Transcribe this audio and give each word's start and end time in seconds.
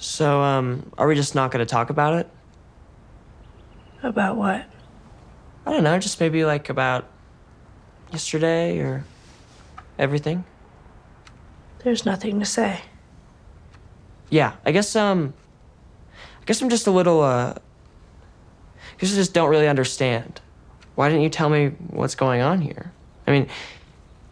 So, 0.00 0.40
um, 0.40 0.90
are 0.96 1.06
we 1.06 1.14
just 1.14 1.34
not 1.34 1.50
gonna 1.50 1.66
talk 1.66 1.90
about 1.90 2.14
it? 2.14 2.30
About 4.02 4.36
what? 4.36 4.64
I 5.66 5.72
don't 5.72 5.84
know, 5.84 5.98
just 5.98 6.18
maybe 6.18 6.42
like 6.46 6.70
about 6.70 7.06
yesterday 8.10 8.78
or 8.78 9.04
everything. 9.98 10.44
There's 11.84 12.06
nothing 12.06 12.40
to 12.40 12.46
say. 12.46 12.80
Yeah, 14.30 14.54
I 14.64 14.72
guess 14.72 14.96
um 14.96 15.34
I 16.40 16.44
guess 16.46 16.62
I'm 16.62 16.70
just 16.70 16.86
a 16.86 16.90
little 16.90 17.20
uh 17.20 17.52
I 17.54 18.96
guess 18.98 19.12
I 19.12 19.16
just 19.16 19.34
don't 19.34 19.50
really 19.50 19.68
understand. 19.68 20.40
Why 20.94 21.10
didn't 21.10 21.24
you 21.24 21.30
tell 21.30 21.50
me 21.50 21.68
what's 21.90 22.14
going 22.14 22.40
on 22.40 22.62
here? 22.62 22.90
I 23.26 23.32
mean, 23.32 23.48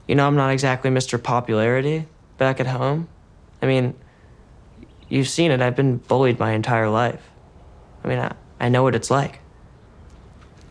you 0.07 0.14
know, 0.14 0.27
I'm 0.27 0.37
not 0.37 0.50
exactly 0.50 0.91
Mr. 0.91 1.23
Popularity 1.23 2.07
back 2.39 2.59
at 2.59 2.66
home. 2.66 3.09
I 3.61 3.66
mean, 3.66 3.95
you've 5.09 5.29
seen 5.29 5.50
it. 5.50 5.61
I've 5.61 5.77
been 5.77 5.98
bullied 5.98 6.38
my 6.38 6.52
entire 6.52 6.88
life. 6.88 7.30
I 8.04 8.08
mean, 8.08 8.18
I, 8.18 8.35
I 8.61 8.68
know 8.68 8.82
what 8.82 8.94
it's 8.94 9.11
like. 9.11 9.40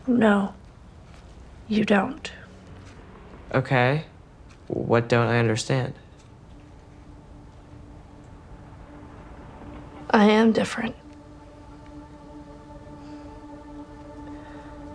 No, 0.06 0.54
you 1.68 1.84
don't. 1.84 2.30
Okay. 3.54 4.04
What 4.68 5.08
don't 5.08 5.28
I 5.28 5.38
understand? 5.38 5.94
I 10.10 10.24
am 10.30 10.52
different. 10.52 10.94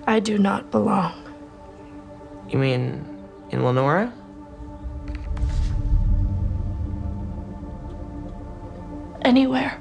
I 0.07 0.19
do 0.19 0.37
not 0.37 0.69
belong. 0.71 1.13
You 2.49 2.59
mean 2.59 3.05
in 3.51 3.63
Lenora? 3.63 4.13
Anywhere. 9.23 9.79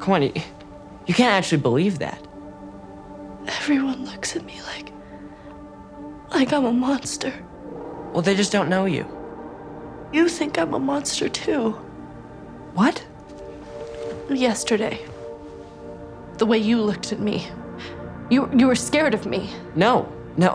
Come 0.00 0.14
on, 0.14 0.22
you, 0.22 0.32
you 1.06 1.14
can't 1.14 1.32
actually 1.32 1.62
believe 1.62 1.98
that. 1.98 2.20
Everyone 3.46 4.04
looks 4.04 4.36
at 4.36 4.44
me 4.44 4.60
like. 4.62 4.92
like 6.30 6.52
I'm 6.52 6.64
a 6.64 6.72
monster. 6.72 7.32
Well, 8.12 8.22
they 8.22 8.34
just 8.34 8.52
don't 8.52 8.68
know 8.68 8.86
you. 8.86 9.06
You 10.12 10.28
think 10.28 10.58
I'm 10.58 10.74
a 10.74 10.78
monster 10.78 11.28
too. 11.28 11.72
What? 12.74 13.04
Yesterday. 14.28 15.04
The 16.38 16.46
way 16.46 16.58
you 16.58 16.80
looked 16.80 17.12
at 17.12 17.20
me. 17.20 17.48
You, 18.30 18.50
you 18.56 18.66
were 18.66 18.76
scared 18.76 19.14
of 19.14 19.26
me. 19.26 19.50
No, 19.74 20.10
no, 20.36 20.54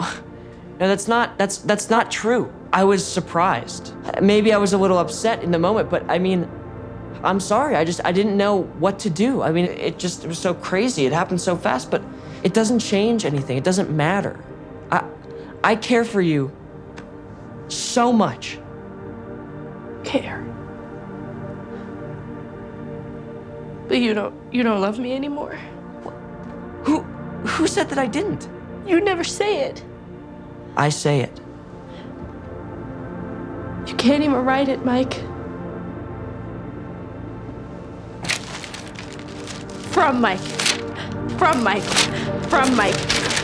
no. 0.79 0.87
That's 0.87 1.07
not. 1.07 1.37
That's 1.37 1.59
that's 1.59 1.89
not 1.89 2.09
true. 2.11 2.51
I 2.73 2.83
was 2.83 3.05
surprised. 3.05 3.93
Maybe 4.21 4.51
I 4.51 4.57
was 4.57 4.73
a 4.73 4.77
little 4.77 4.97
upset 4.97 5.43
in 5.43 5.51
the 5.51 5.59
moment, 5.59 5.89
but 5.89 6.09
I 6.09 6.19
mean, 6.19 6.49
I'm 7.23 7.39
sorry. 7.39 7.75
I 7.75 7.85
just 7.85 8.01
I 8.03 8.11
didn't 8.11 8.37
know 8.37 8.63
what 8.79 8.99
to 8.99 9.09
do. 9.09 9.41
I 9.41 9.51
mean, 9.51 9.65
it 9.65 9.97
just 9.97 10.23
it 10.23 10.27
was 10.27 10.39
so 10.39 10.53
crazy. 10.53 11.05
It 11.05 11.13
happened 11.13 11.41
so 11.41 11.55
fast, 11.55 11.89
but 11.89 12.01
it 12.43 12.53
doesn't 12.53 12.79
change 12.79 13.25
anything. 13.25 13.57
It 13.57 13.63
doesn't 13.63 13.89
matter. 13.89 14.39
I 14.91 15.03
I 15.63 15.75
care 15.75 16.05
for 16.05 16.21
you 16.21 16.51
so 17.67 18.13
much. 18.13 18.59
Care. 20.03 20.41
But 23.87 23.97
you 23.97 24.13
don't 24.13 24.35
you 24.53 24.63
don't 24.63 24.81
love 24.81 24.99
me 24.99 25.13
anymore. 25.13 25.57
Who 26.83 27.01
who 27.01 27.67
said 27.67 27.89
that 27.89 27.97
I 27.97 28.07
didn't? 28.07 28.47
You 28.85 29.01
never 29.01 29.23
say 29.23 29.61
it. 29.61 29.83
I 30.77 30.89
say 30.89 31.21
it. 31.21 31.39
You 33.87 33.95
can't 33.95 34.23
even 34.23 34.43
write 34.45 34.67
it, 34.67 34.83
Mike. 34.83 35.21
From 39.95 40.19
Mike. 40.19 40.41
From 41.39 41.63
Mike. 41.63 41.81
From 42.49 42.75
Mike. 42.75 42.93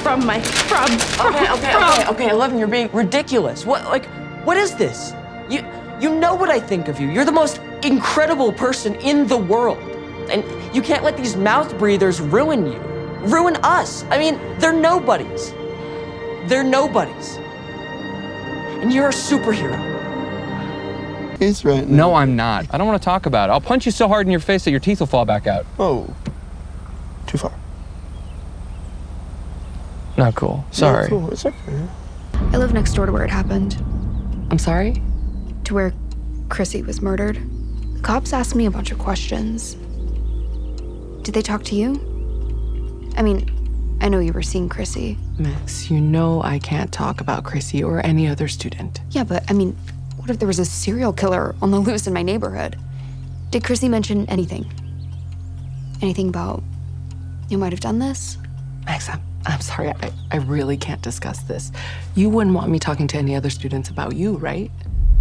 From 0.04 0.26
Mike. 0.26 0.44
From. 0.44 0.86
from 1.00 1.34
Okay, 1.34 1.50
okay, 1.50 1.72
from. 1.72 1.84
okay, 1.84 2.08
okay. 2.10 2.30
Eleven, 2.30 2.60
you're 2.60 2.68
being 2.68 2.90
ridiculous. 2.92 3.66
What, 3.66 3.86
like, 3.86 4.06
what 4.44 4.58
is 4.58 4.76
this? 4.76 5.14
You, 5.50 5.66
you 6.02 6.14
know 6.14 6.36
what 6.36 6.50
I 6.50 6.60
think 6.60 6.90
of 6.90 7.00
you. 7.00 7.08
You're 7.08 7.24
the 7.24 7.32
most 7.32 7.62
incredible 7.84 8.52
person 8.52 8.96
in 8.96 9.28
the 9.28 9.38
world, 9.38 9.78
and 10.30 10.44
you 10.76 10.82
can't 10.82 11.06
let 11.06 11.16
these 11.16 11.38
mouth 11.38 11.78
breathers 11.78 12.20
ruin 12.20 12.66
you, 12.66 12.80
ruin 13.30 13.56
us. 13.64 14.04
I 14.10 14.18
mean, 14.18 14.38
they're 14.60 14.74
nobodies. 14.74 15.52
They're 16.50 16.66
nobodies. 16.66 17.38
And 18.82 18.92
you're 18.92 19.08
a 19.08 19.14
superhero. 19.14 19.80
He's 21.40 21.64
right. 21.64 21.88
Now. 21.88 22.10
No, 22.10 22.14
I'm 22.16 22.36
not. 22.36 22.68
I 22.72 22.78
don't 22.78 22.88
want 22.88 23.02
to 23.02 23.06
talk 23.06 23.26
about 23.26 23.50
it. 23.50 23.54
I'll 23.54 23.62
punch 23.62 23.86
you 23.86 23.92
so 23.92 24.08
hard 24.10 24.28
in 24.28 24.32
your 24.32 24.42
face 24.42 24.66
that 24.66 24.72
your 24.72 24.80
teeth 24.82 25.00
will 25.00 25.08
fall 25.08 25.26
back 25.26 25.48
out. 25.48 25.66
Oh, 25.80 26.14
too 27.32 27.38
far. 27.38 27.54
Not 30.18 30.36
cool. 30.36 30.66
Sorry. 30.72 31.04
No, 31.04 31.10
cool. 31.10 31.32
It's 31.32 31.46
okay. 31.46 31.88
I 32.34 32.58
live 32.58 32.74
next 32.74 32.94
door 32.94 33.06
to 33.06 33.12
where 33.12 33.24
it 33.24 33.30
happened, 33.30 33.78
I'm 34.52 34.60
sorry? 34.60 35.02
to 35.64 35.76
where 35.76 35.94
Chrissy 36.50 36.82
was 36.82 37.02
murdered. 37.04 37.40
The 37.94 38.02
cops 38.02 38.34
asked 38.34 38.56
me 38.56 38.66
a 38.66 38.72
bunch 38.72 38.92
of 38.92 38.98
questions. 38.98 39.76
Did 41.24 41.36
they 41.36 41.42
talk 41.44 41.64
to 41.66 41.76
you? 41.76 41.94
I 43.16 43.22
mean, 43.22 43.48
I 44.02 44.10
know 44.10 44.18
you 44.20 44.34
were 44.34 44.42
seeing 44.42 44.68
Chrissy. 44.68 45.18
Max, 45.38 45.92
you 45.92 46.02
know 46.02 46.42
I 46.44 46.58
can't 46.58 46.92
talk 46.92 47.22
about 47.22 47.44
Chrissy 47.44 47.84
or 47.84 48.04
any 48.04 48.28
other 48.28 48.48
student. 48.48 49.00
Yeah, 49.12 49.24
but 49.24 49.50
I 49.50 49.54
mean, 49.54 49.78
what 50.18 50.32
if 50.32 50.40
there 50.40 50.48
was 50.48 50.58
a 50.58 50.66
serial 50.66 51.14
killer 51.14 51.56
on 51.62 51.70
the 51.70 51.80
loose 51.80 52.08
in 52.08 52.14
my 52.14 52.24
neighborhood? 52.24 52.76
Did 53.52 53.64
Chrissy 53.64 53.88
mention 53.88 54.26
anything? 54.28 54.66
Anything 56.02 56.28
about 56.30 56.64
you 57.52 57.58
might 57.58 57.74
have 57.74 57.82
done 57.82 58.00
this? 58.00 58.38
Max, 58.86 59.10
I'm, 59.10 59.22
I'm 59.46 59.62
sorry. 59.62 59.90
I, 59.90 60.12
I 60.32 60.38
really 60.38 60.78
can't 60.78 61.02
discuss 61.02 61.40
this. 61.44 61.72
You 62.16 62.30
wouldn't 62.30 62.56
want 62.56 62.72
me 62.72 62.80
talking 62.80 63.08
to 63.08 63.18
any 63.18 63.36
other 63.36 63.50
students 63.50 63.90
about 63.90 64.16
you, 64.16 64.38
right? 64.38 64.72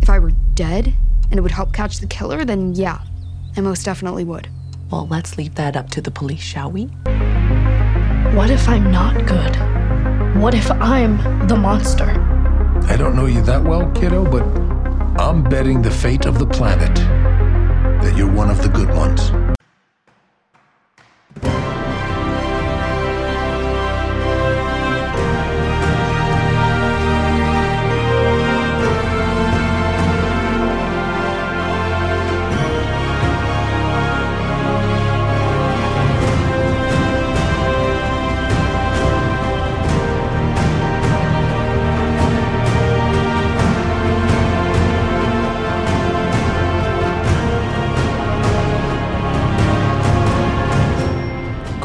If 0.01 0.09
I 0.09 0.19
were 0.19 0.31
dead 0.55 0.95
and 1.31 1.39
it 1.39 1.43
would 1.43 1.51
help 1.51 1.73
catch 1.73 1.99
the 1.99 2.07
killer, 2.07 2.45
then 2.45 2.75
yeah, 2.75 3.01
I 3.57 3.61
most 3.61 3.85
definitely 3.85 4.25
would. 4.25 4.49
Well, 4.91 5.07
let's 5.09 5.37
leave 5.37 5.57
that 5.57 5.77
up 5.77 5.91
to 5.91 6.01
the 6.01 6.11
police, 6.11 6.41
shall 6.41 6.71
we? 6.71 6.85
What 8.35 8.51
if 8.51 8.69
I'm 8.69 8.91
not 8.91 9.27
good? 9.27 9.57
What 10.41 10.55
if 10.55 10.71
I'm 10.71 11.47
the 11.49 11.57
monster? 11.57 12.11
I 12.89 12.97
don't 12.97 13.15
know 13.15 13.27
you 13.27 13.43
that 13.43 13.63
well, 13.63 13.91
kiddo, 13.93 14.25
but 14.25 14.43
I'm 15.21 15.43
betting 15.43 15.83
the 15.83 15.91
fate 15.91 16.27
of 16.27 16.39
the 16.39 16.47
planet 16.47 16.95
that 16.95 18.15
you're 18.17 18.31
one 18.31 18.51
of 18.51 18.63
the 18.63 18.69
good 18.69 18.89
ones. 18.91 19.31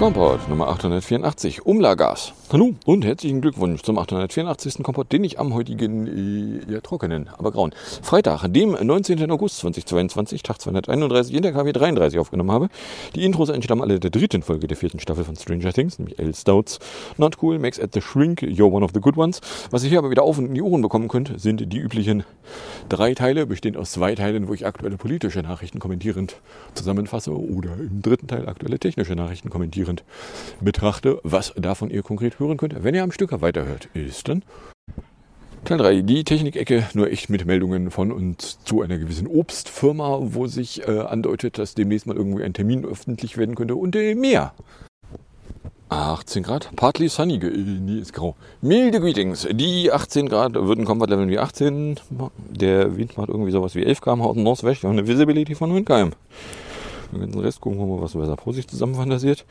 Kompott 0.06 0.45
Nummer 0.56 0.70
884, 0.70 1.66
Umlagas. 1.66 2.32
Hallo 2.50 2.76
und 2.86 3.04
herzlichen 3.04 3.42
Glückwunsch 3.42 3.82
zum 3.82 3.98
884. 3.98 4.84
Kompott, 4.84 5.12
den 5.12 5.26
ich 5.26 5.38
am 5.38 5.54
heutigen, 5.54 6.62
äh, 6.70 6.74
ja, 6.74 6.80
trockenen, 6.80 7.28
aber 7.28 7.52
grauen 7.52 7.74
Freitag, 8.02 8.48
dem 8.48 8.72
19. 8.72 9.30
August 9.32 9.58
2022, 9.58 10.44
Tag 10.44 10.62
231 10.62 11.36
in 11.36 11.42
der 11.42 11.52
KW 11.52 11.74
33 11.74 12.20
aufgenommen 12.20 12.52
habe. 12.52 12.70
Die 13.16 13.26
Intros 13.26 13.50
entstammen 13.50 13.82
alle 13.82 14.00
der 14.00 14.12
dritten 14.12 14.44
Folge 14.44 14.68
der 14.68 14.78
vierten 14.78 15.02
Staffel 15.02 15.26
von 15.26 15.36
Stranger 15.36 15.74
Things, 15.74 16.00
nämlich 16.00 16.20
L. 16.20 16.34
Stouts, 16.34 16.80
Not 17.18 17.38
Cool, 17.42 17.60
Max 17.60 17.78
at 17.78 17.94
the 17.94 18.00
Shrink, 18.00 18.42
You're 18.42 18.72
One 18.72 18.86
of 18.86 18.92
the 18.94 19.02
Good 19.02 19.18
Ones. 19.18 19.42
Was 19.72 19.84
ihr 19.84 19.90
hier 19.90 20.00
aber 20.00 20.12
wieder 20.12 20.24
auf 20.24 20.38
und 20.38 20.46
in 20.46 20.54
die 20.54 20.62
Ohren 20.62 20.82
bekommen 20.82 21.10
könnt, 21.10 21.38
sind 21.38 21.74
die 21.74 21.80
üblichen 21.80 22.24
drei 22.88 23.14
Teile, 23.14 23.46
bestehend 23.46 23.76
aus 23.76 23.92
zwei 23.92 24.16
Teilen, 24.16 24.48
wo 24.48 24.54
ich 24.54 24.66
aktuelle 24.66 24.96
politische 24.96 25.42
Nachrichten 25.42 25.80
kommentierend 25.80 26.38
zusammenfasse 26.76 27.32
oder 27.38 27.72
im 27.78 28.02
dritten 28.02 28.28
Teil 28.28 28.48
aktuelle 28.48 28.80
technische 28.80 29.16
Nachrichten 29.16 29.50
kommentierend 29.50 30.06
betrachte. 30.62 31.20
Was 31.24 31.54
davon 31.56 31.90
ihr 31.90 32.04
konkret 32.04 32.40
hören 32.40 32.58
könnt, 32.58 32.84
wenn 32.84 32.96
ihr 32.96 33.04
am 33.04 33.12
Stück 33.12 33.40
weiterhört, 33.42 33.90
ist 33.94 34.28
dann 34.28 34.44
Teil 35.66 35.80
3, 35.80 36.02
die 36.02 36.24
Technikecke, 36.24 36.88
nur 36.94 37.10
echt 37.10 37.32
mit 37.32 37.44
Meldungen 37.48 37.90
von 37.90 38.12
und 38.12 38.40
zu 38.68 38.84
einer 38.84 39.00
gewissen 39.00 39.26
Obstfirma, 39.26 40.20
wo 40.22 40.46
sich 40.46 40.88
äh, 40.88 41.00
andeutet, 41.00 41.58
dass 41.58 41.74
demnächst 41.74 42.06
mal 42.06 42.16
irgendwie 42.16 42.44
ein 42.44 42.54
Termin 42.54 42.86
öffentlich 42.86 43.36
werden 43.36 43.56
könnte 43.56 43.76
und 43.76 43.96
äh, 43.96 44.14
mehr. 44.14 44.54
18 45.90 46.44
Grad, 46.44 46.76
partly 46.76 47.10
sunny, 47.10 47.38
äh, 47.38 47.50
nee, 47.50 48.00
ist 48.00 48.14
grau. 48.14 48.36
Milde 48.62 49.00
Greetings, 49.00 49.48
die 49.52 49.92
18 49.92 50.30
Grad 50.30 50.54
würden 50.54 50.86
Comfort 50.86 51.08
Level 51.08 51.28
wie 51.30 51.40
18. 51.40 52.00
Der 52.52 52.96
Wind 52.96 53.18
macht 53.18 53.30
irgendwie 53.30 53.52
sowas 53.52 53.74
wie 53.74 53.86
11 53.86 54.02
km 54.02 54.22
aus 54.22 54.36
Northwest 54.36 54.84
und 54.84 54.92
eine 54.92 55.08
Visibility 55.08 55.56
von 55.56 55.70
9 55.70 55.84
km. 55.84 56.12
Den 57.12 57.22
ganzen 57.22 57.40
Rest 57.40 57.62
gucken 57.62 57.80
wir 57.80 57.86
mal, 57.86 58.02
was 58.02 58.16
Wetter 58.16 58.36
Pro 58.36 58.52
sich 58.52 58.68
zusammenfantasiert. 58.68 59.46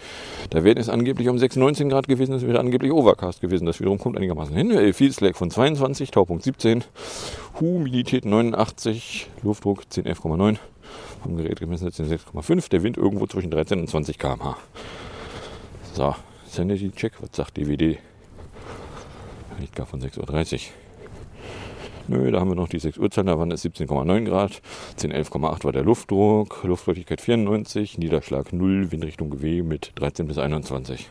Da 0.50 0.64
wären 0.64 0.78
es 0.78 0.88
angeblich 0.88 1.28
um 1.28 1.36
6,19 1.36 1.88
Grad 1.88 2.08
gewesen, 2.08 2.32
das 2.32 2.46
wäre 2.46 2.58
angeblich 2.58 2.92
Overcast 2.92 3.40
gewesen. 3.40 3.66
Das 3.66 3.80
wiederum 3.80 3.98
kommt 3.98 4.16
einigermaßen 4.16 4.54
hin. 4.54 4.70
Äh, 4.70 4.92
Field 4.92 5.14
Slack 5.14 5.36
von 5.36 5.50
22, 5.50 6.10
Taupunkt 6.10 6.42
17, 6.44 6.84
Humidität 7.60 8.24
89, 8.24 9.28
Luftdruck 9.42 9.82
1011,9. 9.90 10.58
Am 11.24 11.36
Gerät 11.36 11.60
gemessen 11.60 11.86
jetzt 11.86 12.00
6,5. 12.00 12.68
Der 12.68 12.82
Wind 12.82 12.96
irgendwo 12.96 13.26
zwischen 13.26 13.50
13 13.50 13.80
und 13.80 13.88
20 13.88 14.18
km/h. 14.18 14.56
So, 15.94 16.14
Sanity 16.46 16.90
Check, 16.90 17.14
was 17.20 17.30
sagt 17.32 17.56
DWD? 17.56 17.98
Liegt 19.58 19.76
gar 19.76 19.86
von 19.86 20.00
6.30 20.00 20.54
Uhr. 20.54 20.83
Nö, 22.06 22.30
da 22.30 22.40
haben 22.40 22.50
wir 22.50 22.54
noch 22.54 22.68
die 22.68 22.78
6 22.78 22.98
Uhrzeichen, 22.98 23.28
da 23.28 23.38
waren 23.38 23.50
es 23.50 23.64
17,9 23.64 24.24
Grad, 24.26 24.60
10,11,8 24.98 25.64
war 25.64 25.72
der 25.72 25.82
Luftdruck, 25.82 26.62
Luftfeuchtigkeit 26.62 27.20
94, 27.22 27.96
Niederschlag 27.96 28.52
0, 28.52 28.92
Windrichtung 28.92 29.30
GW 29.30 29.62
mit 29.62 29.92
13 29.94 30.26
bis 30.26 30.36
21. 30.36 31.08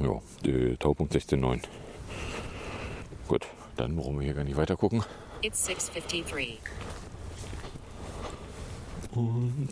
Ja, 0.00 0.20
der 0.44 0.78
Taupunkt 0.78 1.14
16,9. 1.14 1.60
Gut, 3.28 3.46
dann 3.76 3.96
brauchen 3.96 4.18
wir 4.18 4.24
hier 4.24 4.34
gar 4.34 4.44
nicht 4.44 4.56
weiter 4.56 4.76
gucken. 4.76 5.02
It's 5.40 5.64
653. 5.64 6.58
Und 9.14 9.70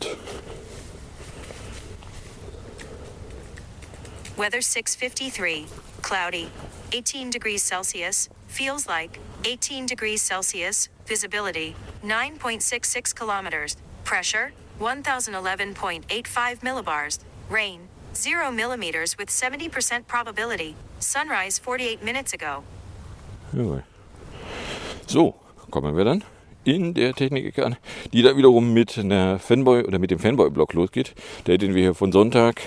Weather 4.41 4.61
653. 4.61 5.67
Cloudy. 6.01 6.49
18 6.93 7.29
degrees 7.29 7.61
Celsius. 7.61 8.27
Feels 8.47 8.87
like 8.87 9.19
18 9.45 9.85
degrees 9.85 10.23
Celsius. 10.23 10.89
Visibility 11.05 11.75
9.66 12.03 13.13
kilometers. 13.13 13.77
Pressure 14.03 14.51
1011.85 14.79 16.59
millibars. 16.63 17.19
Rain 17.51 17.87
0 18.15 18.51
millimeters 18.51 19.15
with 19.15 19.29
70% 19.29 20.07
probability. 20.07 20.75
Sunrise 20.99 21.59
48 21.59 22.03
minutes 22.03 22.33
ago. 22.33 22.63
So, 25.05 25.35
kommen 25.69 25.95
wir 25.95 26.03
dann 26.03 26.23
in 26.63 26.93
der 26.93 27.13
Technik-Ecke 27.13 27.65
an, 27.65 27.75
die 28.13 28.21
da 28.21 28.37
wiederum 28.37 28.73
mit 28.73 28.97
einer 28.97 29.39
Fanboy 29.39 29.83
oder 29.83 29.99
mit 29.99 30.11
dem 30.11 30.19
Fanboy-Blog 30.19 30.73
losgeht, 30.73 31.13
der 31.47 31.57
den 31.57 31.75
wir 31.75 31.81
hier 31.81 31.93
von 31.93 32.11
Sonntag, 32.11 32.61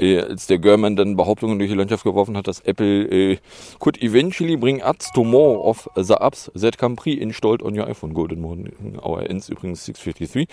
äh, 0.00 0.18
als 0.20 0.46
der 0.46 0.58
German 0.58 0.96
dann 0.96 1.16
Behauptungen 1.16 1.58
durch 1.58 1.70
die 1.70 1.76
Landschaft 1.76 2.04
geworfen 2.04 2.36
hat, 2.36 2.46
dass 2.46 2.60
Apple 2.60 3.32
äh, 3.32 3.38
could 3.78 4.02
eventually 4.02 4.56
bring 4.56 4.82
ads 4.82 5.10
to 5.12 5.24
more 5.24 5.58
of 5.60 5.88
the 5.96 6.14
apps 6.14 6.50
that 6.58 6.78
Campri 6.78 7.14
installed 7.14 7.62
on 7.62 7.78
your 7.78 7.86
iPhone. 7.86 8.14
Golden 8.14 8.40
Morning 8.40 8.98
Hour 9.02 9.28
ends 9.28 9.48
übrigens 9.48 9.84
653. 9.84 10.48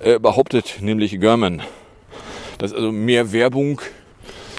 Äh, 0.00 0.18
behauptet 0.18 0.78
nämlich 0.80 1.20
German, 1.20 1.62
dass 2.58 2.72
also 2.72 2.90
mehr 2.92 3.32
Werbung 3.32 3.80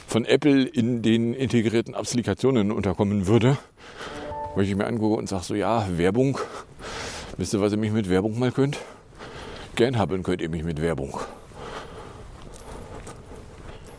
von 0.08 0.26
Apple 0.26 0.64
in 0.64 1.02
den 1.02 1.34
integrierten 1.34 1.96
Applikationen 1.96 2.72
unterkommen 2.72 3.28
würde. 3.28 3.58
Wo 4.56 4.62
ich 4.62 4.76
mir 4.76 4.86
angucke 4.86 5.16
und 5.16 5.28
sage 5.28 5.44
so, 5.44 5.56
ja, 5.56 5.88
Werbung, 5.98 6.38
wisst 7.38 7.54
ihr, 7.54 7.62
was 7.62 7.72
ihr 7.72 7.78
mich 7.78 7.92
mit 7.92 8.10
Werbung 8.10 8.38
mal 8.40 8.52
könnt? 8.52 8.78
Gern 9.76 9.98
haben 9.98 10.24
könnt 10.24 10.42
ihr 10.42 10.50
mich 10.50 10.64
mit 10.64 10.82
Werbung. 10.82 11.20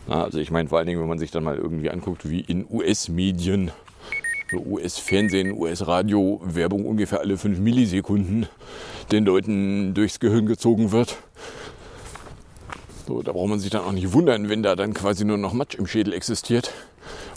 Also 0.07 0.39
ich 0.39 0.51
meine 0.51 0.69
vor 0.69 0.77
allen 0.77 0.87
Dingen, 0.87 1.01
wenn 1.01 1.09
man 1.09 1.19
sich 1.19 1.31
dann 1.31 1.43
mal 1.43 1.57
irgendwie 1.57 1.89
anguckt, 1.89 2.29
wie 2.29 2.41
in 2.41 2.65
US-Medien, 2.69 3.71
so 4.51 4.59
US-Fernsehen, 4.59 5.51
US-Radio 5.53 6.39
Werbung 6.43 6.85
ungefähr 6.85 7.19
alle 7.19 7.37
5 7.37 7.59
Millisekunden 7.59 8.47
den 9.11 9.25
Leuten 9.25 9.93
durchs 9.93 10.19
Gehirn 10.19 10.45
gezogen 10.45 10.91
wird. 10.91 11.17
So, 13.07 13.21
da 13.21 13.33
braucht 13.33 13.49
man 13.49 13.59
sich 13.59 13.71
dann 13.71 13.81
auch 13.81 13.91
nicht 13.91 14.13
wundern, 14.13 14.47
wenn 14.49 14.63
da 14.63 14.75
dann 14.75 14.93
quasi 14.93 15.25
nur 15.25 15.37
noch 15.37 15.53
Matsch 15.53 15.75
im 15.75 15.87
Schädel 15.87 16.13
existiert, 16.13 16.71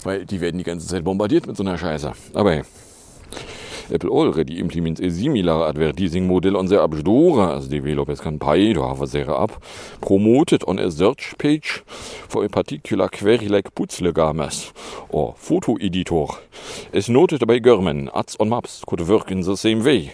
weil 0.03 0.25
die 0.25 0.39
werden 0.39 0.57
die 0.59 0.63
ganze 0.63 0.87
Zeit 0.87 1.03
bombardiert 1.03 1.45
mit 1.47 1.57
so 1.57 1.63
einer 1.63 1.77
Scheiße. 1.77 2.13
Aber 2.33 2.51
hey. 2.53 2.63
Apple 3.91 4.11
already 4.11 4.59
implements 4.59 5.01
a 5.01 5.09
similar 5.09 5.67
advertising 5.67 6.27
model 6.27 6.57
on 6.57 6.67
their 6.67 6.81
app 6.83 6.93
store 6.95 7.55
as 7.55 7.67
developers 7.67 8.19
can 8.19 8.37
pay 8.37 8.73
to 8.73 8.87
have 8.87 9.09
their 9.11 9.29
app 9.31 9.61
promoted 10.01 10.63
on 10.67 10.79
a 10.79 10.91
search 10.91 11.33
page 11.37 11.81
for 12.27 12.45
a 12.45 12.49
particular 12.49 13.07
query 13.07 13.47
like 13.47 13.73
Putzlegames 13.73 14.71
or 15.09 15.33
photo 15.37 15.75
editor. 15.75 16.25
As 16.93 17.09
noted 17.09 17.45
by 17.47 17.59
German, 17.59 18.09
ads 18.13 18.35
on 18.39 18.49
maps 18.49 18.83
could 18.87 19.01
work 19.01 19.31
in 19.31 19.41
the 19.41 19.57
same 19.57 19.83
way, 19.83 20.13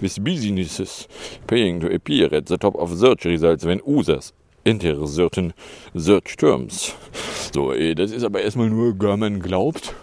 with 0.00 0.22
businesses 0.22 1.08
paying 1.46 1.80
to 1.80 1.92
appear 1.92 2.32
at 2.34 2.46
the 2.46 2.56
top 2.56 2.76
of 2.76 2.96
search 2.96 3.24
results 3.24 3.64
when 3.64 3.80
users 3.86 4.32
enter 4.64 5.06
certain 5.06 5.52
search 5.96 6.36
terms. 6.36 6.94
So, 7.52 7.72
eh, 7.72 7.94
das 7.94 8.12
ist 8.12 8.24
aber 8.24 8.42
erstmal 8.42 8.70
nur 8.70 8.94
German 8.94 9.40
glaubt. 9.40 9.94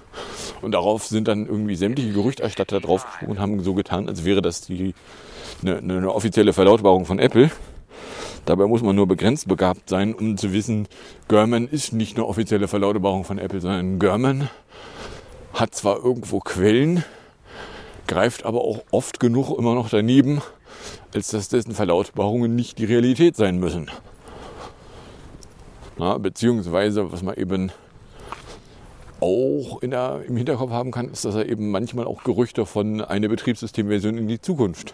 Und 0.62 0.72
darauf 0.72 1.06
sind 1.06 1.28
dann 1.28 1.46
irgendwie 1.46 1.76
sämtliche 1.76 2.14
Gerüchterstatter 2.14 2.80
drauf 2.80 3.06
und 3.26 3.40
haben 3.40 3.62
so 3.64 3.74
getan, 3.74 4.08
als 4.10 4.26
wäre 4.26 4.42
das 4.42 4.62
die, 4.62 4.94
eine, 5.62 5.78
eine 5.78 6.14
offizielle 6.14 6.54
Verlautbarung 6.54 7.06
von 7.06 7.20
Apple. 7.20 7.52
Dabei 8.46 8.66
muss 8.66 8.82
man 8.82 8.96
nur 8.96 9.08
begrenzt 9.08 9.48
begabt 9.48 9.90
sein, 9.90 10.14
um 10.14 10.38
zu 10.38 10.54
wissen, 10.54 10.88
German 11.28 11.68
ist 11.68 11.92
nicht 11.94 12.16
eine 12.16 12.26
offizielle 12.26 12.68
Verlautbarung 12.68 13.26
von 13.26 13.40
Apple, 13.40 13.60
sondern 13.60 14.00
German 14.00 14.50
hat 15.54 15.76
zwar 15.76 15.98
irgendwo 16.04 16.40
Quellen, 16.40 17.04
greift 18.08 18.46
aber 18.46 18.62
auch 18.62 18.84
oft 18.92 19.20
genug 19.20 19.58
immer 19.58 19.76
noch 19.76 19.90
daneben, 19.90 20.42
als 21.14 21.30
dass 21.30 21.50
dessen 21.50 21.74
Verlautbarungen 21.74 22.56
nicht 22.56 22.78
die 22.78 22.86
Realität 22.86 23.36
sein 23.36 23.60
müssen. 23.60 23.92
Na, 25.98 26.18
beziehungsweise, 26.18 27.12
was 27.12 27.24
man 27.24 27.36
eben 27.36 27.72
auch 29.20 29.80
der, 29.82 30.22
im 30.28 30.38
Hinterkopf 30.38 30.72
haben 30.72 30.92
kann, 30.92 31.10
ist, 31.10 31.26
dass 31.26 31.36
er 31.36 31.48
eben 31.48 31.72
manchmal 31.72 32.06
auch 32.06 32.24
Gerüchte 32.24 32.66
von 32.66 33.02
einer 33.02 33.28
Betriebssystemversion 33.28 34.18
in 34.18 34.28
die 34.28 34.42
Zukunft 34.42 34.94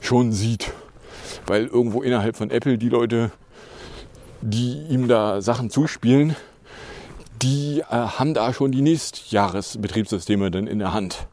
schon 0.00 0.32
sieht. 0.32 0.72
Weil 1.46 1.66
irgendwo 1.66 2.02
innerhalb 2.02 2.36
von 2.36 2.50
Apple 2.50 2.78
die 2.78 2.88
Leute, 2.88 3.30
die 4.40 4.82
ihm 4.88 5.08
da 5.08 5.40
Sachen 5.40 5.70
zuspielen, 5.70 6.36
die 7.40 7.80
äh, 7.80 7.84
haben 7.90 8.34
da 8.34 8.52
schon 8.52 8.70
die 8.72 8.82
Nächstjahresbetriebssysteme 8.82 10.50
dann 10.50 10.66
in 10.66 10.78
der 10.78 10.92
Hand. 10.92 11.26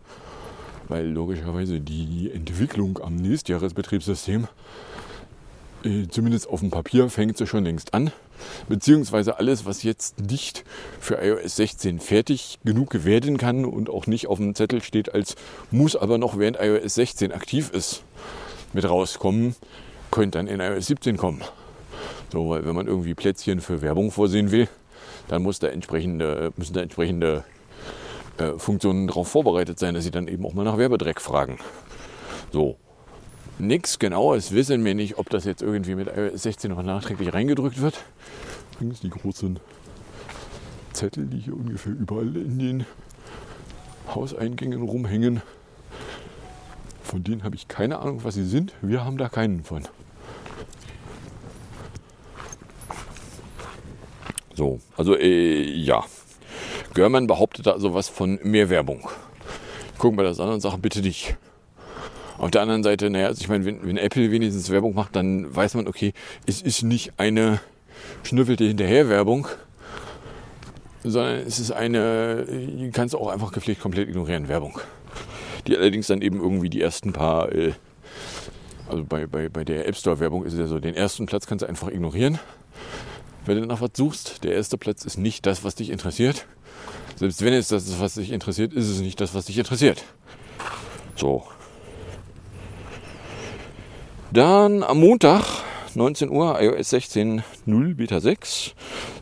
Weil 0.88 1.08
logischerweise 1.08 1.80
die 1.80 2.32
Entwicklung 2.34 3.00
am 3.00 3.16
Nächstjahresbetriebssystem, 3.16 4.48
äh, 5.84 6.08
zumindest 6.10 6.50
auf 6.50 6.62
dem 6.62 6.72
Papier, 6.72 7.10
fängt 7.10 7.38
sie 7.38 7.46
schon 7.46 7.64
längst 7.64 7.94
an 7.94 8.12
beziehungsweise 8.68 9.38
alles, 9.38 9.66
was 9.66 9.84
jetzt 9.84 10.20
nicht 10.20 10.64
für 11.00 11.16
iOS 11.16 11.56
16 11.56 12.00
fertig 12.00 12.60
genug 12.64 13.06
werden 13.06 13.38
kann 13.38 13.66
und 13.66 13.90
auch 13.90 14.08
nicht 14.08 14.28
auf 14.28 14.38
dem 14.38 14.56
Zettel 14.56 14.82
steht, 14.82 15.14
als 15.14 15.36
muss 15.72 15.96
aber 15.96 16.18
noch 16.18 16.38
während 16.38 16.58
iOS 16.60 16.96
16 16.96 17.32
aktiv 17.32 17.72
ist, 17.72 18.04
mit 18.74 18.88
rauskommen, 18.88 19.56
könnte 20.12 20.38
dann 20.38 20.48
in 20.48 20.60
iOS 20.60 20.88
17 20.88 21.18
kommen. 21.18 21.42
So, 22.32 22.50
weil 22.50 22.66
wenn 22.66 22.76
man 22.76 22.88
irgendwie 22.88 23.16
Plätzchen 23.16 23.60
für 23.60 23.82
Werbung 23.82 24.12
vorsehen 24.12 24.52
will, 24.52 24.68
dann 25.28 25.42
muss 25.44 25.60
da 25.60 25.68
entsprechende, 25.68 26.52
müssen 26.58 26.74
da 26.74 26.82
entsprechende 26.82 27.44
äh, 28.38 28.54
Funktionen 28.58 29.08
darauf 29.08 29.28
vorbereitet 29.28 29.80
sein, 29.80 29.94
dass 29.94 30.04
sie 30.04 30.12
dann 30.12 30.28
eben 30.28 30.46
auch 30.46 30.54
mal 30.54 30.64
nach 30.64 30.78
Werbedreck 30.78 31.22
fragen. 31.22 31.60
So, 32.52 32.78
Nichts 33.60 34.00
genaues 34.00 34.54
wissen 34.54 34.86
wir 34.86 34.96
nicht, 34.96 35.18
ob 35.18 35.30
das 35.30 35.44
jetzt 35.44 35.62
irgendwie 35.62 35.96
mit 35.96 36.08
iOS 36.08 36.44
16 36.44 36.72
noch 36.72 36.82
nachträglich 36.82 37.34
reingedrückt 37.34 37.82
wird. 37.82 38.02
Übrigens 38.76 39.02
die 39.02 39.10
großen 39.10 39.60
Zettel, 40.94 41.26
die 41.26 41.40
hier 41.40 41.58
ungefähr 41.58 41.92
überall 41.92 42.38
in 42.38 42.58
den 42.58 42.86
Hauseingängen 44.16 44.82
rumhängen. 44.82 45.42
Von 47.04 47.26
denen 47.26 47.44
habe 47.44 47.58
ich 47.58 47.68
keine 47.68 48.00
Ahnung, 48.00 48.24
was 48.24 48.36
sie 48.36 48.46
sind. 48.46 48.74
Wir 48.82 49.04
haben 49.04 49.18
da 49.18 49.28
keinen 49.28 49.66
von. 49.66 49.86
So, 54.56 54.80
also 54.96 55.18
äh, 55.18 55.64
ja. 55.64 56.06
Görman 56.94 57.28
behauptet 57.28 57.68
da 57.68 57.72
also 57.74 57.94
was 57.94 58.08
von 58.08 58.40
mehr 58.42 58.70
Werbung. 58.70 59.10
Gucken 59.98 60.18
wir 60.18 60.24
das 60.24 60.40
an 60.40 60.48
und 60.48 60.62
sagen 60.62 60.82
bitte 60.82 61.02
nicht. 61.02 61.36
Auf 62.40 62.52
der 62.52 62.62
anderen 62.62 62.84
Seite, 62.84 63.10
naja, 63.10 63.28
also 63.28 63.42
ich 63.42 63.50
meine, 63.50 63.66
wenn, 63.66 63.86
wenn 63.86 63.98
Apple 63.98 64.32
wenigstens 64.32 64.70
Werbung 64.70 64.96
macht, 64.96 65.14
dann 65.14 65.54
weiß 65.54 65.74
man, 65.74 65.90
okay, 65.90 66.14
es 66.46 66.62
ist 66.62 66.84
nicht 66.84 67.12
eine 67.18 67.60
schnüffelte 68.24 68.64
Hinterher-Werbung, 68.64 69.50
sondern 71.04 71.40
es 71.40 71.60
ist 71.60 71.72
eine, 71.72 72.48
kannst 72.94 73.14
du 73.14 73.18
auch 73.18 73.28
einfach 73.28 73.52
gepflegt 73.52 73.82
komplett 73.82 74.08
ignorieren, 74.08 74.48
Werbung. 74.48 74.80
Die 75.68 75.76
allerdings 75.76 76.08
dann 76.08 76.22
eben 76.22 76.40
irgendwie 76.40 76.70
die 76.70 76.82
ersten 76.82 77.12
paar, 77.12 77.52
äh, 77.52 77.74
also 78.88 79.04
bei, 79.04 79.28
bei, 79.28 79.50
bei 79.50 79.66
der 79.66 79.86
App 79.86 79.98
Store-Werbung 79.98 80.46
ist 80.46 80.54
es 80.54 80.60
ja 80.60 80.68
so, 80.68 80.80
den 80.80 80.96
ersten 80.96 81.26
Platz 81.26 81.46
kannst 81.46 81.64
du 81.64 81.68
einfach 81.68 81.90
ignorieren. 81.90 82.40
Wenn 83.46 83.60
du 83.60 83.66
nach 83.66 83.82
was 83.82 83.92
suchst, 83.96 84.46
der 84.46 84.54
erste 84.54 84.78
Platz 84.78 85.04
ist 85.04 85.18
nicht 85.18 85.46
das, 85.46 85.66
was 85.66 85.76
dich 85.76 85.90
interessiert. 85.90 86.46
Selbst 87.18 87.44
wenn 87.44 87.52
es 87.52 87.68
das 87.68 87.86
ist, 87.86 88.00
was 88.00 88.14
dich 88.14 88.32
interessiert, 88.32 88.74
ist 88.74 88.88
es 88.88 89.02
nicht 89.02 89.20
das, 89.20 89.36
was 89.36 89.46
dich 89.46 89.58
interessiert. 89.58 90.06
So, 91.18 91.44
Dann 94.32 94.84
am 94.84 95.00
Montag, 95.00 95.44
19 95.96 96.30
Uhr, 96.30 96.62
iOS 96.62 96.94
16.0 96.94 97.96
Beta 97.96 98.20
6, 98.20 98.76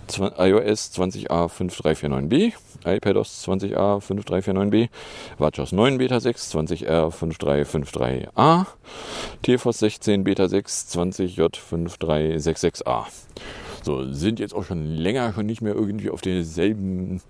zwa- 0.09 0.33
iOS 0.45 0.91
20A5349B, 0.97 2.51
iPadOS 2.85 3.47
20A5349B, 3.47 4.89
WatchOS 5.37 5.71
9 5.71 5.97
Beta 5.97 6.19
6, 6.19 6.53
20R5353A, 6.55 8.65
TFOS 9.43 9.79
16 9.79 10.25
Beta 10.25 10.49
6, 10.49 10.89
20J5366A. 10.97 13.05
So, 13.83 14.11
sind 14.11 14.41
jetzt 14.41 14.53
auch 14.53 14.65
schon 14.65 14.83
länger 14.85 15.31
schon 15.33 15.45
nicht 15.45 15.61
mehr 15.61 15.73
irgendwie 15.73 16.09
auf 16.09 16.19
derselben 16.19 17.21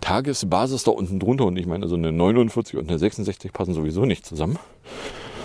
Tagesbasis 0.00 0.84
da 0.84 0.92
unten 0.92 1.20
drunter 1.20 1.44
und 1.44 1.58
ich 1.58 1.66
meine, 1.66 1.86
so 1.88 1.96
eine 1.96 2.12
49 2.12 2.78
und 2.78 2.88
eine 2.88 2.98
66 2.98 3.52
passen 3.52 3.74
sowieso 3.74 4.06
nicht 4.06 4.24
zusammen. 4.24 4.58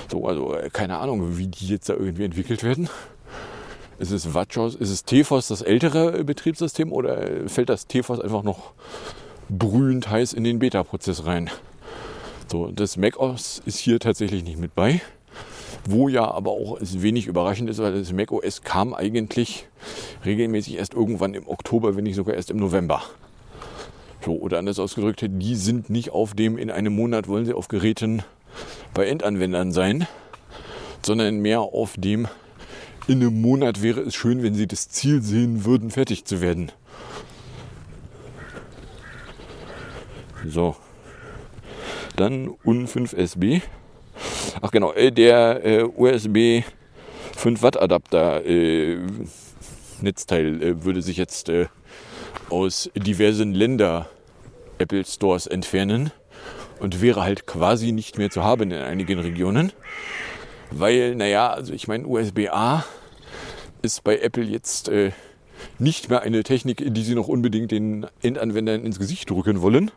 So, 0.09 0.25
also 0.25 0.55
äh, 0.55 0.69
keine 0.69 0.97
Ahnung, 0.97 1.37
wie 1.37 1.47
die 1.47 1.67
jetzt 1.67 1.89
da 1.89 1.93
irgendwie 1.93 2.25
entwickelt 2.25 2.63
werden. 2.63 2.89
Ist 3.99 4.11
es 4.11 4.33
WatchOS, 4.33 4.75
ist 4.75 4.89
es 4.89 5.03
TFOS 5.03 5.49
das 5.49 5.61
ältere 5.61 6.19
äh, 6.19 6.23
Betriebssystem 6.23 6.91
oder 6.91 7.21
äh, 7.21 7.49
fällt 7.49 7.69
das 7.69 7.85
TFOS 7.85 8.21
einfach 8.21 8.43
noch 8.43 8.71
brühend 9.49 10.09
heiß 10.09 10.33
in 10.33 10.43
den 10.43 10.59
Beta-Prozess 10.59 11.25
rein? 11.25 11.49
So, 12.47 12.71
das 12.71 12.97
macOS 12.97 13.61
ist 13.65 13.77
hier 13.77 13.99
tatsächlich 13.99 14.43
nicht 14.43 14.57
mit 14.57 14.73
bei. 14.73 15.01
Wo 15.87 16.07
ja 16.09 16.29
aber 16.29 16.51
auch 16.51 16.79
es 16.81 17.01
wenig 17.01 17.27
überraschend 17.27 17.69
ist, 17.69 17.79
weil 17.79 17.93
das 17.93 18.11
macOS 18.11 18.63
kam 18.63 18.93
eigentlich 18.93 19.67
regelmäßig 20.25 20.77
erst 20.77 20.93
irgendwann 20.93 21.35
im 21.35 21.47
Oktober, 21.47 21.95
wenn 21.95 22.05
nicht 22.05 22.15
sogar 22.15 22.35
erst 22.35 22.49
im 22.49 22.57
November. 22.57 23.03
So, 24.25 24.33
oder 24.33 24.57
anders 24.57 24.79
ausgedrückt, 24.79 25.23
die 25.27 25.55
sind 25.55 25.89
nicht 25.89 26.09
auf 26.11 26.33
dem, 26.33 26.57
in 26.57 26.71
einem 26.71 26.93
Monat 26.93 27.27
wollen 27.27 27.45
sie 27.45 27.53
auf 27.53 27.67
Geräten 27.67 28.23
bei 28.93 29.07
Endanwendern 29.07 29.71
sein, 29.71 30.07
sondern 31.05 31.39
mehr 31.39 31.61
auf 31.61 31.93
dem, 31.97 32.27
in 33.07 33.21
einem 33.21 33.41
Monat 33.41 33.81
wäre 33.81 34.01
es 34.01 34.13
schön, 34.13 34.43
wenn 34.43 34.53
sie 34.53 34.67
das 34.67 34.89
Ziel 34.89 35.21
sehen 35.21 35.65
würden, 35.65 35.89
fertig 35.89 36.25
zu 36.25 36.41
werden. 36.41 36.71
So. 40.45 40.75
Dann 42.15 42.49
UN5SB. 42.65 43.61
Ach 44.61 44.71
genau, 44.71 44.93
äh, 44.93 45.11
der 45.11 45.65
äh, 45.65 45.83
USB 45.83 46.63
5 47.35 47.61
Watt 47.61 47.81
Adapter 47.81 48.45
äh, 48.45 48.99
Netzteil 50.01 50.61
äh, 50.61 50.83
würde 50.83 51.01
sich 51.01 51.17
jetzt 51.17 51.49
äh, 51.49 51.67
aus 52.49 52.89
diversen 52.95 53.53
Länder 53.53 54.09
Apple 54.77 55.05
Stores 55.05 55.47
entfernen 55.47 56.11
und 56.79 57.01
wäre 57.01 57.21
halt 57.21 57.45
quasi 57.45 57.91
nicht 57.91 58.17
mehr 58.17 58.29
zu 58.29 58.43
haben 58.43 58.71
in 58.71 58.73
einigen 58.73 59.19
Regionen. 59.19 59.71
Weil, 60.71 61.15
naja, 61.15 61.49
also 61.49 61.73
ich 61.73 61.87
meine, 61.87 62.07
USB-A 62.07 62.85
ist 63.81 64.03
bei 64.03 64.19
Apple 64.19 64.43
jetzt 64.43 64.89
äh, 64.89 65.11
nicht 65.77 66.09
mehr 66.09 66.21
eine 66.21 66.43
Technik, 66.43 66.83
die 66.93 67.03
sie 67.03 67.15
noch 67.15 67.27
unbedingt 67.27 67.71
den 67.71 68.05
Endanwendern 68.21 68.83
ins 68.83 68.99
Gesicht 68.99 69.29
drücken 69.29 69.61
wollen, 69.61 69.91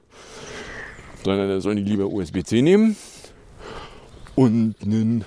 sondern 1.24 1.48
da 1.48 1.60
sollen 1.60 1.76
die 1.76 1.84
lieber 1.84 2.06
USB-C 2.06 2.62
nehmen 2.62 2.96
und 4.34 4.76
einen 4.82 5.24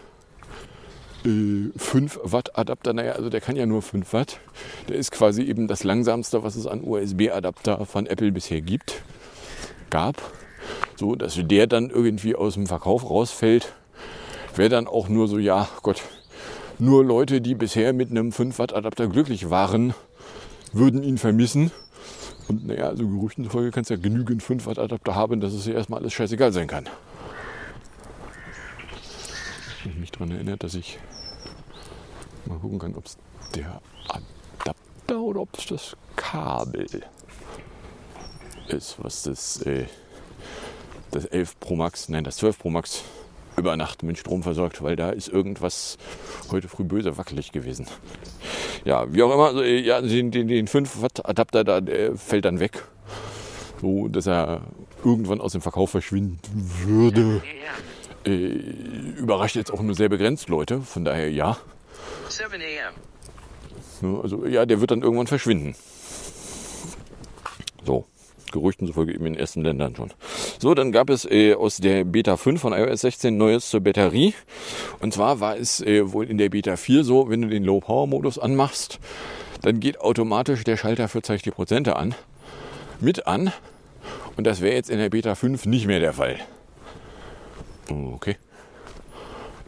äh, 1.26 1.72
5 1.78 2.20
Watt 2.24 2.58
Adapter, 2.58 2.94
naja, 2.94 3.14
also 3.14 3.30
der 3.30 3.42
kann 3.42 3.56
ja 3.56 3.66
nur 3.66 3.82
5 3.82 4.14
Watt. 4.14 4.40
Der 4.88 4.96
ist 4.96 5.12
quasi 5.12 5.44
eben 5.44 5.68
das 5.68 5.84
langsamste, 5.84 6.44
was 6.44 6.56
es 6.56 6.68
an 6.68 6.82
USB-Adapter 6.84 7.86
von 7.86 8.08
Apple 8.08 8.32
bisher 8.32 8.62
gibt, 8.62 9.04
gab. 9.90 10.22
So, 10.96 11.16
dass 11.16 11.38
der 11.42 11.68
dann 11.68 11.90
irgendwie 11.90 12.36
aus 12.36 12.54
dem 12.54 12.68
Verkauf 12.68 13.10
rausfällt, 13.10 13.74
wäre 14.56 14.70
dann 14.70 14.88
auch 14.88 15.10
nur 15.10 15.28
so, 15.28 15.38
ja, 15.38 15.68
Gott, 15.82 16.02
nur 16.80 17.04
Leute, 17.04 17.42
die 17.42 17.56
bisher 17.56 17.94
mit 17.94 18.12
einem 18.12 18.32
5 18.32 18.60
Watt 18.60 18.74
Adapter 18.74 19.08
glücklich 19.08 19.50
waren, 19.50 19.94
würden 20.74 21.04
ihn 21.04 21.18
vermissen. 21.18 21.72
Und 22.48 22.68
naja, 22.68 22.90
also 22.90 23.08
Gerüchten 23.08 23.44
zufolge 23.44 23.72
kannst 23.72 23.90
du 23.90 23.96
ja 23.96 24.00
genügend 24.00 24.44
5 24.44 24.66
Watt 24.66 24.80
Adapter 24.80 25.16
haben, 25.16 25.40
dass 25.40 25.54
es 25.54 25.64
dir 25.64 25.74
erstmal 25.76 26.00
alles 26.00 26.14
scheißegal 26.14 26.52
sein 26.52 26.68
kann. 26.68 26.88
Ich 29.86 29.96
mich 29.96 30.12
daran 30.12 30.32
erinnert, 30.32 30.64
dass 30.64 30.74
ich 30.74 30.98
mal 32.46 32.58
gucken 32.60 32.80
kann, 32.80 32.96
ob 32.96 33.06
es 33.06 33.18
der 33.56 33.82
Adapter 34.08 35.20
oder 35.20 35.42
ob 35.42 35.58
es 35.58 35.66
das 35.68 35.96
Kabel 36.16 36.88
ist, 38.68 38.96
was 39.02 39.24
das, 39.24 39.62
äh, 39.62 39.86
das 41.12 41.26
11 41.26 41.60
Pro 41.60 41.76
Max, 41.76 42.10
nein, 42.10 42.24
das 42.24 42.38
12 42.38 42.60
Pro 42.60 42.70
Max 42.70 43.04
über 43.58 43.76
Nacht 43.78 44.04
mit 44.04 44.18
Strom 44.18 44.44
versorgt, 44.44 44.82
weil 44.84 44.96
da 44.96 45.10
ist 45.12 45.30
irgendwas 45.30 45.98
heute 46.52 46.68
früh 46.68 46.84
böse 46.84 47.18
wackelig 47.18 47.52
gewesen. 47.52 47.88
Ja, 48.84 49.12
wie 49.14 49.24
auch 49.24 49.34
immer, 49.34 49.48
also, 49.48 49.64
ja, 49.64 50.02
den, 50.02 50.32
den, 50.32 50.48
den 50.48 50.68
5 50.68 51.02
Watt 51.02 51.26
Adapter 51.26 51.64
da 51.64 51.82
der 51.82 52.18
fällt 52.18 52.46
dann 52.46 52.60
weg, 52.60 52.84
so 53.82 54.08
dass 54.08 54.28
er 54.28 54.62
irgendwann 55.04 55.42
aus 55.42 55.54
dem 55.54 55.62
Verkauf 55.62 55.92
verschwinden 55.92 56.40
würde. 56.84 57.42
Äh, 58.26 58.32
überrascht 59.20 59.56
jetzt 59.56 59.72
auch 59.72 59.82
nur 59.82 59.96
sehr 59.96 60.10
begrenzt 60.10 60.50
Leute, 60.50 60.82
von 60.82 61.06
daher 61.06 61.32
ja. 61.32 61.58
7 62.28 62.54
a.m. 62.54 62.94
Ja, 64.02 64.22
Also 64.22 64.46
ja, 64.46 64.66
der 64.66 64.82
wird 64.82 64.92
dann 64.92 65.02
irgendwann 65.02 65.28
verschwinden. 65.28 65.76
So, 67.86 68.06
Gerüchten 68.62 68.88
zufolge 68.88 69.14
eben 69.14 69.26
in 69.26 69.36
ersten 69.36 69.62
Ländern 69.62 69.96
schon. 69.96 70.12
So, 70.60 70.74
dann 70.74 70.92
gab 70.92 71.10
es 71.10 71.26
äh, 71.26 71.54
aus 71.54 71.78
der 71.78 72.04
Beta 72.04 72.38
5 72.38 72.62
von 72.62 72.74
iOS 72.74 73.02
16 73.02 73.38
Neues 73.38 73.70
zur 73.70 73.82
Batterie. 73.82 74.34
Und 75.00 75.14
zwar 75.14 75.40
war 75.40 75.58
es 75.58 75.82
äh, 75.82 76.12
wohl 76.12 76.30
in 76.30 76.38
der 76.38 76.50
Beta 76.50 76.78
4 76.78 77.04
so, 77.04 77.30
wenn 77.30 77.42
du 77.42 77.48
den 77.48 77.64
Low-Power-Modus 77.64 78.40
anmachst, 78.40 79.00
dann 79.62 79.80
geht 79.80 80.00
automatisch 80.02 80.64
der 80.64 80.78
Schalter 80.78 81.08
für 81.08 81.22
Zeig 81.22 81.44
die 81.44 81.52
Prozente 81.52 81.96
an, 81.96 82.16
mit 83.00 83.28
an. 83.28 83.52
Und 84.38 84.46
das 84.46 84.62
wäre 84.62 84.76
jetzt 84.76 84.90
in 84.90 85.00
der 85.00 85.10
Beta 85.10 85.36
5 85.36 85.66
nicht 85.66 85.88
mehr 85.88 86.00
der 86.00 86.14
Fall. 86.14 86.40
Okay. 87.90 88.38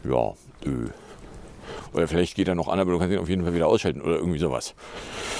Ja, 0.04 0.30
äh. 0.64 0.90
Oder 1.92 2.06
vielleicht 2.06 2.34
geht 2.36 2.48
er 2.48 2.54
noch 2.54 2.68
an, 2.68 2.78
aber 2.78 2.92
du 2.92 2.98
kannst 2.98 3.12
ihn 3.12 3.18
auf 3.18 3.28
jeden 3.28 3.44
Fall 3.44 3.54
wieder 3.54 3.66
ausschalten 3.66 4.02
oder 4.02 4.16
irgendwie 4.16 4.38
sowas. 4.38 4.74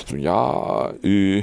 So, 0.06 0.16
ja, 0.16 0.92
äh. 1.02 1.42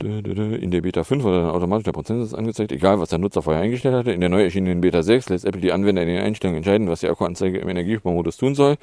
In 0.00 0.70
der 0.70 0.80
Beta 0.82 1.02
5 1.02 1.24
wurde 1.24 1.42
dann 1.42 1.50
automatisch 1.50 1.84
der 1.84 1.92
Prozentsatz 1.92 2.32
angezeigt, 2.32 2.70
egal 2.70 3.00
was 3.00 3.08
der 3.08 3.18
Nutzer 3.18 3.42
vorher 3.42 3.62
eingestellt 3.62 3.96
hatte. 3.96 4.12
In 4.12 4.20
der 4.20 4.28
neu 4.28 4.44
erschienenen 4.44 4.80
Beta 4.80 5.02
6 5.02 5.28
lässt 5.30 5.44
Apple 5.44 5.60
die 5.60 5.72
Anwender 5.72 6.02
in 6.02 6.08
den 6.08 6.22
Einstellungen 6.22 6.58
entscheiden, 6.58 6.88
was 6.88 7.00
die 7.00 7.08
Akkuanzeige 7.08 7.58
im 7.58 7.68
Energiesparmodus 7.68 8.36
tun 8.36 8.54
soll. 8.54 8.76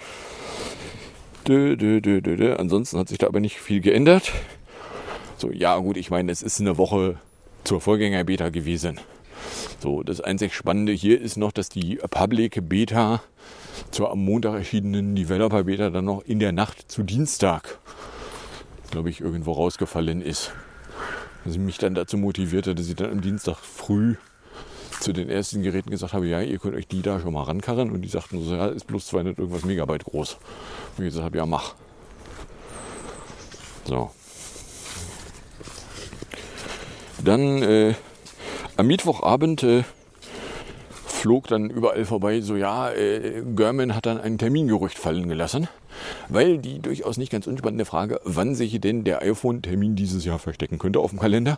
Dö, 1.47 1.77
dö, 1.77 2.01
dö, 2.01 2.19
dö. 2.21 2.55
Ansonsten 2.55 2.97
hat 2.97 3.07
sich 3.07 3.17
da 3.17 3.27
aber 3.27 3.39
nicht 3.39 3.57
viel 3.57 3.79
geändert. 3.79 4.33
So, 5.37 5.51
ja 5.51 5.77
gut, 5.77 5.95
ich 5.95 6.09
meine, 6.09 6.31
es 6.31 6.41
ist 6.41 6.59
eine 6.59 6.77
Woche 6.77 7.17
zur 7.63 7.79
Vorgänger-Beta 7.79 8.49
gewesen. 8.49 8.99
So, 9.79 10.03
das 10.03 10.19
einzig 10.19 10.53
Spannende 10.53 10.91
hier 10.91 11.21
ist 11.21 11.37
noch, 11.37 11.51
dass 11.51 11.69
die 11.69 11.99
Public 12.09 12.67
Beta 12.67 13.21
zur 13.91 14.11
am 14.11 14.19
Montag 14.25 14.55
erschienenen 14.55 15.15
Developer 15.15 15.63
Beta 15.63 15.89
dann 15.89 16.05
noch 16.05 16.23
in 16.23 16.39
der 16.39 16.51
Nacht 16.51 16.91
zu 16.91 17.03
Dienstag, 17.03 17.79
glaube 18.91 19.09
ich, 19.09 19.21
irgendwo 19.21 19.53
rausgefallen 19.53 20.21
ist. 20.21 20.51
Was 21.45 21.57
mich 21.57 21.77
dann 21.77 21.95
dazu 21.95 22.17
motivierte, 22.17 22.75
dass 22.75 22.89
ich 22.89 22.95
dann 22.95 23.11
am 23.11 23.21
Dienstag 23.21 23.57
früh 23.57 24.15
zu 24.99 25.13
den 25.13 25.29
ersten 25.29 25.61
Geräten 25.61 25.91
gesagt 25.91 26.13
habe, 26.13 26.27
ja, 26.27 26.41
ihr 26.41 26.57
könnt 26.57 26.75
euch 26.75 26.87
die 26.87 27.01
da 27.01 27.19
schon 27.19 27.33
mal 27.33 27.43
rankarren. 27.43 27.91
Und 27.91 28.01
die 28.01 28.09
sagten 28.09 28.43
so, 28.43 28.55
ja, 28.55 28.67
ist 28.67 28.87
bloß 28.87 29.07
200 29.07 29.37
irgendwas 29.37 29.63
Megabyte 29.63 30.05
groß. 30.05 30.37
Und 30.97 31.03
ich 31.03 31.09
gesagt 31.09 31.25
habe, 31.25 31.37
ja, 31.37 31.45
mach. 31.45 31.75
So. 33.85 34.09
Dann 37.23 37.61
äh, 37.61 37.93
am 38.77 38.87
Mittwochabend 38.87 39.63
äh, 39.63 39.83
flog 41.25 41.47
dann 41.47 41.71
überall 41.71 42.05
vorbei, 42.05 42.41
so 42.41 42.55
ja, 42.55 42.91
äh, 42.91 43.41
Görman 43.55 43.95
hat 43.95 44.05
dann 44.05 44.21
ein 44.21 44.37
Termingerücht 44.37 44.99
fallen 44.99 45.27
gelassen, 45.27 45.67
weil 46.29 46.59
die 46.59 46.77
durchaus 46.77 47.17
nicht 47.17 47.31
ganz 47.31 47.47
unspannende 47.47 47.85
Frage, 47.85 48.21
wann 48.25 48.53
sich 48.53 48.79
denn 48.79 49.03
der 49.03 49.23
iPhone-Termin 49.23 49.95
dieses 49.95 50.23
Jahr 50.23 50.37
verstecken 50.37 50.77
könnte 50.77 50.99
auf 50.99 51.09
dem 51.09 51.17
Kalender, 51.17 51.57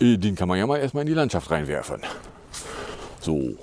äh, 0.00 0.16
den 0.16 0.36
kann 0.36 0.48
man 0.48 0.58
ja 0.58 0.66
mal 0.66 0.78
erstmal 0.78 1.02
in 1.02 1.06
die 1.06 1.12
Landschaft 1.12 1.50
reinwerfen. 1.50 2.00
So. 3.20 3.56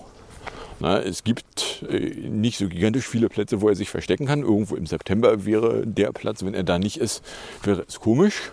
Na, 0.79 1.00
es 1.00 1.24
gibt 1.24 1.84
äh, 1.89 2.29
nicht 2.29 2.60
so 2.60 2.67
gigantisch 2.67 3.08
viele 3.08 3.27
Plätze, 3.27 3.62
wo 3.62 3.70
er 3.70 3.75
sich 3.75 3.89
verstecken 3.89 4.27
kann. 4.27 4.44
Irgendwo 4.44 4.75
im 4.75 4.86
September 4.86 5.44
wäre 5.44 5.88
der 5.88 6.12
Platz, 6.12 6.46
wenn 6.46 6.53
er 6.53 6.63
da 6.63 6.77
nicht 6.77 6.98
ist, 6.98 7.24
wäre 7.63 7.84
es 7.88 8.00
komisch. 8.00 8.51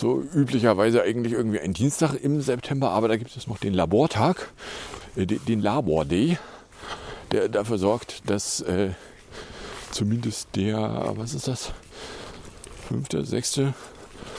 So 0.00 0.22
üblicherweise 0.32 1.02
eigentlich 1.02 1.34
irgendwie 1.34 1.60
ein 1.60 1.74
Dienstag 1.74 2.14
im 2.14 2.40
September, 2.40 2.92
aber 2.92 3.08
da 3.08 3.16
gibt 3.16 3.36
es 3.36 3.48
noch 3.48 3.58
den 3.58 3.74
Labortag, 3.74 4.48
den, 5.26 5.44
den 5.46 5.60
Labor 5.60 6.04
Day, 6.04 6.38
der 7.32 7.48
dafür 7.48 7.78
sorgt, 7.78 8.28
dass 8.28 8.60
äh, 8.62 8.90
zumindest 9.90 10.48
der, 10.56 11.12
was 11.16 11.34
ist 11.34 11.48
das, 11.48 11.72
fünfte, 12.88 13.24
sechste, 13.24 13.74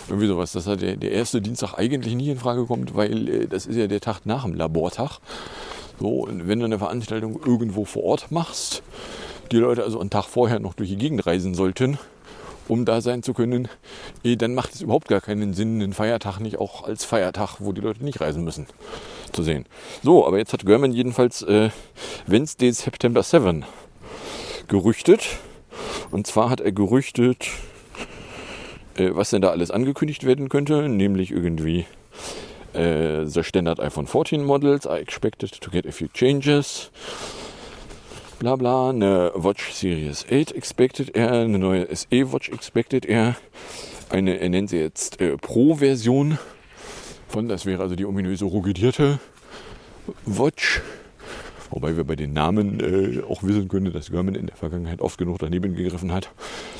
irgendwie 0.07 0.27
sowas, 0.27 0.51
dass 0.53 0.65
da 0.65 0.75
der, 0.75 0.95
der 0.95 1.11
erste 1.11 1.41
Dienstag 1.41 1.75
eigentlich 1.75 2.15
nicht 2.15 2.27
in 2.27 2.39
Frage 2.39 2.65
kommt, 2.65 2.95
weil 2.95 3.27
äh, 3.29 3.47
das 3.47 3.65
ist 3.65 3.75
ja 3.75 3.87
der 3.87 4.01
Tag 4.01 4.25
nach 4.25 4.43
dem 4.43 4.55
Labortag. 4.55 5.19
So, 5.99 6.25
und 6.25 6.47
wenn 6.47 6.59
du 6.59 6.65
eine 6.65 6.79
Veranstaltung 6.79 7.39
irgendwo 7.45 7.85
vor 7.85 8.03
Ort 8.03 8.31
machst, 8.31 8.81
die 9.51 9.57
Leute 9.57 9.83
also 9.83 9.99
einen 9.99 10.09
Tag 10.09 10.25
vorher 10.25 10.59
noch 10.59 10.73
durch 10.73 10.89
die 10.89 10.97
Gegend 10.97 11.25
reisen 11.25 11.53
sollten, 11.53 11.97
um 12.69 12.85
da 12.85 13.01
sein 13.01 13.23
zu 13.23 13.33
können, 13.33 13.67
dann 14.23 14.53
macht 14.53 14.75
es 14.75 14.81
überhaupt 14.81 15.07
gar 15.07 15.21
keinen 15.21 15.53
Sinn, 15.53 15.81
einen 15.81 15.93
Feiertag 15.93 16.39
nicht 16.39 16.59
auch 16.59 16.83
als 16.83 17.03
Feiertag, 17.03 17.57
wo 17.59 17.73
die 17.73 17.81
Leute 17.81 18.03
nicht 18.03 18.21
reisen 18.21 18.43
müssen, 18.43 18.67
zu 19.33 19.43
sehen. 19.43 19.65
So, 20.03 20.25
aber 20.25 20.37
jetzt 20.37 20.53
hat 20.53 20.65
German 20.65 20.93
jedenfalls 20.93 21.41
äh, 21.41 21.69
Wednesday 22.27 22.71
September 22.71 23.23
7 23.23 23.65
gerüchtet. 24.67 25.39
Und 26.11 26.27
zwar 26.27 26.49
hat 26.49 26.61
er 26.61 26.71
gerüchtet, 26.71 27.47
äh, 28.95 29.09
was 29.13 29.31
denn 29.31 29.41
da 29.41 29.49
alles 29.49 29.71
angekündigt 29.71 30.25
werden 30.25 30.47
könnte, 30.49 30.89
nämlich 30.89 31.31
irgendwie 31.31 31.85
äh, 32.73 33.25
the 33.25 33.43
standard 33.43 33.79
iPhone 33.79 34.07
14 34.07 34.43
models 34.43 34.85
are 34.85 34.99
expected 34.99 35.59
to 35.59 35.71
get 35.71 35.87
a 35.87 35.91
few 35.91 36.07
changes. 36.13 36.91
Bla 38.39 38.55
bla, 38.55 38.91
eine 38.91 39.33
Watch 39.35 39.73
Series 39.73 40.25
8 40.31 40.53
expected 40.53 41.13
er, 41.13 41.33
eine 41.33 41.59
neue 41.59 41.93
SE 41.93 42.31
Watch 42.31 42.47
expected 42.47 43.05
er, 43.05 43.35
eine, 44.09 44.39
er 44.39 44.47
nennt 44.47 44.69
sie 44.69 44.77
jetzt 44.77 45.19
äh, 45.19 45.35
Pro-Version 45.35 46.39
von, 47.27 47.49
das 47.49 47.65
wäre 47.65 47.83
also 47.83 47.97
die 47.97 48.05
ominöse 48.05 48.45
rugidierte 48.45 49.19
Watch. 50.25 50.81
Wobei 51.69 51.97
wir 51.97 52.05
bei 52.05 52.15
den 52.15 52.31
Namen 52.31 52.79
äh, 52.79 53.21
auch 53.23 53.43
wissen 53.43 53.67
können, 53.67 53.91
dass 53.91 54.09
Garmin 54.09 54.35
in 54.35 54.47
der 54.47 54.55
Vergangenheit 54.55 55.01
oft 55.01 55.17
genug 55.17 55.39
daneben 55.39 55.75
gegriffen 55.75 56.13
hat. 56.13 56.31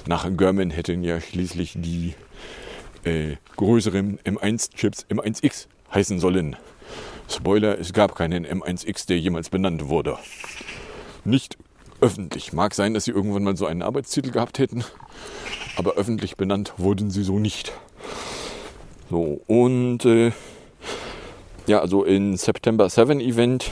Nach 0.07 0.29
Garmin 0.37 0.71
hätten 0.71 1.03
ja 1.03 1.19
schließlich 1.19 1.73
die 1.75 2.13
äh, 3.03 3.35
größeren 3.57 4.17
M1-Chips 4.19 5.07
M1X 5.09 5.67
heißen 5.93 6.21
sollen. 6.21 6.55
Spoiler, 7.29 7.77
es 7.77 7.91
gab 7.91 8.15
keinen 8.15 8.45
M1X, 8.45 9.07
der 9.07 9.19
jemals 9.19 9.49
benannt 9.49 9.89
wurde. 9.89 10.17
Nicht 11.25 11.57
öffentlich. 12.01 12.53
Mag 12.53 12.73
sein, 12.73 12.93
dass 12.93 13.05
sie 13.05 13.11
irgendwann 13.11 13.43
mal 13.43 13.57
so 13.57 13.65
einen 13.65 13.81
Arbeitstitel 13.81 14.31
gehabt 14.31 14.59
hätten, 14.59 14.83
aber 15.75 15.93
öffentlich 15.93 16.37
benannt 16.37 16.73
wurden 16.77 17.11
sie 17.11 17.23
so 17.23 17.39
nicht. 17.39 17.73
So, 19.09 19.41
und 19.47 20.05
äh, 20.05 20.31
ja, 21.67 21.79
also 21.79 22.03
in 22.03 22.37
September 22.37 22.89
7 22.89 23.19
Event 23.19 23.71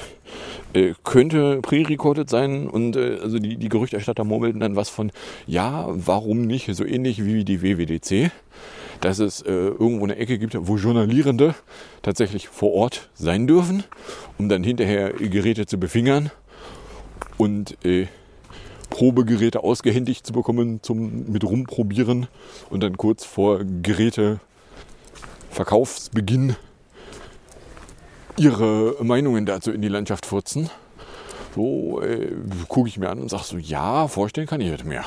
äh, 0.74 0.94
könnte 1.04 1.62
pre-recorded 1.62 2.30
sein 2.30 2.68
und 2.68 2.96
äh, 2.96 3.20
also 3.22 3.40
die, 3.40 3.58
die 3.58 3.70
Gerüchterstatter 3.70 4.24
murmelten 4.24 4.60
dann 4.60 4.76
was 4.76 4.90
von, 4.90 5.12
ja, 5.46 5.86
warum 5.90 6.42
nicht, 6.42 6.74
so 6.76 6.86
ähnlich 6.86 7.24
wie 7.24 7.46
die 7.46 7.62
WWDC, 7.62 8.32
dass 9.02 9.20
es 9.20 9.42
äh, 9.42 9.52
irgendwo 9.52 10.04
eine 10.04 10.18
Ecke 10.18 10.38
gibt, 10.38 10.58
wo 10.60 10.76
Journalierende 10.76 11.56
tatsächlich 12.02 12.48
vor 12.48 12.74
Ort 12.74 13.10
sein 13.14 13.48
dürfen, 13.48 13.84
um 14.38 14.50
dann 14.50 14.64
hinterher 14.64 15.14
Geräte 15.14 15.66
zu 15.66 15.80
befingern 15.80 16.32
und 17.38 17.78
äh, 17.86 18.08
Probegeräte 18.90 19.64
ausgehändigt 19.64 20.26
zu 20.26 20.34
bekommen 20.34 20.82
zum 20.82 21.32
mit 21.32 21.44
rumprobieren 21.44 22.28
und 22.70 22.82
dann 22.82 22.98
kurz 22.98 23.26
vor 23.26 23.62
Geräteverkaufsbeginn 23.84 26.56
ihre 28.38 28.96
Meinungen 29.04 29.46
dazu 29.46 29.72
in 29.72 29.82
die 29.82 29.88
Landschaft 29.88 30.26
furzen. 30.26 30.70
So 31.56 32.02
äh, 32.02 32.32
gucke 32.68 32.88
ich 32.88 32.98
mir 32.98 33.10
an 33.10 33.20
und 33.20 33.30
sage 33.30 33.44
so, 33.44 33.58
ja, 33.58 34.08
vorstellen 34.08 34.48
kann 34.48 34.62
ich 34.62 34.72
das 34.72 34.84
mehr. 34.84 35.06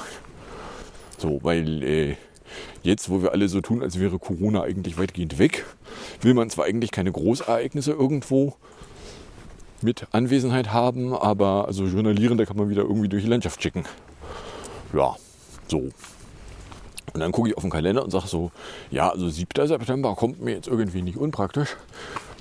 So, 1.16 1.38
weil 1.42 1.82
äh, 1.82 2.16
jetzt, 2.82 3.08
wo 3.08 3.22
wir 3.22 3.32
alle 3.32 3.48
so 3.48 3.60
tun, 3.60 3.82
als 3.82 4.00
wäre 4.00 4.18
Corona 4.18 4.62
eigentlich 4.62 4.98
weitgehend 4.98 5.38
weg, 5.38 5.64
will 6.20 6.34
man 6.34 6.50
zwar 6.50 6.64
eigentlich 6.64 6.90
keine 6.90 7.12
Großereignisse 7.12 7.92
irgendwo 7.92 8.56
mit 9.82 10.06
Anwesenheit 10.12 10.72
haben, 10.72 11.14
aber 11.14 11.66
also 11.66 11.84
Journalierende 11.84 12.46
kann 12.46 12.56
man 12.56 12.68
wieder 12.68 12.82
irgendwie 12.82 13.08
durch 13.08 13.24
die 13.24 13.30
Landschaft 13.30 13.62
schicken. 13.62 13.84
Ja, 14.92 15.16
so. 15.68 15.88
Und 17.12 17.20
dann 17.20 17.32
gucke 17.32 17.48
ich 17.48 17.56
auf 17.56 17.62
den 17.62 17.70
Kalender 17.70 18.04
und 18.04 18.10
sage 18.10 18.28
so, 18.28 18.52
ja, 18.90 19.10
also 19.10 19.28
7. 19.28 19.66
September 19.66 20.14
kommt 20.14 20.40
mir 20.40 20.54
jetzt 20.54 20.68
irgendwie 20.68 21.02
nicht 21.02 21.16
unpraktisch, 21.16 21.76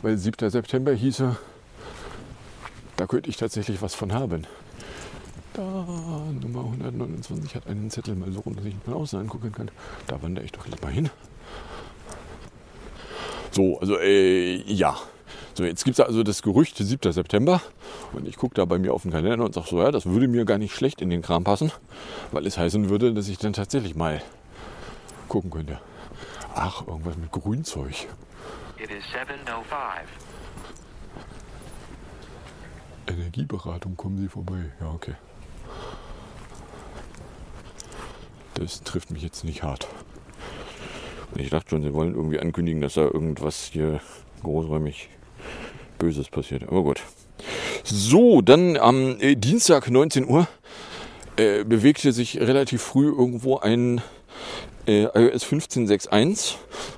weil 0.02 0.18
7. 0.18 0.50
September 0.50 0.94
hieße, 0.94 1.36
da 2.98 3.08
könnte 3.08 3.30
ich 3.30 3.38
tatsächlich 3.38 3.82
was 3.82 3.96
von 3.96 4.14
haben. 4.14 4.46
Da, 5.54 5.62
Nummer 5.62 6.66
129 6.66 7.56
hat 7.56 7.68
einen 7.68 7.90
Zettel 7.90 8.16
mal 8.16 8.32
so 8.32 8.42
rum, 8.42 8.56
dass 8.56 8.66
ich 8.66 8.74
ihn 8.74 8.82
von 8.86 8.94
außen 8.94 9.20
angucken 9.20 9.52
kann. 9.52 9.72
Da 10.06 10.22
wandere 10.22 10.46
ich 10.46 10.52
doch 10.52 10.68
lieber 10.68 10.90
hin. 10.90 11.10
So, 13.52 13.80
also 13.80 13.98
äh, 13.98 14.62
ja. 14.72 14.96
So, 15.60 15.66
jetzt 15.66 15.84
gibt 15.84 16.00
es 16.00 16.06
also 16.06 16.24
das 16.24 16.42
Gerücht 16.42 16.78
7. 16.78 17.12
September 17.12 17.62
und 18.14 18.26
ich 18.26 18.38
gucke 18.38 18.56
da 18.56 18.64
bei 18.64 18.80
mir 18.80 18.94
auf 18.94 19.02
den 19.02 19.12
Kalender 19.12 19.44
und 19.44 19.54
sage 19.54 19.68
so, 19.68 19.82
ja, 19.82 19.92
das 19.92 20.06
würde 20.06 20.30
mir 20.30 20.46
gar 20.46 20.58
nicht 20.58 20.74
schlecht 20.74 21.02
in 21.02 21.10
den 21.10 21.22
Kram 21.22 21.44
passen, 21.44 21.70
weil 22.32 22.48
es 22.48 22.58
heißen 22.58 22.90
würde, 22.90 23.14
dass 23.14 23.28
ich 23.28 23.40
dann 23.40 23.52
tatsächlich 23.52 23.94
mal 23.94 24.22
gucken 25.28 25.52
könnte. 25.52 25.82
Ach, 26.56 26.88
irgendwas 26.88 27.18
mit 27.18 27.30
Grünzeug. 27.34 28.08
It 28.78 28.90
is 28.90 29.04
7.05. 29.08 30.06
Energieberatung, 33.14 33.98
kommen 33.98 34.18
Sie 34.18 34.30
vorbei. 34.30 34.72
Ja, 34.80 34.92
okay. 34.92 35.16
Das 38.54 38.82
trifft 38.84 39.12
mich 39.12 39.24
jetzt 39.24 39.44
nicht 39.44 39.64
hart. 39.64 39.90
Ich 41.36 41.50
dachte 41.50 41.72
schon, 41.72 41.84
Sie 41.84 41.94
wollen 41.94 42.16
irgendwie 42.16 42.40
ankündigen, 42.40 42.80
dass 42.80 42.94
da 42.94 43.02
irgendwas 43.02 43.66
hier 43.74 44.00
großräumig 44.42 45.10
Böses 46.00 46.30
passiert. 46.30 46.64
Aber 46.64 46.82
gut. 46.82 47.02
So, 47.84 48.42
dann 48.42 48.78
am 48.78 49.20
äh, 49.20 49.36
Dienstag 49.36 49.90
19 49.90 50.28
Uhr 50.28 50.48
äh, 51.38 51.64
bewegte 51.64 52.12
sich 52.12 52.40
relativ 52.40 52.82
früh 52.82 53.08
irgendwo 53.08 53.58
ein 53.58 54.02
äh, 54.88 55.04
iOS 55.04 55.46
15.6.1. 55.46 56.56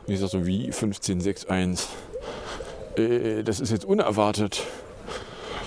Und 0.07 0.13
ich 0.13 0.19
sage 0.19 0.31
so, 0.31 0.45
wie 0.45 0.71
15.6.1? 0.71 1.87
Äh, 2.95 3.43
das 3.43 3.59
ist 3.59 3.71
jetzt 3.71 3.85
unerwartet. 3.85 4.63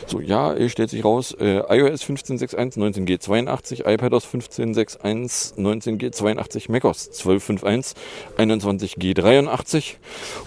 So, 0.06 0.20
ja, 0.20 0.54
stellt 0.68 0.90
sich 0.90 1.04
raus, 1.04 1.34
äh, 1.40 1.60
iOS 1.60 2.04
15.6.1 2.04 2.78
19G82, 2.78 3.86
iPadOS 3.86 4.26
15.6.1 4.26 5.56
19G82, 5.56 6.70
macOS 6.70 7.10
12.5.1 7.10 7.94
21G83 8.36 9.94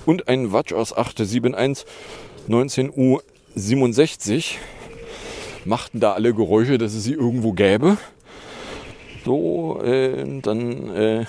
und 0.05 0.27
ein 0.27 0.51
WatchOS 0.51 0.95
8.7.1 0.95 1.85
19U67 2.49 4.55
machten 5.65 5.99
da 5.99 6.13
alle 6.13 6.33
Geräusche, 6.33 6.77
dass 6.77 6.93
es 6.93 7.03
sie 7.03 7.13
irgendwo 7.13 7.51
gäbe. 7.51 7.97
So, 9.25 9.81
äh, 9.83 10.39
dann 10.41 10.89
äh, 10.95 11.25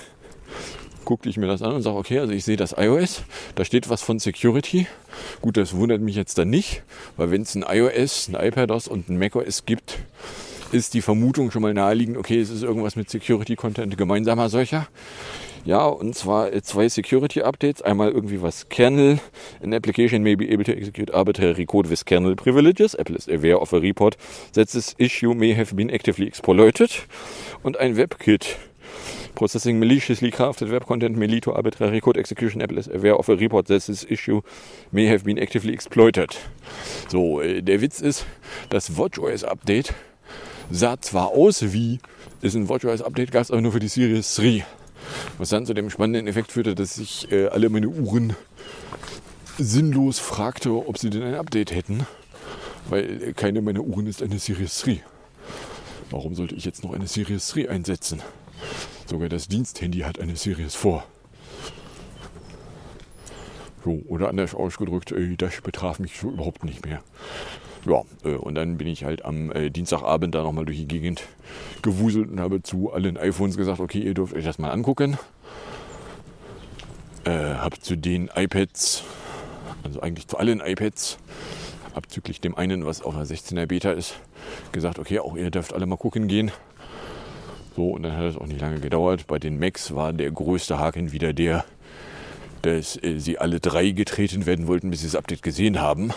guckte 1.05 1.29
ich 1.29 1.37
mir 1.37 1.47
das 1.47 1.63
an 1.63 1.73
und 1.73 1.83
sage, 1.83 1.97
okay, 1.97 2.21
also 2.21 2.33
ich 2.33 2.45
sehe 2.45 2.57
das 2.57 2.75
iOS, 2.79 3.23
da 3.55 3.65
steht 3.65 3.89
was 3.89 4.03
von 4.03 4.19
Security. 4.19 4.87
Gut, 5.41 5.57
das 5.57 5.75
wundert 5.75 6.01
mich 6.01 6.15
jetzt 6.15 6.39
dann 6.39 6.51
nicht, 6.51 6.83
weil 7.17 7.31
wenn 7.31 7.43
es 7.43 7.55
ein 7.55 7.65
iOS, 7.67 8.29
ein 8.29 8.35
iPadOS 8.35 8.89
und 8.89 9.09
ein 9.09 9.19
macOS 9.19 9.65
gibt, 9.65 9.99
ist 10.71 10.95
die 10.95 11.03
Vermutung 11.03 11.51
schon 11.51 11.63
mal 11.63 11.75
naheliegend, 11.75 12.19
okay, 12.19 12.39
es 12.39 12.51
ist 12.51 12.63
irgendwas 12.63 12.95
mit 12.95 13.11
Security-Content 13.11 13.97
gemeinsamer 13.97 14.51
solcher. 14.51 14.87
Ja, 15.69 15.85
und 15.85 16.15
zwar 16.15 16.51
zwei 16.63 16.89
Security 16.89 17.43
Updates. 17.43 17.83
Einmal 17.83 18.11
irgendwie 18.11 18.41
was 18.41 18.71
Kernel. 18.71 19.19
An 19.63 19.75
application 19.75 20.23
may 20.23 20.35
be 20.35 20.51
able 20.51 20.65
to 20.65 20.73
execute 20.73 21.13
arbitrary 21.13 21.67
code 21.67 21.91
with 21.91 22.07
kernel 22.07 22.35
privileges. 22.37 22.95
Apple 22.95 23.15
is 23.15 23.29
aware 23.29 23.61
of 23.61 23.75
a 23.75 23.77
report 23.77 24.17
that 24.55 24.71
this 24.71 24.95
issue 24.97 25.35
may 25.35 25.55
have 25.55 25.77
been 25.77 25.91
actively 25.91 26.27
exploited. 26.27 26.91
Und 27.63 27.77
ein 27.77 27.99
WebKit. 27.99 28.57
Processing 29.35 29.79
maliciously 29.79 30.31
crafted 30.31 30.73
web 30.73 30.87
content 30.87 31.19
may 31.19 31.27
lead 31.27 31.43
to 31.43 31.53
arbitrary 31.53 32.01
code 32.01 32.19
execution. 32.19 32.63
Apple 32.63 32.79
is 32.79 32.89
aware 32.89 33.19
of 33.19 33.29
a 33.29 33.35
report 33.35 33.67
that 33.67 33.85
this 33.85 34.07
issue 34.09 34.41
may 34.91 35.07
have 35.07 35.25
been 35.25 35.39
actively 35.39 35.75
exploited. 35.75 36.35
So, 37.11 37.43
äh, 37.43 37.61
der 37.61 37.83
Witz 37.83 38.01
ist, 38.01 38.25
das 38.71 38.97
WatchOS 38.97 39.45
Update 39.45 39.93
sah 40.71 40.99
zwar 40.99 41.29
aus 41.33 41.75
wie, 41.75 41.99
ist 42.41 42.57
ein 42.57 42.71
WatchOS 42.71 43.03
Update, 43.03 43.33
gab 43.33 43.43
es 43.43 43.51
aber 43.51 43.61
nur 43.61 43.73
für 43.73 43.81
die 43.81 43.89
Series 43.89 44.35
3. 44.37 44.65
Was 45.39 45.51
dann 45.51 45.67
zu 45.67 45.75
dem 45.75 45.91
spannenden 45.91 46.27
Effekt 46.27 46.53
führte, 46.53 46.75
dass 46.75 46.99
ich 46.99 47.31
äh, 47.31 47.49
alle 47.49 47.69
meine 47.69 47.89
Uhren 47.89 48.35
sinnlos 49.59 50.19
fragte, 50.19 50.73
ob 50.73 50.99
sie 50.99 51.11
denn 51.11 51.23
ein 51.23 51.35
Update 51.35 51.73
hätten, 51.73 52.07
weil 52.89 53.33
keine 53.35 53.61
meiner 53.61 53.81
Uhren 53.81 54.07
ist 54.07 54.23
eine 54.23 54.39
Series 54.39 54.81
3. 54.81 55.03
Warum 56.11 56.35
sollte 56.35 56.55
ich 56.55 56.65
jetzt 56.65 56.85
noch 56.85 56.93
eine 56.93 57.07
Series 57.07 57.49
3 57.49 57.69
einsetzen? 57.69 58.23
Sogar 59.07 59.29
das 59.29 59.49
Diensthandy 59.49 60.01
hat 60.01 60.21
eine 60.21 60.37
Series 60.37 60.75
4. 60.75 61.03
So, 63.85 64.03
oder 64.09 64.29
anders 64.29 64.55
ausgedrückt, 64.55 65.13
äh, 65.13 65.37
das 65.37 65.61
betraf 65.61 65.99
mich 65.99 66.19
so 66.19 66.31
überhaupt 66.31 66.65
nicht 66.65 66.85
mehr. 66.85 67.03
Ja, 67.87 68.03
äh, 68.25 68.35
und 68.35 68.55
dann 68.55 68.79
bin 68.79 68.87
ich 68.87 69.05
halt 69.05 69.25
am 69.25 69.53
äh, 69.53 69.71
Dienstagabend 69.71 70.35
da 70.35 70.43
nochmal 70.43 70.65
durch 70.65 70.79
die 70.79 70.89
Gegend 70.89 71.23
gewuselt 71.83 72.31
und 72.31 72.41
habe 72.41 72.63
zu 72.63 72.93
allen 72.93 73.17
iPhones 73.17 73.57
gesagt, 73.57 73.81
okay, 73.81 74.01
ihr 74.01 74.15
dürft 74.15 74.35
euch 74.35 74.45
das 74.45 74.59
mal 74.59 74.71
angucken. 74.71 75.19
Äh, 77.25 77.55
habe 77.55 77.79
zu 77.79 77.97
den 77.97 78.31
iPads, 78.35 79.03
also 79.85 80.01
eigentlich 80.01 80.29
zu 80.29 80.39
allen 80.39 80.61
iPads, 80.61 81.19
abzüglich 81.95 82.41
dem 82.41 82.57
einen, 82.57 82.87
was 82.87 83.03
auf 83.03 83.15
einer 83.15 83.27
16er 83.27 83.67
Beta 83.67 83.93
ist, 83.93 84.17
gesagt, 84.73 84.99
okay, 84.99 85.19
auch 85.19 85.37
ihr 85.37 85.51
dürft 85.51 85.73
alle 85.73 85.87
mal 85.87 85.97
gucken 85.97 86.29
gehen. 86.29 86.51
So, 87.77 87.91
und 87.91 88.03
dann 88.03 88.17
hat 88.17 88.25
es 88.25 88.37
auch 88.37 88.47
nicht 88.47 88.61
lange 88.61 88.81
gedauert. 88.81 89.27
Bei 89.27 89.39
den 89.39 89.59
Macs 89.59 89.95
war 89.95 90.13
der 90.13 90.31
größte 90.31 90.79
Haken 90.79 91.13
wieder 91.13 91.33
der, 91.33 91.65
dass 92.63 93.01
äh, 93.03 93.19
sie 93.19 93.39
alle 93.39 93.61
drei 93.61 93.91
getreten 93.91 94.47
werden 94.47 94.67
wollten, 94.67 94.91
bis 94.91 95.01
sie 95.01 95.07
das 95.07 95.15
Update 95.15 95.43
gesehen 95.43 95.81
haben. 95.81 96.13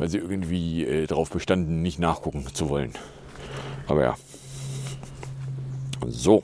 Weil 0.00 0.08
sie 0.08 0.16
irgendwie 0.16 0.82
äh, 0.86 1.06
darauf 1.06 1.28
bestanden, 1.28 1.82
nicht 1.82 1.98
nachgucken 1.98 2.46
zu 2.54 2.70
wollen. 2.70 2.92
Aber 3.86 4.02
ja. 4.02 4.16
So. 6.08 6.42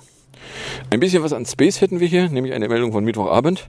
Ein 0.91 1.01
bisschen 1.01 1.23
was 1.23 1.33
an 1.33 1.47
Space 1.47 1.81
hätten 1.81 1.99
wir 1.99 2.07
hier, 2.07 2.29
nämlich 2.29 2.53
eine 2.53 2.69
Meldung 2.69 2.93
von 2.93 3.03
Mittwochabend. 3.03 3.67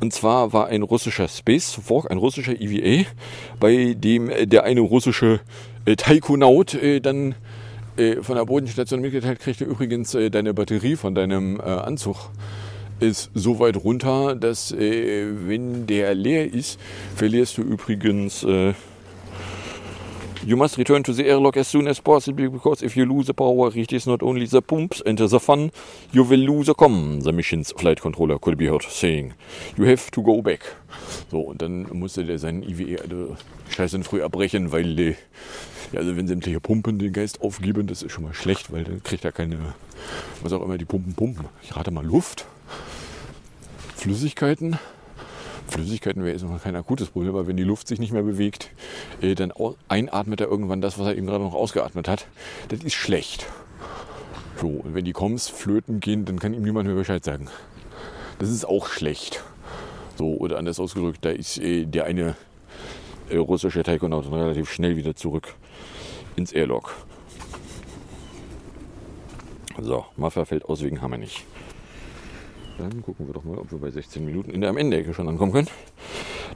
Und 0.00 0.12
zwar 0.12 0.52
war 0.52 0.66
ein 0.66 0.82
russischer 0.82 1.28
Space 1.28 1.78
Walk, 1.86 2.10
ein 2.10 2.18
russischer 2.18 2.60
EVA, 2.60 3.08
bei 3.60 3.94
dem 3.96 4.30
äh, 4.30 4.48
der 4.48 4.64
eine 4.64 4.80
russische 4.80 5.38
äh, 5.84 5.94
Taikonaut 5.94 6.74
äh, 6.74 6.98
dann 6.98 7.36
äh, 7.96 8.16
von 8.22 8.34
der 8.34 8.46
Bodenstation 8.46 9.00
mitgeteilt 9.00 9.38
kriegte, 9.38 9.64
übrigens 9.64 10.12
äh, 10.16 10.28
deine 10.30 10.54
Batterie 10.54 10.96
von 10.96 11.14
deinem 11.14 11.60
äh, 11.60 11.62
Anzug 11.62 12.30
ist 12.98 13.30
so 13.34 13.60
weit 13.60 13.76
runter, 13.76 14.34
dass 14.34 14.72
äh, 14.72 15.28
wenn 15.46 15.86
der 15.86 16.14
leer 16.16 16.52
ist, 16.52 16.80
verlierst 17.14 17.58
du 17.58 17.62
übrigens 17.62 18.44
You 20.42 20.56
must 20.56 20.78
return 20.78 21.02
to 21.02 21.12
the 21.12 21.26
airlock 21.26 21.58
as 21.58 21.68
soon 21.68 21.86
as 21.86 22.00
possible 22.00 22.48
because 22.48 22.82
if 22.82 22.96
you 22.96 23.04
lose 23.04 23.26
the 23.26 23.34
power, 23.34 23.70
it 23.76 23.92
is 23.92 24.06
not 24.06 24.22
only 24.22 24.46
the 24.46 24.62
pumps 24.62 25.02
and 25.04 25.18
the 25.18 25.38
fun, 25.38 25.70
you 26.12 26.24
will 26.24 26.40
lose 26.40 26.66
the 26.66 26.74
comm, 26.74 27.22
the 27.22 27.30
mission's 27.30 27.72
flight 27.72 28.00
controller 28.00 28.38
could 28.38 28.56
be 28.56 28.66
heard 28.66 28.82
saying. 28.82 29.34
You 29.76 29.84
have 29.84 30.10
to 30.12 30.22
go 30.22 30.40
back. 30.40 30.60
So, 31.30 31.40
und 31.40 31.60
dann 31.60 31.86
musste 31.92 32.24
der 32.24 32.38
seinen 32.38 32.62
IWE 32.62 33.02
also 33.02 33.36
scheiße 33.68 34.02
früh 34.02 34.22
abbrechen, 34.22 34.72
weil 34.72 34.98
äh, 34.98 35.14
ja, 35.92 36.00
also 36.00 36.16
wenn 36.16 36.26
sämtliche 36.26 36.58
Pumpen 36.58 36.98
den 36.98 37.12
Geist 37.12 37.42
aufgeben, 37.42 37.86
das 37.86 38.02
ist 38.02 38.12
schon 38.12 38.24
mal 38.24 38.32
schlecht, 38.32 38.72
weil 38.72 38.84
dann 38.84 39.02
kriegt 39.02 39.26
er 39.26 39.32
keine, 39.32 39.58
was 40.42 40.54
auch 40.54 40.62
immer 40.62 40.78
die 40.78 40.86
Pumpen 40.86 41.12
pumpen. 41.12 41.46
Ich 41.62 41.76
rate 41.76 41.90
mal 41.90 42.06
Luft, 42.06 42.46
Flüssigkeiten. 43.94 44.78
Flüssigkeiten 45.70 46.22
wäre 46.22 46.32
jetzt 46.32 46.42
noch 46.42 46.62
kein 46.62 46.76
akutes 46.76 47.10
Problem, 47.10 47.34
aber 47.34 47.46
wenn 47.46 47.56
die 47.56 47.64
Luft 47.64 47.88
sich 47.88 47.98
nicht 47.98 48.12
mehr 48.12 48.22
bewegt, 48.22 48.70
äh, 49.20 49.34
dann 49.34 49.52
einatmet 49.88 50.40
er 50.40 50.48
irgendwann 50.48 50.80
das, 50.80 50.98
was 50.98 51.06
er 51.06 51.16
eben 51.16 51.26
gerade 51.26 51.44
noch 51.44 51.54
ausgeatmet 51.54 52.08
hat. 52.08 52.26
Das 52.68 52.80
ist 52.82 52.94
schlecht. 52.94 53.46
So, 54.60 54.68
und 54.68 54.94
wenn 54.94 55.04
die 55.04 55.12
Koms 55.12 55.48
flöten 55.48 56.00
gehen, 56.00 56.24
dann 56.24 56.38
kann 56.38 56.52
ihm 56.52 56.62
niemand 56.62 56.86
mehr 56.86 56.96
Bescheid 56.96 57.24
sagen. 57.24 57.48
Das 58.38 58.50
ist 58.50 58.64
auch 58.64 58.88
schlecht. 58.88 59.42
So, 60.18 60.34
oder 60.34 60.58
anders 60.58 60.78
ausgedrückt, 60.80 61.24
da 61.24 61.30
ist 61.30 61.58
äh, 61.58 61.86
der 61.86 62.04
eine 62.04 62.36
äh, 63.30 63.36
russische 63.36 63.82
Taikonaut 63.82 64.30
relativ 64.30 64.70
schnell 64.70 64.96
wieder 64.96 65.14
zurück 65.14 65.54
ins 66.36 66.52
Airlock. 66.52 66.94
So, 69.80 70.04
Mafia 70.16 70.44
fällt 70.44 70.66
aus 70.66 70.82
wegen 70.82 71.00
Hammer 71.00 71.16
nicht. 71.16 71.44
Dann 72.80 73.02
gucken 73.02 73.26
wir 73.26 73.34
doch 73.34 73.44
mal, 73.44 73.58
ob 73.58 73.70
wir 73.70 73.78
bei 73.78 73.90
16 73.90 74.24
Minuten 74.24 74.50
in 74.50 74.62
der 74.62 74.70
am 74.70 74.78
Ende 74.78 75.12
schon 75.12 75.28
ankommen 75.28 75.52
können. 75.52 75.68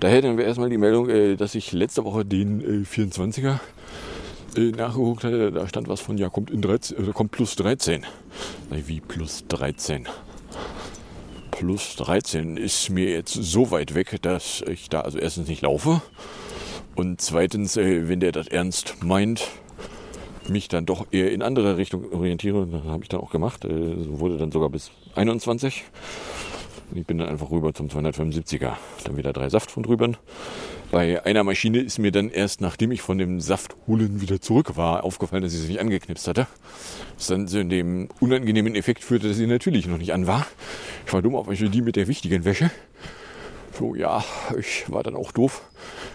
Da 0.01 0.09
hätten 0.09 0.39
wir 0.39 0.47
erstmal 0.47 0.71
die 0.71 0.79
Meldung, 0.79 1.11
äh, 1.11 1.37
dass 1.37 1.55
ich 1.55 1.73
letzte 1.73 2.05
Woche 2.05 2.25
den 2.25 2.83
äh, 2.83 2.87
24er 2.87 3.61
äh, 4.57 4.71
nachgeguckt 4.71 5.25
hatte. 5.25 5.53
Da 5.53 5.69
stand 5.69 5.87
was 5.89 6.01
von, 6.01 6.17
ja, 6.17 6.31
kommt, 6.31 6.51
in 6.51 6.63
13, 6.63 7.11
äh, 7.11 7.13
kommt 7.13 7.31
plus 7.31 7.57
13. 7.57 8.07
Sag 8.71 8.79
ich, 8.79 8.89
Wie 8.89 9.01
plus 9.01 9.45
13? 9.49 10.09
Plus 11.51 11.97
13 11.97 12.57
ist 12.57 12.89
mir 12.89 13.11
jetzt 13.11 13.35
so 13.35 13.71
weit 13.71 13.95
weg, 13.95 14.21
dass 14.23 14.63
ich 14.67 14.89
da 14.89 15.03
also 15.03 15.19
erstens 15.19 15.49
nicht 15.49 15.61
laufe 15.61 16.01
und 16.95 17.21
zweitens, 17.21 17.77
äh, 17.77 18.09
wenn 18.09 18.21
der 18.21 18.33
das 18.33 18.49
ernst 18.49 19.03
meint, 19.05 19.49
mich 20.49 20.69
dann 20.69 20.87
doch 20.87 21.07
eher 21.11 21.33
in 21.33 21.43
andere 21.43 21.77
Richtung 21.77 22.13
orientiere. 22.13 22.67
Das 22.67 22.85
habe 22.85 23.03
ich 23.03 23.09
dann 23.09 23.21
auch 23.21 23.31
gemacht. 23.31 23.65
Äh, 23.65 23.69
so 24.03 24.21
wurde 24.21 24.39
dann 24.39 24.53
sogar 24.53 24.69
bis 24.69 24.91
21. 25.15 25.85
Und 26.91 26.99
ich 26.99 27.07
bin 27.07 27.19
dann 27.19 27.29
einfach 27.29 27.51
rüber 27.51 27.73
zum 27.73 27.89
275er. 27.89 28.73
Dann 29.05 29.17
wieder 29.17 29.33
drei 29.33 29.49
Saft 29.49 29.71
von 29.71 29.83
drüben. 29.83 30.17
Bei 30.91 31.25
einer 31.25 31.43
Maschine 31.43 31.81
ist 31.81 31.99
mir 31.99 32.13
dann 32.13 32.31
erst, 32.31 32.61
nachdem 32.61 32.93
ich 32.93 33.03
von 33.03 33.19
dem 33.19 33.41
Saft 33.41 33.75
holen 33.87 34.21
wieder 34.21 34.41
zurück 34.41 34.77
war, 34.77 35.03
aufgefallen, 35.03 35.43
dass 35.43 35.53
sie 35.53 35.59
sich 35.59 35.71
nicht 35.71 35.81
angeknipst 35.81 36.29
hatte. 36.29 36.47
Was 37.17 37.27
dann 37.27 37.49
in 37.49 37.69
dem 37.69 38.09
unangenehmen 38.21 38.77
Effekt 38.77 39.03
führte, 39.03 39.29
dass 39.29 39.37
sie 39.37 39.47
natürlich 39.47 39.87
noch 39.87 39.99
nicht 39.99 40.13
an 40.13 40.27
war. 40.27 40.47
Ich 41.07 41.13
war 41.13 41.23
dumm 41.23 41.35
auf 41.35 41.49
die 41.49 41.83
mit 41.83 41.97
der 41.97 42.07
wichtigen 42.07 42.45
Wäsche. 42.45 42.71
So, 43.77 43.97
ja, 43.97 44.23
ich 44.57 44.85
war 44.89 45.03
dann 45.03 45.17
auch 45.17 45.33
doof. 45.33 45.63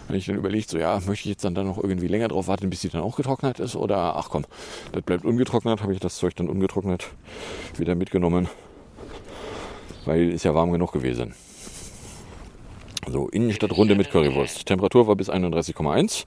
Wenn 0.09 0.17
ich 0.17 0.25
dann 0.25 0.37
überlegt, 0.37 0.71
so, 0.71 0.79
ja, 0.79 0.99
möchte 1.05 1.29
ich 1.29 1.33
jetzt 1.33 1.45
dann, 1.45 1.53
dann 1.53 1.67
noch 1.67 1.77
irgendwie 1.77 2.07
länger 2.07 2.29
drauf 2.29 2.47
warten, 2.47 2.71
bis 2.71 2.81
sie 2.81 2.89
dann 2.89 3.01
auch 3.01 3.15
getrocknet 3.15 3.59
ist? 3.59 3.75
Oder, 3.75 4.15
ach 4.15 4.29
komm, 4.31 4.43
das 4.91 5.03
bleibt 5.03 5.23
ungetrocknet, 5.23 5.83
habe 5.83 5.93
ich 5.93 5.99
das 5.99 6.17
Zeug 6.17 6.35
dann 6.35 6.49
ungetrocknet 6.49 7.07
wieder 7.77 7.93
mitgenommen. 7.93 8.49
Weil 10.05 10.31
ist 10.31 10.45
ja 10.45 10.55
warm 10.55 10.71
genug 10.71 10.93
gewesen. 10.93 11.35
So, 13.07 13.29
Innenstadtrunde 13.29 13.95
mit 13.95 14.11
Currywurst. 14.11 14.65
Temperatur 14.65 15.07
war 15.07 15.15
bis 15.15 15.29
31,1. 15.29 16.25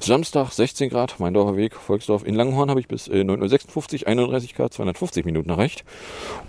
Samstag 0.00 0.52
16 0.52 0.90
Grad, 0.90 1.18
Meindorfer 1.18 1.56
Weg, 1.56 1.74
Volksdorf. 1.74 2.24
In 2.24 2.34
Langenhorn 2.34 2.68
habe 2.68 2.78
ich 2.78 2.88
bis 2.88 3.08
äh, 3.08 3.22
9.56 3.22 4.02
Uhr, 4.02 4.08
31 4.08 4.54
Grad, 4.54 4.74
250 4.74 5.24
Minuten 5.24 5.48
erreicht. 5.48 5.84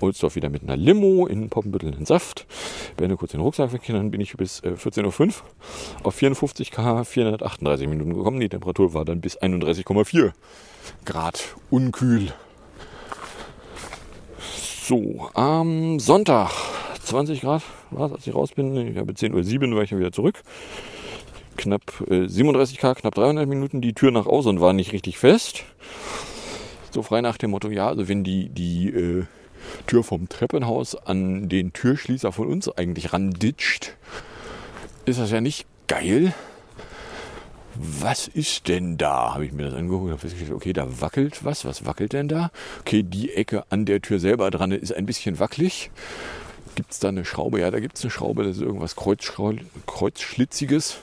Ohlsdorf 0.01 0.35
wieder 0.35 0.49
mit 0.49 0.63
einer 0.63 0.75
Limo, 0.75 1.25
in 1.25 1.49
Poppenbüttel 1.49 1.93
einen 1.93 2.05
Saft. 2.05 2.45
Werde 2.97 3.15
kurz 3.15 3.31
den 3.31 3.39
Rucksack 3.39 3.71
weg, 3.71 3.81
dann 3.87 4.11
bin 4.11 4.19
ich 4.19 4.33
bis 4.33 4.59
äh, 4.59 4.71
14.05 4.71 5.27
Uhr 5.27 5.33
auf 6.03 6.15
54 6.15 6.69
km, 6.69 7.05
438 7.05 7.87
Minuten 7.87 8.13
gekommen. 8.13 8.39
Die 8.39 8.49
Temperatur 8.49 8.93
war 8.93 9.05
dann 9.05 9.21
bis 9.21 9.39
31,4 9.39 10.31
Grad, 11.05 11.55
unkühl. 11.69 12.33
So, 14.83 15.29
am 15.33 15.99
Sonntag 15.99 16.51
20 17.03 17.41
Grad 17.41 17.63
war 17.89 18.07
es, 18.07 18.13
als 18.13 18.27
ich 18.27 18.35
raus 18.35 18.51
bin. 18.51 18.75
Ich 18.75 18.97
habe 18.97 19.13
10.07 19.13 19.69
Uhr, 19.69 19.75
war 19.75 19.83
ich 19.83 19.91
ja 19.91 19.99
wieder 19.99 20.11
zurück. 20.11 20.41
Knapp 21.57 22.03
äh, 22.09 22.27
37 22.27 22.77
K, 22.77 22.95
knapp 22.95 23.15
300 23.15 23.47
Minuten. 23.47 23.81
Die 23.81 23.93
Tür 23.93 24.11
nach 24.11 24.25
außen 24.25 24.59
war 24.61 24.73
nicht 24.73 24.93
richtig 24.93 25.17
fest. 25.17 25.63
So 26.91 27.03
frei 27.03 27.21
nach 27.21 27.37
dem 27.37 27.51
Motto, 27.51 27.69
ja, 27.69 27.87
also 27.87 28.07
wenn 28.07 28.23
die, 28.23 28.49
die 28.49 28.89
äh, 28.89 29.25
Tür 29.87 30.03
vom 30.03 30.27
Treppenhaus 30.29 30.95
an 30.95 31.49
den 31.49 31.73
Türschließer 31.73 32.31
von 32.31 32.47
uns 32.47 32.69
eigentlich 32.69 33.13
randitscht, 33.13 33.95
ist 35.05 35.19
das 35.19 35.31
ja 35.31 35.41
nicht 35.41 35.65
geil. 35.87 36.33
Was 37.75 38.27
ist 38.27 38.67
denn 38.67 38.97
da? 38.97 39.33
Habe 39.33 39.45
ich 39.45 39.53
mir 39.53 39.63
das 39.63 39.73
angeguckt 39.73 40.05
und 40.05 40.11
habe 40.11 40.19
festgestellt, 40.19 40.53
okay, 40.53 40.73
da 40.73 41.01
wackelt 41.01 41.45
was. 41.45 41.63
Was 41.63 41.85
wackelt 41.85 42.13
denn 42.13 42.27
da? 42.27 42.51
Okay, 42.81 43.01
die 43.03 43.31
Ecke 43.33 43.63
an 43.69 43.85
der 43.85 44.01
Tür 44.01 44.19
selber 44.19 44.51
dran 44.51 44.71
ist 44.71 44.93
ein 44.93 45.05
bisschen 45.05 45.39
wackelig. 45.39 45.89
Gibt 46.75 46.91
es 46.91 46.99
da 46.99 47.09
eine 47.09 47.25
Schraube? 47.25 47.59
Ja, 47.59 47.69
da 47.69 47.79
gibt 47.79 47.97
es 47.97 48.03
eine 48.03 48.11
Schraube, 48.11 48.43
das 48.43 48.57
ist 48.57 48.61
irgendwas 48.61 48.95
Kreuzschlitziges. 48.95 50.97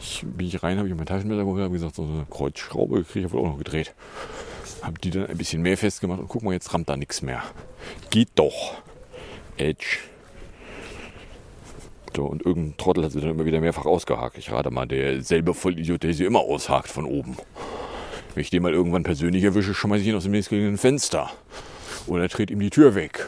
Ich 0.00 0.24
bin 0.24 0.46
ich 0.46 0.62
rein, 0.62 0.78
habe 0.78 0.88
ich 0.88 0.94
mein 0.94 1.06
Taschenmesser 1.06 1.44
geholt, 1.44 1.62
habe 1.62 1.72
gesagt, 1.72 1.96
so 1.96 2.02
eine 2.02 2.26
Kreuzschraube 2.30 3.04
kriege 3.04 3.26
ich 3.26 3.32
wohl 3.32 3.40
auch 3.40 3.52
noch 3.52 3.58
gedreht. 3.58 3.94
Habe 4.82 4.98
die 5.00 5.10
dann 5.10 5.26
ein 5.26 5.36
bisschen 5.36 5.62
mehr 5.62 5.76
festgemacht 5.76 6.20
und 6.20 6.28
guck 6.28 6.42
mal, 6.42 6.52
jetzt 6.52 6.72
rammt 6.72 6.88
da 6.88 6.96
nichts 6.96 7.22
mehr. 7.22 7.42
Geht 8.10 8.28
doch. 8.36 8.76
Edge. 9.56 9.98
So, 12.14 12.24
und 12.24 12.44
irgendein 12.44 12.76
Trottel 12.76 13.04
hat 13.04 13.12
sie 13.12 13.20
dann 13.20 13.30
immer 13.30 13.44
wieder 13.44 13.60
mehrfach 13.60 13.86
ausgehakt. 13.86 14.38
Ich 14.38 14.50
rate 14.50 14.70
mal, 14.70 14.86
derselbe 14.86 15.54
Vollidiot, 15.54 16.02
der 16.02 16.14
sie 16.14 16.24
immer 16.24 16.40
aushakt 16.40 16.88
von 16.88 17.04
oben. 17.04 17.36
Wenn 18.34 18.40
ich 18.40 18.50
den 18.50 18.62
mal 18.62 18.72
irgendwann 18.72 19.02
persönlich 19.02 19.44
erwische, 19.44 19.74
schmeiße 19.74 20.02
ich 20.02 20.08
ihn 20.08 20.14
aus 20.14 20.24
dem 20.24 20.32
nächstgelegenen 20.32 20.78
Fenster. 20.78 21.30
Oder 22.06 22.28
dreht 22.28 22.50
ihm 22.50 22.60
die 22.60 22.70
Tür 22.70 22.94
weg, 22.94 23.26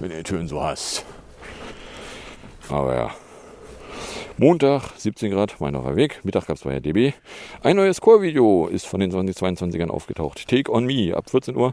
wenn 0.00 0.10
er 0.10 0.24
Türen 0.24 0.48
so 0.48 0.62
hasst. 0.62 1.04
Aber 2.70 2.94
ja. 2.94 3.10
Montag, 4.38 4.90
17 4.98 5.30
Grad, 5.30 5.60
Meinhofer 5.60 5.96
Weg. 5.96 6.20
Mittag 6.22 6.46
gab 6.46 6.56
es 6.56 6.64
bei 6.64 6.78
DB. 6.78 7.14
Ein 7.62 7.76
neues 7.76 8.02
Core-Video 8.02 8.66
ist 8.66 8.86
von 8.86 9.00
den 9.00 9.10
2022ern 9.10 9.88
aufgetaucht. 9.88 10.46
Take 10.46 10.70
on 10.70 10.84
Me. 10.84 11.16
Ab 11.16 11.30
14 11.30 11.56
Uhr 11.56 11.72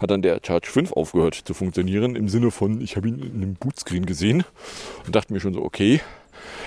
hat 0.00 0.10
dann 0.10 0.20
der 0.20 0.40
Charge 0.44 0.68
5 0.68 0.92
aufgehört 0.92 1.34
zu 1.34 1.54
funktionieren. 1.54 2.16
Im 2.16 2.28
Sinne 2.28 2.50
von, 2.50 2.80
ich 2.80 2.96
habe 2.96 3.06
ihn 3.06 3.20
in 3.20 3.42
einem 3.42 3.54
Bootscreen 3.54 4.06
gesehen 4.06 4.44
und 5.06 5.14
dachte 5.14 5.32
mir 5.32 5.38
schon 5.38 5.54
so, 5.54 5.62
okay, 5.62 6.00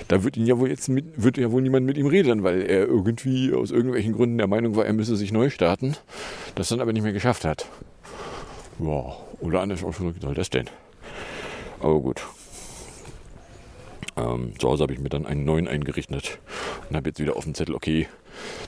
da 0.08 0.24
wird 0.24 0.38
ihn 0.38 0.46
ja 0.46 0.58
wohl 0.60 0.70
jetzt 0.70 0.88
mit, 0.88 1.22
wird 1.22 1.38
ja 1.38 1.52
wohl 1.52 1.62
niemand 1.62 1.86
mit 1.86 1.98
ihm 1.98 2.08
reden, 2.08 2.44
weil 2.44 2.62
er 2.62 2.88
irgendwie 2.88 3.54
aus 3.54 3.72
irgendwelchen 3.72 4.14
Gründen 4.14 4.38
der 4.38 4.48
Meinung 4.48 4.78
war, 4.78 4.86
er 4.86 4.94
müsse 4.94 5.18
sich 5.18 5.34
neu 5.34 5.50
starten, 5.50 5.98
das 6.56 6.70
dann 6.70 6.80
aber 6.80 6.94
nicht 6.94 7.04
mehr 7.04 7.12
geschafft 7.12 7.44
hat. 7.44 7.68
Ja, 8.80 9.18
oder 9.42 9.62
anders 9.62 9.84
ausgedrückt, 9.84 10.22
soll 10.22 10.36
das 10.36 10.50
denn? 10.50 10.70
Aber 11.82 12.00
gut. 12.00 12.24
Ähm, 14.16 14.58
zu 14.60 14.70
Hause 14.70 14.84
habe 14.84 14.94
ich 14.94 15.00
mir 15.00 15.10
dann 15.10 15.26
einen 15.26 15.46
neuen 15.46 15.68
eingerichtet 15.68 16.40
und 16.90 16.96
habe 16.96 17.10
jetzt 17.10 17.20
wieder 17.20 17.36
auf 17.36 17.44
dem 17.44 17.54
Zettel, 17.54 17.76
okay, 17.76 18.08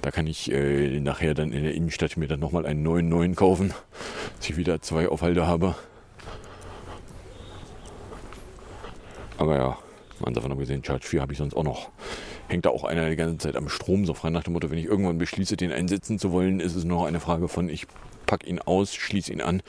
da 0.02 0.12
kann 0.12 0.28
ich 0.28 0.52
äh, 0.52 1.00
nachher 1.00 1.34
dann 1.34 1.52
in 1.52 1.63
der 1.63 1.74
Innenstadt 1.74 2.17
mir 2.17 2.28
dann 2.28 2.39
nochmal 2.39 2.65
einen 2.65 2.84
neuen 2.84 3.10
neuen 3.10 3.36
kaufen, 3.36 3.74
dass 4.38 4.50
ich 4.50 4.58
wieder 4.58 4.82
zwei 4.82 5.08
Aufhalte 5.08 5.48
habe. 5.48 5.76
Aber 9.38 9.56
ja, 9.58 9.78
mal 10.26 10.34
davon 10.34 10.52
abgesehen, 10.52 10.84
Charge 10.84 11.06
4 11.06 11.22
habe 11.22 11.34
ich 11.34 11.38
sonst 11.38 11.56
auch 11.56 11.64
noch 11.64 11.90
hängt 12.48 12.66
da 12.66 12.70
auch 12.70 12.84
einer 12.84 13.10
die 13.10 13.16
ganze 13.16 13.38
Zeit 13.38 13.56
am 13.56 13.70
Strom, 13.70 14.06
so 14.06 14.14
frei 14.14 14.30
nach 14.30 14.44
dem 14.44 14.54
Motto, 14.54 14.70
wenn 14.70 14.78
ich 14.78 14.86
irgendwann 14.86 15.18
beschließe, 15.18 15.58
den 15.58 15.72
einsetzen 15.72 16.20
zu 16.20 16.32
wollen, 16.32 16.60
ist 16.60 16.76
es 16.76 16.84
noch 16.84 17.06
eine 17.06 17.20
Frage 17.20 17.48
von, 17.48 17.70
ich 17.70 17.88
pack 18.26 18.48
ihn 18.48 18.60
aus, 18.60 18.94
schließe 18.94 19.32
ihn 19.32 19.42
an, 19.42 19.62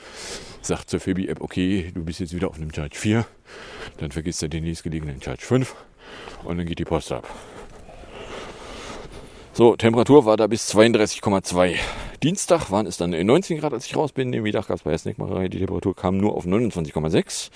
sagt 0.61 0.89
zur 0.89 0.99
Phoebe-App, 0.99 1.41
okay, 1.41 1.91
du 1.93 2.03
bist 2.03 2.19
jetzt 2.19 2.33
wieder 2.33 2.49
auf 2.49 2.57
einem 2.57 2.73
Charge 2.73 2.97
4, 2.97 3.25
dann 3.97 4.11
vergisst 4.11 4.43
er 4.43 4.49
den 4.49 4.63
nächstgelegenen 4.63 5.21
Charge 5.21 5.43
5 5.43 5.75
und 6.43 6.57
dann 6.57 6.65
geht 6.65 6.79
die 6.79 6.85
Post 6.85 7.11
ab. 7.11 7.27
So, 9.53 9.75
Temperatur 9.75 10.25
war 10.25 10.37
da 10.37 10.45
bis 10.45 10.71
32,2. 10.71 11.77
Dienstag 12.21 12.69
waren 12.69 12.85
es 12.85 12.97
dann 12.97 13.09
19 13.09 13.59
Grad, 13.59 13.73
als 13.73 13.87
ich 13.87 13.95
raus 13.95 14.11
bin. 14.11 14.31
Den 14.31 14.43
Mittag 14.43 14.67
gab 14.67 14.77
es 14.77 14.83
bei 14.83 14.91
der 14.91 14.99
Snackmacherei. 14.99 15.49
Die 15.49 15.57
Temperatur 15.57 15.95
kam 15.95 16.17
nur 16.17 16.35
auf 16.35 16.45
29,6. 16.45 17.49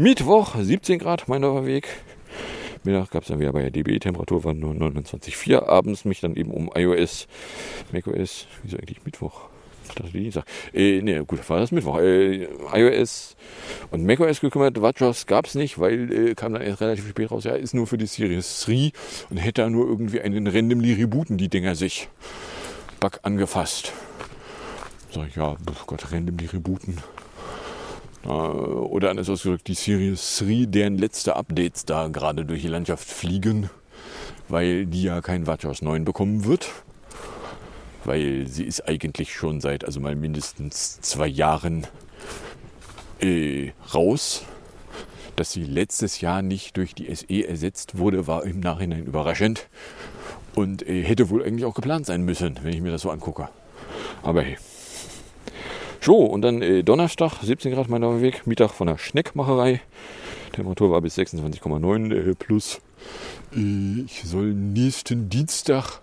Mittwoch 0.00 0.54
17 0.58 0.98
Grad, 0.98 1.28
mein 1.28 1.42
Weg. 1.66 1.86
Mittag 2.84 3.10
gab 3.10 3.20
es 3.24 3.28
dann 3.28 3.38
wieder 3.38 3.52
bei 3.52 3.60
der 3.60 3.70
DB. 3.70 3.98
Temperatur 3.98 4.44
war 4.44 4.54
nur 4.54 4.72
29,4. 4.72 5.66
Abends 5.66 6.06
mich 6.06 6.20
dann 6.20 6.36
eben 6.36 6.52
um 6.52 6.70
iOS, 6.74 7.28
macOS, 7.92 8.46
wieso 8.62 8.78
eigentlich 8.78 9.04
Mittwoch? 9.04 9.42
Ich 9.90 9.94
dachte 9.96 10.12
Dienstag. 10.12 10.44
Äh, 10.72 11.02
nee, 11.02 11.20
gut, 11.26 11.46
war 11.50 11.60
das 11.60 11.70
Mittwoch. 11.70 11.98
Äh, 11.98 12.48
iOS 12.72 13.36
und 13.90 14.06
macOS 14.06 14.40
gekümmert. 14.40 14.80
WatchOS 14.80 15.26
gab 15.26 15.44
es 15.44 15.54
nicht, 15.54 15.78
weil 15.78 16.10
äh, 16.10 16.34
kam 16.34 16.54
dann 16.54 16.62
erst 16.62 16.80
relativ 16.80 17.06
spät 17.06 17.30
raus. 17.30 17.44
Ja, 17.44 17.52
ist 17.52 17.74
nur 17.74 17.86
für 17.86 17.98
die 17.98 18.06
Series 18.06 18.64
3 18.64 18.92
und 19.28 19.36
hätte 19.36 19.60
da 19.60 19.68
nur 19.68 19.86
irgendwie 19.86 20.22
einen 20.22 20.46
randomly 20.46 20.94
rebooten, 20.94 21.36
die 21.36 21.50
Dinger 21.50 21.74
sich. 21.74 22.08
Bug 23.00 23.20
angefasst. 23.22 23.92
Sag 25.12 25.28
ich, 25.28 25.36
ja, 25.36 25.58
Gott, 25.86 26.10
randomly 26.10 26.46
rebooten. 26.46 26.96
Äh, 28.24 28.28
oder 28.28 29.10
anders 29.10 29.28
ausgedrückt, 29.28 29.68
die 29.68 29.74
Series 29.74 30.38
3, 30.38 30.66
deren 30.66 30.98
letzte 30.98 31.36
Updates 31.36 31.84
da 31.84 32.08
gerade 32.08 32.44
durch 32.44 32.62
die 32.62 32.68
Landschaft 32.68 33.08
fliegen, 33.08 33.70
weil 34.48 34.86
die 34.86 35.02
ja 35.02 35.20
kein 35.20 35.46
WatchOS 35.46 35.82
9 35.82 36.04
bekommen 36.04 36.44
wird. 36.44 36.70
Weil 38.04 38.46
sie 38.46 38.64
ist 38.64 38.88
eigentlich 38.88 39.34
schon 39.34 39.60
seit 39.60 39.84
also 39.84 40.00
mal 40.00 40.16
mindestens 40.16 41.00
zwei 41.02 41.26
Jahren 41.26 41.86
äh, 43.20 43.72
raus. 43.94 44.44
Dass 45.36 45.52
sie 45.52 45.64
letztes 45.64 46.20
Jahr 46.20 46.42
nicht 46.42 46.76
durch 46.76 46.94
die 46.94 47.14
SE 47.14 47.46
ersetzt 47.46 47.98
wurde, 47.98 48.26
war 48.26 48.44
im 48.44 48.60
Nachhinein 48.60 49.04
überraschend. 49.04 49.68
Und 50.54 50.86
äh, 50.86 51.02
hätte 51.02 51.30
wohl 51.30 51.44
eigentlich 51.44 51.64
auch 51.64 51.74
geplant 51.74 52.06
sein 52.06 52.22
müssen, 52.22 52.58
wenn 52.62 52.72
ich 52.72 52.80
mir 52.80 52.90
das 52.90 53.02
so 53.02 53.10
angucke. 53.10 53.48
Aber 54.22 54.42
hey. 54.42 54.56
So, 56.02 56.16
und 56.16 56.40
dann 56.40 56.62
äh, 56.62 56.82
Donnerstag, 56.82 57.42
17 57.42 57.74
Grad 57.74 57.90
mein 57.90 58.02
Weg, 58.22 58.46
Mittag 58.46 58.70
von 58.70 58.86
der 58.86 58.96
Schneckmacherei. 58.96 59.82
Temperatur 60.52 60.90
war 60.90 61.02
bis 61.02 61.18
26,9 61.18 62.14
äh, 62.14 62.34
plus. 62.34 62.80
Äh, 63.54 64.04
ich 64.06 64.22
soll 64.24 64.54
nächsten 64.54 65.28
Dienstag 65.28 66.00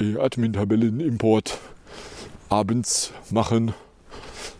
äh, 0.00 0.16
Admin-Tabellen-Import 0.16 1.58
abends 2.48 3.12
machen. 3.30 3.74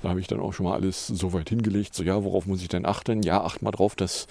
Da 0.07 0.11
habe 0.11 0.21
ich 0.21 0.29
dann 0.29 0.39
auch 0.39 0.53
schon 0.53 0.67
mal 0.67 0.75
alles 0.75 1.09
so 1.09 1.33
weit 1.33 1.49
hingelegt. 1.49 1.93
So, 1.93 2.05
ja, 2.05 2.23
worauf 2.23 2.47
muss 2.47 2.63
ich 2.63 2.69
denn 2.69 2.87
achten? 2.87 3.25
Ja, 3.25 3.43
acht 3.43 3.61
mal 3.61 3.73
drauf, 3.73 3.97
dass 3.97 4.29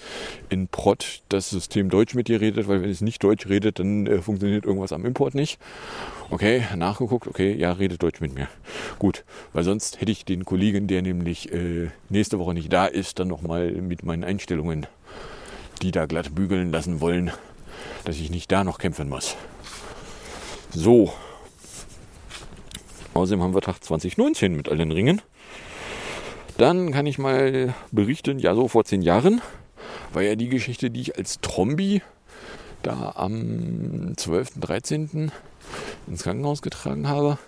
in 0.48 0.68
Prod 0.68 1.20
das 1.28 1.50
System 1.50 1.90
Deutsch 1.90 2.14
mit 2.14 2.28
dir 2.28 2.40
redet, 2.40 2.66
weil 2.66 2.80
wenn 2.80 2.88
es 2.88 3.02
nicht 3.02 3.22
Deutsch 3.22 3.46
redet, 3.46 3.78
dann 3.78 4.06
äh, 4.06 4.22
funktioniert 4.22 4.64
irgendwas 4.64 4.94
am 4.94 5.04
Import 5.04 5.34
nicht. 5.34 5.58
Okay, 6.30 6.64
nachgeguckt, 6.74 7.26
okay, 7.26 7.54
ja, 7.54 7.72
redet 7.72 8.02
Deutsch 8.02 8.22
mit 8.22 8.34
mir. 8.34 8.48
Gut, 8.98 9.26
weil 9.52 9.64
sonst 9.64 10.00
hätte 10.00 10.10
ich 10.10 10.24
den 10.24 10.46
Kollegen, 10.46 10.86
der 10.86 11.02
nämlich 11.02 11.52
äh, 11.52 11.90
nächste 12.08 12.38
Woche 12.38 12.54
nicht 12.54 12.72
da 12.72 12.86
ist, 12.86 13.18
dann 13.18 13.28
nochmal 13.28 13.70
mit 13.72 14.02
meinen 14.02 14.24
Einstellungen, 14.24 14.86
die 15.82 15.90
da 15.90 16.06
glatt 16.06 16.34
bügeln 16.34 16.72
lassen 16.72 17.02
wollen, 17.02 17.32
dass 18.06 18.16
ich 18.16 18.30
nicht 18.30 18.50
da 18.50 18.64
noch 18.64 18.78
kämpfen 18.78 19.10
muss. 19.10 19.36
So. 20.70 21.12
Außerdem 23.12 23.42
haben 23.42 23.54
wir 23.54 23.60
Tag 23.60 23.84
2019 23.84 24.56
mit 24.56 24.70
allen 24.70 24.90
Ringen. 24.90 25.20
Dann 26.58 26.90
kann 26.90 27.06
ich 27.06 27.18
mal 27.18 27.74
berichten, 27.92 28.38
ja, 28.38 28.54
so 28.54 28.68
vor 28.68 28.84
zehn 28.84 29.02
Jahren 29.02 29.42
war 30.12 30.22
ja 30.22 30.36
die 30.36 30.48
Geschichte, 30.48 30.90
die 30.90 31.02
ich 31.02 31.18
als 31.18 31.40
Trombi 31.40 32.00
da 32.82 33.12
am 33.16 34.16
12., 34.16 34.60
13. 34.60 35.32
ins 36.06 36.22
Krankenhaus 36.22 36.62
getragen 36.62 37.08
habe. 37.08 37.38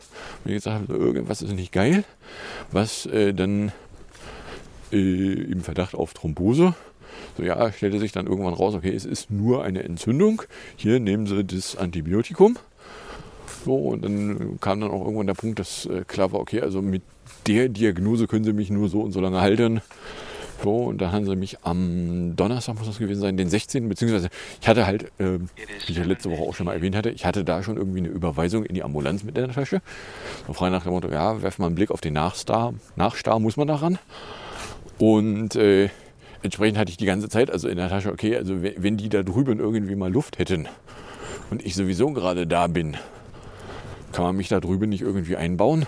Und 0.44 0.52
gesagt 0.52 0.82
habe, 0.82 0.94
irgendwas 0.94 1.40
ist 1.42 1.54
nicht 1.54 1.72
geil, 1.72 2.04
was 2.70 3.06
äh, 3.06 3.32
dann 3.32 3.72
äh, 4.92 4.96
im 4.96 5.62
Verdacht 5.62 5.94
auf 5.94 6.12
Thrombose. 6.12 6.74
So 7.36 7.42
ja, 7.42 7.72
stellte 7.72 7.98
sich 7.98 8.12
dann 8.12 8.26
irgendwann 8.26 8.54
raus, 8.54 8.74
okay, 8.74 8.94
es 8.94 9.04
ist 9.04 9.30
nur 9.30 9.64
eine 9.64 9.84
Entzündung. 9.84 10.42
Hier 10.76 11.00
nehmen 11.00 11.26
Sie 11.26 11.44
das 11.44 11.76
Antibiotikum. 11.76 12.58
So, 13.64 13.74
und 13.74 14.04
dann 14.04 14.58
kam 14.60 14.80
dann 14.80 14.90
auch 14.90 15.04
irgendwann 15.04 15.26
der 15.26 15.34
Punkt, 15.34 15.58
dass 15.58 15.86
äh, 15.86 16.04
klar 16.06 16.32
war, 16.32 16.40
okay, 16.40 16.60
also 16.60 16.82
mit 16.82 17.02
der 17.48 17.68
Diagnose 17.68 18.26
können 18.26 18.44
Sie 18.44 18.52
mich 18.52 18.70
nur 18.70 18.88
so 18.88 19.00
und 19.00 19.12
so 19.12 19.20
lange 19.20 19.40
halten. 19.40 19.80
So, 20.62 20.74
und 20.74 21.00
dann 21.00 21.12
haben 21.12 21.24
sie 21.24 21.36
mich 21.36 21.58
am 21.62 22.34
Donnerstag, 22.34 22.74
muss 22.76 22.88
das 22.88 22.98
gewesen 22.98 23.20
sein, 23.20 23.36
den 23.36 23.48
16. 23.48 23.88
beziehungsweise 23.88 24.28
ich 24.60 24.66
hatte 24.66 24.86
halt, 24.86 25.04
äh, 25.18 25.38
wie 25.38 25.92
ich 25.92 25.96
ja 25.96 26.02
letzte 26.02 26.32
Woche 26.32 26.42
auch 26.42 26.54
schon 26.54 26.66
mal 26.66 26.72
erwähnt 26.72 26.96
hatte, 26.96 27.10
ich 27.10 27.24
hatte 27.24 27.44
da 27.44 27.62
schon 27.62 27.76
irgendwie 27.76 27.98
eine 27.98 28.08
Überweisung 28.08 28.64
in 28.64 28.74
die 28.74 28.82
Ambulanz 28.82 29.22
mit 29.22 29.38
in 29.38 29.44
der 29.46 29.54
Tasche. 29.54 29.80
So 30.48 30.52
frei 30.52 30.70
nach 30.70 30.82
dem 30.82 30.92
Motto, 30.92 31.08
ja, 31.10 31.42
werf 31.42 31.60
mal 31.60 31.66
einen 31.66 31.76
Blick 31.76 31.92
auf 31.92 32.00
den 32.00 32.14
Nachstar. 32.14 32.74
Nachstar 32.96 33.38
muss 33.38 33.56
man 33.56 33.68
daran. 33.68 33.98
Und 34.98 35.54
äh, 35.54 35.90
entsprechend 36.42 36.76
hatte 36.76 36.90
ich 36.90 36.96
die 36.96 37.06
ganze 37.06 37.28
Zeit 37.28 37.52
also 37.52 37.68
in 37.68 37.76
der 37.76 37.88
Tasche, 37.88 38.10
okay, 38.10 38.36
also 38.36 38.56
wenn 38.60 38.96
die 38.96 39.08
da 39.08 39.22
drüben 39.22 39.60
irgendwie 39.60 39.94
mal 39.94 40.10
Luft 40.10 40.40
hätten 40.40 40.66
und 41.50 41.64
ich 41.64 41.76
sowieso 41.76 42.10
gerade 42.10 42.48
da 42.48 42.66
bin, 42.66 42.96
kann 44.10 44.24
man 44.24 44.36
mich 44.36 44.48
da 44.48 44.58
drüben 44.58 44.88
nicht 44.88 45.02
irgendwie 45.02 45.36
einbauen? 45.36 45.86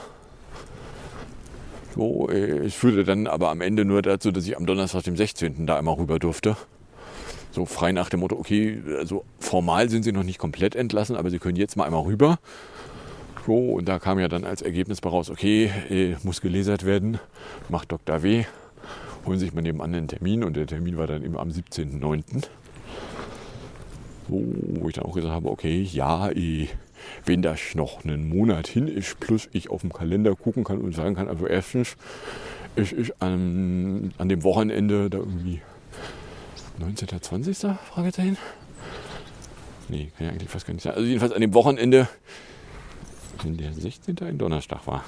So, 1.94 2.28
äh, 2.28 2.66
es 2.66 2.74
führte 2.74 3.04
dann 3.04 3.26
aber 3.26 3.50
am 3.50 3.60
Ende 3.60 3.84
nur 3.84 4.02
dazu, 4.02 4.30
dass 4.30 4.46
ich 4.46 4.56
am 4.56 4.66
Donnerstag, 4.66 5.02
dem 5.04 5.16
16. 5.16 5.66
da 5.66 5.78
einmal 5.78 5.94
rüber 5.94 6.18
durfte. 6.18 6.56
So 7.52 7.66
frei 7.66 7.90
nach 7.90 8.08
dem 8.08 8.20
Motto, 8.20 8.36
okay, 8.36 8.80
also 8.96 9.24
formal 9.40 9.88
sind 9.88 10.04
sie 10.04 10.12
noch 10.12 10.22
nicht 10.22 10.38
komplett 10.38 10.76
entlassen, 10.76 11.16
aber 11.16 11.30
sie 11.30 11.40
können 11.40 11.56
jetzt 11.56 11.76
mal 11.76 11.84
einmal 11.84 12.02
rüber. 12.02 12.38
So, 13.46 13.56
und 13.56 13.88
da 13.88 13.98
kam 13.98 14.20
ja 14.20 14.28
dann 14.28 14.44
als 14.44 14.62
Ergebnis 14.62 15.02
raus, 15.04 15.30
okay, 15.30 15.70
äh, 15.88 16.14
muss 16.22 16.40
gelasert 16.40 16.84
werden, 16.84 17.18
macht 17.68 17.90
Dr. 17.90 18.22
W. 18.22 18.44
Holen 19.26 19.38
sich 19.38 19.52
mal 19.52 19.62
nebenan 19.62 19.94
einen 19.94 20.08
Termin 20.08 20.44
und 20.44 20.56
der 20.56 20.66
Termin 20.66 20.96
war 20.96 21.06
dann 21.06 21.24
eben 21.24 21.36
am 21.36 21.48
17.09. 21.48 22.44
So, 24.28 24.42
wo 24.80 24.88
ich 24.88 24.94
dann 24.94 25.04
auch 25.04 25.14
gesagt 25.14 25.34
habe, 25.34 25.50
okay, 25.50 25.82
ja, 25.82 26.30
eh, 26.30 26.68
wenn 27.24 27.42
das 27.42 27.74
noch 27.74 28.04
einen 28.04 28.28
Monat 28.28 28.66
hin 28.66 28.88
ist, 28.88 29.20
plus 29.20 29.48
ich 29.52 29.70
auf 29.70 29.82
dem 29.82 29.92
Kalender 29.92 30.34
gucken 30.36 30.64
kann 30.64 30.78
und 30.78 30.94
sagen 30.94 31.14
kann, 31.14 31.28
also 31.28 31.46
erstens, 31.46 31.96
es 32.76 32.92
ist 32.92 33.20
an, 33.20 34.12
an 34.18 34.28
dem 34.28 34.42
Wochenende 34.42 35.10
da 35.10 35.18
irgendwie 35.18 35.60
19. 36.78 37.08
20. 37.20 37.58
Fragezeichen? 37.92 38.38
Nee, 39.88 40.10
kann 40.16 40.26
ja 40.26 40.32
eigentlich 40.32 40.48
fast 40.48 40.66
gar 40.66 40.74
nicht 40.74 40.82
sein. 40.82 40.94
Also 40.94 41.04
jedenfalls 41.04 41.32
an 41.32 41.40
dem 41.40 41.52
Wochenende, 41.52 42.08
wenn 43.42 43.56
der 43.56 43.72
16. 43.72 44.16
ein 44.20 44.38
Donnerstag 44.38 44.86
war, 44.86 45.04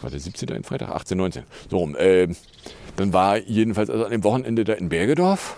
war 0.00 0.10
der 0.10 0.20
17. 0.20 0.52
ein 0.52 0.64
Freitag, 0.64 0.90
18, 0.90 1.18
19. 1.18 1.42
So 1.68 1.78
rum. 1.78 1.96
Äh, 1.96 2.28
dann 2.96 3.12
war 3.12 3.38
jedenfalls 3.38 3.90
also 3.90 4.04
an 4.04 4.10
dem 4.10 4.24
Wochenende 4.24 4.64
da 4.64 4.74
in 4.74 4.88
Bergedorf 4.88 5.56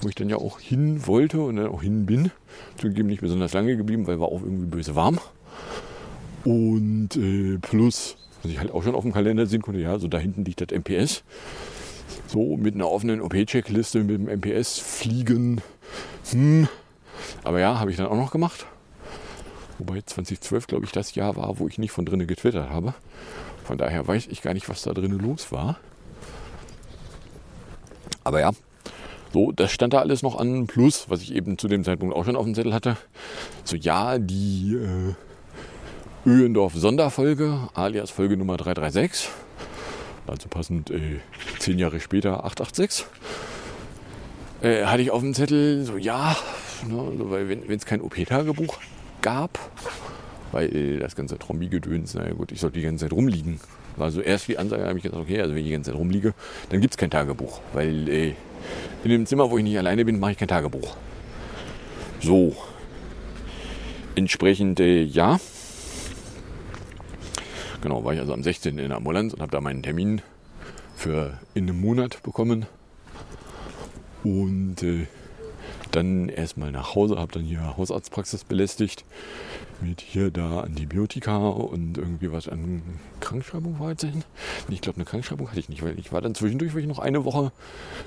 wo 0.00 0.08
ich 0.08 0.14
dann 0.14 0.28
ja 0.28 0.36
auch 0.36 0.60
hin 0.60 1.06
wollte 1.06 1.40
und 1.40 1.56
dann 1.56 1.68
auch 1.68 1.82
hin 1.82 2.06
bin. 2.06 2.30
Zugegeben 2.76 3.08
nicht 3.08 3.20
besonders 3.20 3.52
lange 3.52 3.76
geblieben, 3.76 4.06
weil 4.06 4.20
war 4.20 4.28
auch 4.28 4.42
irgendwie 4.42 4.66
böse 4.66 4.94
warm. 4.94 5.18
Und 6.44 7.16
äh, 7.16 7.58
plus, 7.58 8.16
was 8.42 8.50
ich 8.50 8.58
halt 8.58 8.70
auch 8.70 8.82
schon 8.82 8.94
auf 8.94 9.02
dem 9.02 9.12
Kalender 9.12 9.46
sehen 9.46 9.62
konnte, 9.62 9.80
ja, 9.80 9.98
so 9.98 10.08
da 10.08 10.18
hinten 10.18 10.44
liegt 10.44 10.60
das 10.60 10.76
MPS. 10.76 11.24
So 12.26 12.56
mit 12.56 12.74
einer 12.74 12.88
offenen 12.88 13.20
OP-Checkliste 13.20 14.04
mit 14.04 14.10
dem 14.10 14.28
MPS 14.28 14.78
fliegen. 14.78 15.60
Hm. 16.30 16.68
Aber 17.42 17.60
ja, 17.60 17.80
habe 17.80 17.90
ich 17.90 17.96
dann 17.96 18.06
auch 18.06 18.16
noch 18.16 18.30
gemacht. 18.30 18.66
Wobei 19.78 20.00
2012, 20.00 20.66
glaube 20.66 20.84
ich, 20.84 20.92
das 20.92 21.14
Jahr 21.14 21.36
war, 21.36 21.58
wo 21.58 21.68
ich 21.68 21.78
nicht 21.78 21.92
von 21.92 22.04
drinnen 22.04 22.26
getwittert 22.26 22.70
habe. 22.70 22.94
Von 23.64 23.78
daher 23.78 24.06
weiß 24.06 24.26
ich 24.28 24.42
gar 24.42 24.54
nicht, 24.54 24.68
was 24.68 24.82
da 24.82 24.92
drinnen 24.92 25.18
los 25.18 25.52
war. 25.52 25.78
Aber 28.24 28.40
ja, 28.40 28.50
so, 29.32 29.52
das 29.52 29.72
stand 29.72 29.92
da 29.92 30.00
alles 30.00 30.22
noch 30.22 30.38
an. 30.38 30.66
Plus, 30.66 31.10
was 31.10 31.22
ich 31.22 31.34
eben 31.34 31.58
zu 31.58 31.68
dem 31.68 31.84
Zeitpunkt 31.84 32.14
auch 32.14 32.24
schon 32.24 32.36
auf 32.36 32.44
dem 32.44 32.54
Zettel 32.54 32.74
hatte. 32.74 32.96
So, 33.64 33.76
ja, 33.76 34.18
die 34.18 34.76
äh, 34.76 36.28
Öhendorf-Sonderfolge, 36.28 37.68
alias 37.74 38.10
Folge 38.10 38.36
Nummer 38.36 38.56
336. 38.56 39.28
Also 40.26 40.48
passend 40.48 40.90
äh, 40.90 41.20
zehn 41.58 41.78
Jahre 41.78 42.00
später, 42.00 42.44
886. 42.44 43.06
Äh, 44.60 44.84
hatte 44.84 45.02
ich 45.02 45.10
auf 45.10 45.20
dem 45.20 45.34
Zettel, 45.34 45.84
so, 45.84 45.96
ja, 45.96 46.36
ne, 46.86 47.00
also, 47.00 47.30
weil 47.30 47.48
wenn 47.48 47.70
es 47.70 47.86
kein 47.86 48.00
OP-Tagebuch 48.00 48.78
gab, 49.22 49.58
weil 50.52 50.74
äh, 50.74 50.98
das 50.98 51.16
ganze 51.16 51.38
Trombi-Gedöns, 51.38 52.14
naja 52.14 52.32
gut, 52.32 52.52
ich 52.52 52.60
sollte 52.60 52.78
die 52.78 52.84
ganze 52.84 53.04
Zeit 53.04 53.12
rumliegen. 53.12 53.60
Also 53.98 54.20
erst 54.20 54.48
die 54.48 54.58
Ansage 54.58 54.86
habe 54.86 54.98
ich 54.98 55.04
gesagt, 55.04 55.20
okay, 55.20 55.40
also 55.40 55.54
wenn 55.54 55.60
ich 55.60 55.66
die 55.66 55.72
ganze 55.72 55.90
Zeit 55.90 55.98
rumliege, 55.98 56.34
dann 56.70 56.80
gibt 56.80 56.94
es 56.94 56.98
kein 56.98 57.10
Tagebuch, 57.10 57.60
weil 57.72 58.08
äh, 58.08 58.34
in 59.04 59.10
dem 59.10 59.26
Zimmer, 59.26 59.50
wo 59.50 59.58
ich 59.58 59.64
nicht 59.64 59.78
alleine 59.78 60.04
bin, 60.04 60.18
mache 60.18 60.32
ich 60.32 60.38
kein 60.38 60.48
Tagebuch. 60.48 60.96
So. 62.20 62.56
Entsprechend, 64.14 64.80
äh, 64.80 65.02
ja. 65.02 65.38
Genau, 67.80 68.04
war 68.04 68.12
ich 68.12 68.20
also 68.20 68.32
am 68.32 68.42
16. 68.42 68.78
in 68.78 68.88
der 68.88 68.96
Ambulanz 68.96 69.34
und 69.34 69.40
habe 69.40 69.52
da 69.52 69.60
meinen 69.60 69.82
Termin 69.82 70.20
für 70.96 71.38
in 71.54 71.68
einem 71.68 71.80
Monat 71.80 72.22
bekommen. 72.22 72.66
Und 74.24 74.82
äh, 74.82 75.06
dann 75.92 76.28
erstmal 76.28 76.72
nach 76.72 76.94
Hause, 76.94 77.16
habe 77.16 77.32
dann 77.32 77.44
hier 77.44 77.76
Hausarztpraxis 77.76 78.44
belästigt 78.44 79.04
mit 79.80 80.00
hier 80.00 80.30
da 80.30 80.60
Antibiotika 80.60 81.36
und 81.48 81.98
irgendwie 81.98 82.32
was 82.32 82.48
an 82.48 82.82
Krankschreibung 83.20 83.78
war 83.78 83.90
jetzt 83.90 84.02
hin. 84.02 84.24
Ich 84.68 84.80
glaube, 84.80 84.96
eine 84.96 85.04
Krankschreibung 85.04 85.48
hatte 85.48 85.60
ich 85.60 85.68
nicht, 85.68 85.82
weil 85.82 85.98
ich 85.98 86.12
war 86.12 86.20
dann 86.20 86.34
zwischendurch 86.34 86.74
war 86.74 86.80
ich 86.80 86.86
noch 86.86 86.98
eine 86.98 87.24
Woche 87.24 87.52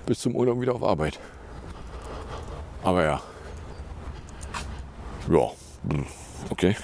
bis 0.06 0.20
zum 0.20 0.36
Urlaub 0.36 0.62
wieder 0.62 0.76
auf 0.76 0.84
Arbeit. 0.84 1.20
Aber 2.84 3.04
ja. 3.04 3.22
Ja, 5.30 5.52
okay. 6.50 6.76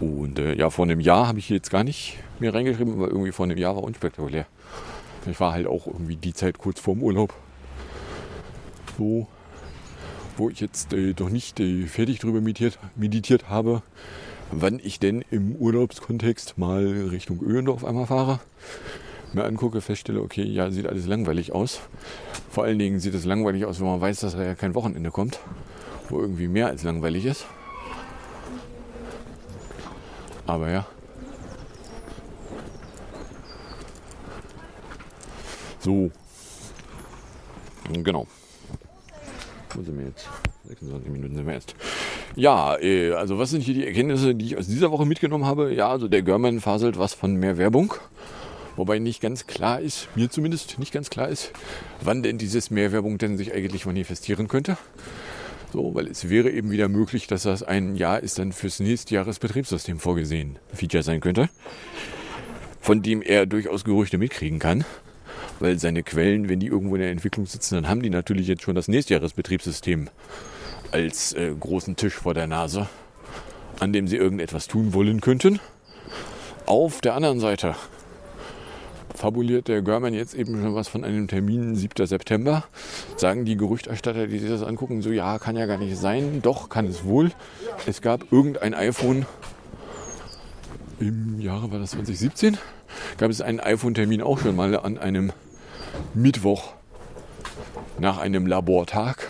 Und 0.00 0.38
äh, 0.38 0.54
ja, 0.54 0.70
vor 0.70 0.84
einem 0.84 1.00
Jahr 1.00 1.26
habe 1.26 1.38
ich 1.38 1.48
jetzt 1.48 1.70
gar 1.70 1.84
nicht 1.84 2.18
mehr 2.38 2.54
reingeschrieben, 2.54 2.98
weil 3.00 3.08
irgendwie 3.08 3.32
vor 3.32 3.44
einem 3.44 3.58
Jahr 3.58 3.76
war 3.76 3.82
unspektakulär. 3.82 4.46
Ich 5.26 5.40
war 5.40 5.52
halt 5.52 5.66
auch 5.66 5.86
irgendwie 5.86 6.16
die 6.16 6.32
Zeit 6.32 6.58
kurz 6.58 6.80
vorm 6.80 7.02
Urlaub. 7.02 7.34
So, 8.96 9.26
wo 10.38 10.48
ich 10.48 10.60
jetzt 10.60 10.92
äh, 10.92 11.14
doch 11.14 11.30
nicht 11.30 11.60
äh, 11.60 11.86
fertig 11.86 12.20
drüber 12.20 12.40
meditiert, 12.40 12.78
meditiert 12.96 13.48
habe, 13.48 13.82
wann 14.50 14.80
ich 14.82 14.98
denn 14.98 15.24
im 15.30 15.56
Urlaubskontext 15.56 16.58
mal 16.58 16.86
Richtung 17.10 17.42
Öhendorf 17.42 17.84
einmal 17.84 18.06
fahre. 18.06 18.40
Mir 19.32 19.44
angucke, 19.44 19.80
feststelle, 19.80 20.22
okay, 20.22 20.44
ja, 20.44 20.70
sieht 20.70 20.86
alles 20.86 21.06
langweilig 21.06 21.52
aus. 21.52 21.80
Vor 22.50 22.64
allen 22.64 22.78
Dingen 22.78 22.98
sieht 22.98 23.14
es 23.14 23.26
langweilig 23.26 23.66
aus, 23.66 23.78
wenn 23.78 23.86
man 23.86 24.00
weiß, 24.00 24.20
dass 24.20 24.32
da 24.32 24.42
ja 24.42 24.54
kein 24.54 24.74
Wochenende 24.74 25.10
kommt, 25.10 25.38
wo 26.08 26.20
irgendwie 26.20 26.48
mehr 26.48 26.68
als 26.68 26.82
langweilig 26.82 27.26
ist. 27.26 27.44
Aber 30.46 30.70
ja. 30.70 30.86
So. 35.80 36.10
Genau. 37.92 38.26
Wo 39.78 39.82
sind 39.84 39.96
wir 39.96 40.06
jetzt? 40.06 40.28
26 40.66 41.08
Minuten 41.12 41.36
sind 41.36 41.46
wir 41.46 41.54
jetzt. 41.54 41.76
Ja, 42.34 42.76
äh, 42.80 43.12
also 43.12 43.38
was 43.38 43.50
sind 43.50 43.62
hier 43.62 43.74
die 43.74 43.86
Erkenntnisse, 43.86 44.34
die 44.34 44.46
ich 44.46 44.56
aus 44.56 44.66
dieser 44.66 44.90
Woche 44.90 45.06
mitgenommen 45.06 45.46
habe? 45.46 45.72
Ja, 45.72 45.88
also 45.88 46.08
der 46.08 46.22
Görman 46.22 46.58
faselt 46.58 46.98
was 46.98 47.14
von 47.14 47.36
mehr 47.36 47.58
Werbung. 47.58 47.94
Wobei 48.74 48.98
nicht 48.98 49.20
ganz 49.20 49.46
klar 49.46 49.80
ist, 49.80 50.08
mir 50.16 50.30
zumindest 50.30 50.80
nicht 50.80 50.92
ganz 50.92 51.10
klar 51.10 51.28
ist, 51.28 51.52
wann 52.00 52.24
denn 52.24 52.38
dieses 52.38 52.72
Mehrwerbung 52.72 53.18
denn 53.18 53.36
sich 53.36 53.54
eigentlich 53.54 53.86
manifestieren 53.86 54.48
könnte. 54.48 54.76
So, 55.72 55.94
weil 55.94 56.08
es 56.08 56.28
wäre 56.28 56.50
eben 56.50 56.72
wieder 56.72 56.88
möglich, 56.88 57.28
dass 57.28 57.44
das 57.44 57.62
ein 57.62 57.94
Jahr 57.94 58.20
ist 58.20 58.40
dann 58.40 58.50
fürs 58.50 58.80
nächste 58.80 59.14
Jahresbetriebssystem 59.14 60.00
vorgesehen 60.00 60.58
Feature 60.74 61.04
sein 61.04 61.20
könnte, 61.20 61.50
von 62.80 63.00
dem 63.00 63.22
er 63.22 63.46
durchaus 63.46 63.84
Gerüchte 63.84 64.18
mitkriegen 64.18 64.58
kann. 64.58 64.84
Weil 65.60 65.78
seine 65.78 66.02
Quellen, 66.02 66.48
wenn 66.48 66.60
die 66.60 66.68
irgendwo 66.68 66.94
in 66.94 67.00
der 67.00 67.10
Entwicklung 67.10 67.46
sitzen, 67.46 67.74
dann 67.74 67.88
haben 67.88 68.02
die 68.02 68.10
natürlich 68.10 68.46
jetzt 68.46 68.62
schon 68.62 68.74
das 68.74 68.88
Nächstjahresbetriebssystem 68.88 70.08
als 70.92 71.32
äh, 71.32 71.52
großen 71.58 71.96
Tisch 71.96 72.14
vor 72.14 72.34
der 72.34 72.46
Nase, 72.46 72.88
an 73.80 73.92
dem 73.92 74.08
sie 74.08 74.16
irgendetwas 74.16 74.68
tun 74.68 74.94
wollen 74.94 75.20
könnten. 75.20 75.60
Auf 76.66 77.00
der 77.00 77.14
anderen 77.14 77.40
Seite 77.40 77.74
fabuliert 79.14 79.68
der 79.68 79.82
Görman 79.82 80.14
jetzt 80.14 80.34
eben 80.34 80.62
schon 80.62 80.74
was 80.74 80.88
von 80.88 81.04
einem 81.04 81.26
Termin 81.26 81.74
7. 81.74 82.06
September. 82.06 82.64
Sagen 83.16 83.44
die 83.44 83.56
Gerüchterstatter, 83.56 84.28
die 84.28 84.38
sich 84.38 84.48
das 84.48 84.62
angucken, 84.62 85.02
so 85.02 85.10
ja, 85.10 85.38
kann 85.38 85.56
ja 85.56 85.66
gar 85.66 85.78
nicht 85.78 85.96
sein. 85.96 86.40
Doch, 86.42 86.68
kann 86.68 86.86
es 86.86 87.04
wohl. 87.04 87.32
Es 87.86 88.00
gab 88.00 88.32
irgendein 88.32 88.74
iPhone 88.74 89.26
im 91.00 91.40
Jahre, 91.40 91.70
war 91.70 91.78
das 91.78 91.90
2017? 91.92 92.58
Gab 93.18 93.30
es 93.30 93.40
einen 93.40 93.60
iPhone-Termin 93.60 94.22
auch 94.22 94.38
schon 94.38 94.56
mal 94.56 94.78
an 94.78 94.98
einem 94.98 95.32
Mittwoch 96.14 96.72
nach 97.98 98.18
einem 98.18 98.46
Labortag. 98.46 99.28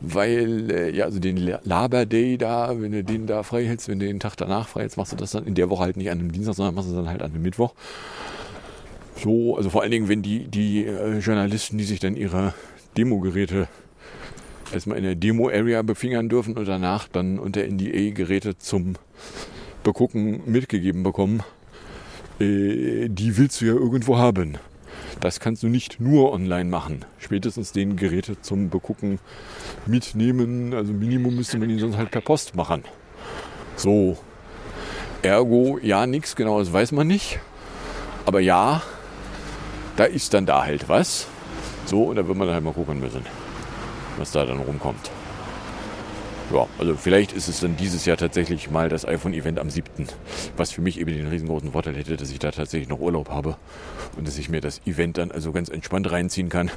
Weil, 0.00 0.70
äh, 0.70 0.90
ja, 0.96 1.06
also 1.06 1.18
den 1.18 1.36
La- 1.36 1.60
Laber 1.64 2.06
Day 2.06 2.38
da, 2.38 2.80
wenn 2.80 2.92
du 2.92 3.02
den 3.02 3.26
da 3.26 3.42
frei 3.42 3.64
hältst, 3.66 3.88
wenn 3.88 3.98
du 3.98 4.06
den 4.06 4.20
Tag 4.20 4.36
danach 4.36 4.68
frei 4.68 4.82
hältst, 4.82 4.96
machst 4.96 5.10
du 5.12 5.16
das 5.16 5.32
dann 5.32 5.44
in 5.44 5.54
der 5.56 5.70
Woche 5.70 5.82
halt 5.82 5.96
nicht 5.96 6.10
an 6.10 6.20
einem 6.20 6.30
Dienstag, 6.30 6.54
sondern 6.54 6.74
machst 6.76 6.88
du 6.90 6.94
dann 6.94 7.08
halt 7.08 7.20
an 7.20 7.32
einem 7.32 7.42
Mittwoch. 7.42 7.74
So, 9.16 9.56
also 9.56 9.70
vor 9.70 9.82
allen 9.82 9.90
Dingen, 9.90 10.08
wenn 10.08 10.22
die, 10.22 10.46
die 10.46 10.86
äh, 10.86 11.18
Journalisten, 11.18 11.78
die 11.78 11.84
sich 11.84 11.98
dann 11.98 12.14
ihre 12.14 12.54
Demogeräte 12.96 13.66
erstmal 14.72 14.98
in 14.98 15.04
der 15.04 15.16
Demo-Area 15.16 15.82
befingern 15.82 16.28
dürfen 16.28 16.56
und 16.56 16.68
danach 16.68 17.08
dann 17.08 17.40
unter 17.40 17.62
NDA-Geräte 17.66 18.56
zum 18.58 18.94
Begucken 19.82 20.42
mitgegeben 20.46 21.02
bekommen, 21.02 21.42
äh, 22.38 23.08
die 23.08 23.36
willst 23.36 23.60
du 23.60 23.64
ja 23.64 23.72
irgendwo 23.72 24.16
haben. 24.18 24.58
Das 25.20 25.40
kannst 25.40 25.62
du 25.62 25.68
nicht 25.68 26.00
nur 26.00 26.32
online 26.32 26.70
machen. 26.70 27.04
Spätestens 27.18 27.72
den 27.72 27.96
Geräte 27.96 28.40
zum 28.40 28.70
Begucken 28.70 29.18
mitnehmen. 29.86 30.72
Also 30.74 30.92
Minimum 30.92 31.34
müsste 31.34 31.58
man 31.58 31.70
ihn 31.70 31.78
sonst 31.78 31.96
halt 31.96 32.10
per 32.10 32.20
Post 32.20 32.54
machen. 32.54 32.84
So. 33.76 34.16
Ergo, 35.22 35.78
ja, 35.82 36.06
nichts 36.06 36.36
genaues 36.36 36.72
weiß 36.72 36.92
man 36.92 37.08
nicht. 37.08 37.40
Aber 38.26 38.40
ja, 38.40 38.82
da 39.96 40.04
ist 40.04 40.34
dann 40.34 40.46
da 40.46 40.64
halt 40.64 40.88
was. 40.88 41.26
So, 41.86 42.04
und 42.04 42.16
da 42.16 42.28
wird 42.28 42.38
man 42.38 42.48
halt 42.48 42.62
mal 42.62 42.72
gucken 42.72 43.00
müssen, 43.00 43.24
was 44.18 44.30
da 44.30 44.44
dann 44.44 44.60
rumkommt. 44.60 45.10
Ja, 46.50 46.66
also 46.78 46.96
vielleicht 46.96 47.32
ist 47.32 47.48
es 47.48 47.60
dann 47.60 47.76
dieses 47.76 48.06
Jahr 48.06 48.16
tatsächlich 48.16 48.70
mal 48.70 48.88
das 48.88 49.06
iPhone-Event 49.06 49.58
am 49.58 49.68
7. 49.68 50.06
Was 50.56 50.70
für 50.70 50.80
mich 50.80 50.98
eben 50.98 51.12
den 51.12 51.28
riesengroßen 51.28 51.72
Vorteil 51.72 51.94
hätte, 51.94 52.16
dass 52.16 52.30
ich 52.30 52.38
da 52.38 52.50
tatsächlich 52.50 52.88
noch 52.88 53.00
Urlaub 53.00 53.28
habe 53.28 53.58
und 54.16 54.26
dass 54.26 54.38
ich 54.38 54.48
mir 54.48 54.62
das 54.62 54.80
Event 54.86 55.18
dann 55.18 55.30
also 55.30 55.52
ganz 55.52 55.68
entspannt 55.68 56.10
reinziehen 56.10 56.48
kann 56.48 56.70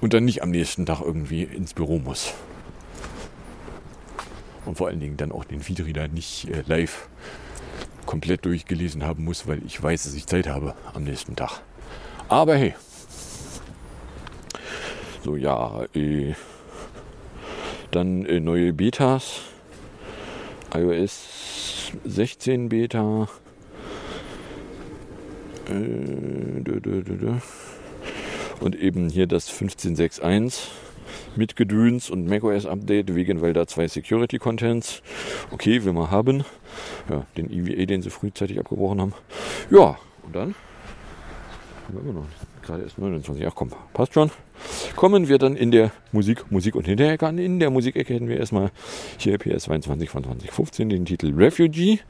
und 0.00 0.12
dann 0.12 0.24
nicht 0.24 0.42
am 0.42 0.50
nächsten 0.50 0.86
Tag 0.86 1.00
irgendwie 1.02 1.44
ins 1.44 1.72
Büro 1.72 2.00
muss. 2.00 2.34
Und 4.66 4.76
vor 4.76 4.88
allen 4.88 4.98
Dingen 4.98 5.16
dann 5.16 5.30
auch 5.30 5.44
den 5.44 5.60
Feedreader 5.60 6.08
nicht 6.08 6.48
äh, 6.48 6.64
live 6.66 7.08
komplett 8.06 8.44
durchgelesen 8.44 9.04
haben 9.04 9.24
muss, 9.24 9.46
weil 9.46 9.64
ich 9.64 9.80
weiß, 9.80 10.02
dass 10.02 10.14
ich 10.14 10.26
Zeit 10.26 10.48
habe 10.48 10.74
am 10.94 11.04
nächsten 11.04 11.36
Tag. 11.36 11.60
Aber 12.28 12.56
hey. 12.56 12.74
So, 15.22 15.36
ja, 15.36 15.84
äh, 15.94 16.34
dann 17.90 18.24
äh, 18.26 18.40
neue 18.40 18.72
Betas. 18.72 19.40
iOS 20.74 21.92
16 22.04 22.68
Beta. 22.68 23.28
Äh. 25.68 26.60
Und 28.60 28.76
eben 28.76 29.08
hier 29.08 29.26
das 29.26 29.50
15.6.1 29.50 30.68
mit 31.36 31.56
Gedöns 31.56 32.10
und 32.10 32.26
macOS 32.26 32.66
Update 32.66 33.14
wegen, 33.14 33.40
weil 33.40 33.52
da 33.52 33.66
zwei 33.66 33.88
Security 33.88 34.38
Contents. 34.38 35.02
Okay, 35.50 35.84
will 35.84 35.92
man 35.92 36.10
haben. 36.10 36.44
Ja, 37.08 37.26
den 37.36 37.50
EVA, 37.50 37.86
den 37.86 38.02
sie 38.02 38.10
frühzeitig 38.10 38.58
abgebrochen 38.58 39.00
haben. 39.00 39.14
Ja, 39.70 39.98
und 40.22 40.34
dann? 40.34 40.54
Haben 41.86 41.94
wir 41.94 42.00
immer 42.02 42.12
noch 42.20 42.26
gerade 42.62 42.82
erst 42.82 42.98
29. 42.98 43.46
Ach 43.46 43.54
komm, 43.54 43.70
passt 43.92 44.14
schon. 44.14 44.30
Kommen 44.96 45.28
wir 45.28 45.38
dann 45.38 45.56
in 45.56 45.70
der 45.70 45.92
Musik, 46.12 46.50
Musik 46.50 46.74
und 46.74 46.86
Hinterecke 46.86 47.26
an. 47.26 47.38
In 47.38 47.58
der 47.58 47.70
Musikecke 47.70 48.14
hätten 48.14 48.28
wir 48.28 48.38
erstmal 48.38 48.70
hier 49.18 49.38
PS22 49.38 50.08
von 50.08 50.24
2015 50.24 50.88
den 50.88 51.04
Titel 51.04 51.32
Refugee. 51.34 52.00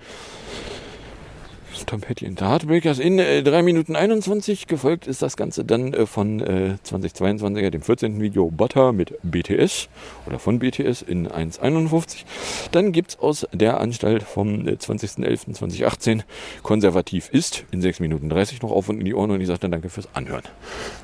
Tom 1.87 2.01
Petty 2.01 2.27
and 2.27 2.39
the 2.39 2.45
Heartbreakers 2.45 2.99
in 2.99 3.19
äh, 3.19 3.43
3 3.43 3.63
Minuten 3.63 3.97
21. 3.97 4.67
Gefolgt 4.67 5.07
ist 5.07 5.23
das 5.23 5.37
Ganze 5.37 5.65
dann 5.65 5.95
äh, 5.95 6.07
von 6.07 6.41
äh, 6.41 6.77
2022er, 6.85 7.71
dem 7.71 7.83
14. 7.83 8.21
Video 8.21 8.51
Butter 8.51 8.93
mit 8.93 9.15
BTS 9.23 9.89
oder 10.27 10.39
von 10.39 10.59
BTS 10.59 11.03
in 11.03 11.29
1,51. 11.29 12.25
Dann 12.73 12.93
gibt 12.93 13.11
es 13.11 13.19
aus 13.19 13.47
der 13.53 13.81
Anstalt 13.81 14.23
vom 14.23 14.67
äh, 14.67 14.73
20.11.2018 14.73 16.23
Konservativ 16.63 17.29
ist 17.31 17.65
in 17.71 17.81
6 17.81 18.01
Minuten 18.01 18.29
30 18.29 18.63
noch 18.63 18.71
auf 18.71 18.89
und 18.89 18.99
in 18.99 19.05
die 19.05 19.15
Ohren 19.15 19.31
und 19.31 19.41
ich 19.41 19.47
sage 19.47 19.61
dann 19.61 19.71
danke 19.71 19.89
fürs 19.89 20.09
Anhören. 20.15 20.43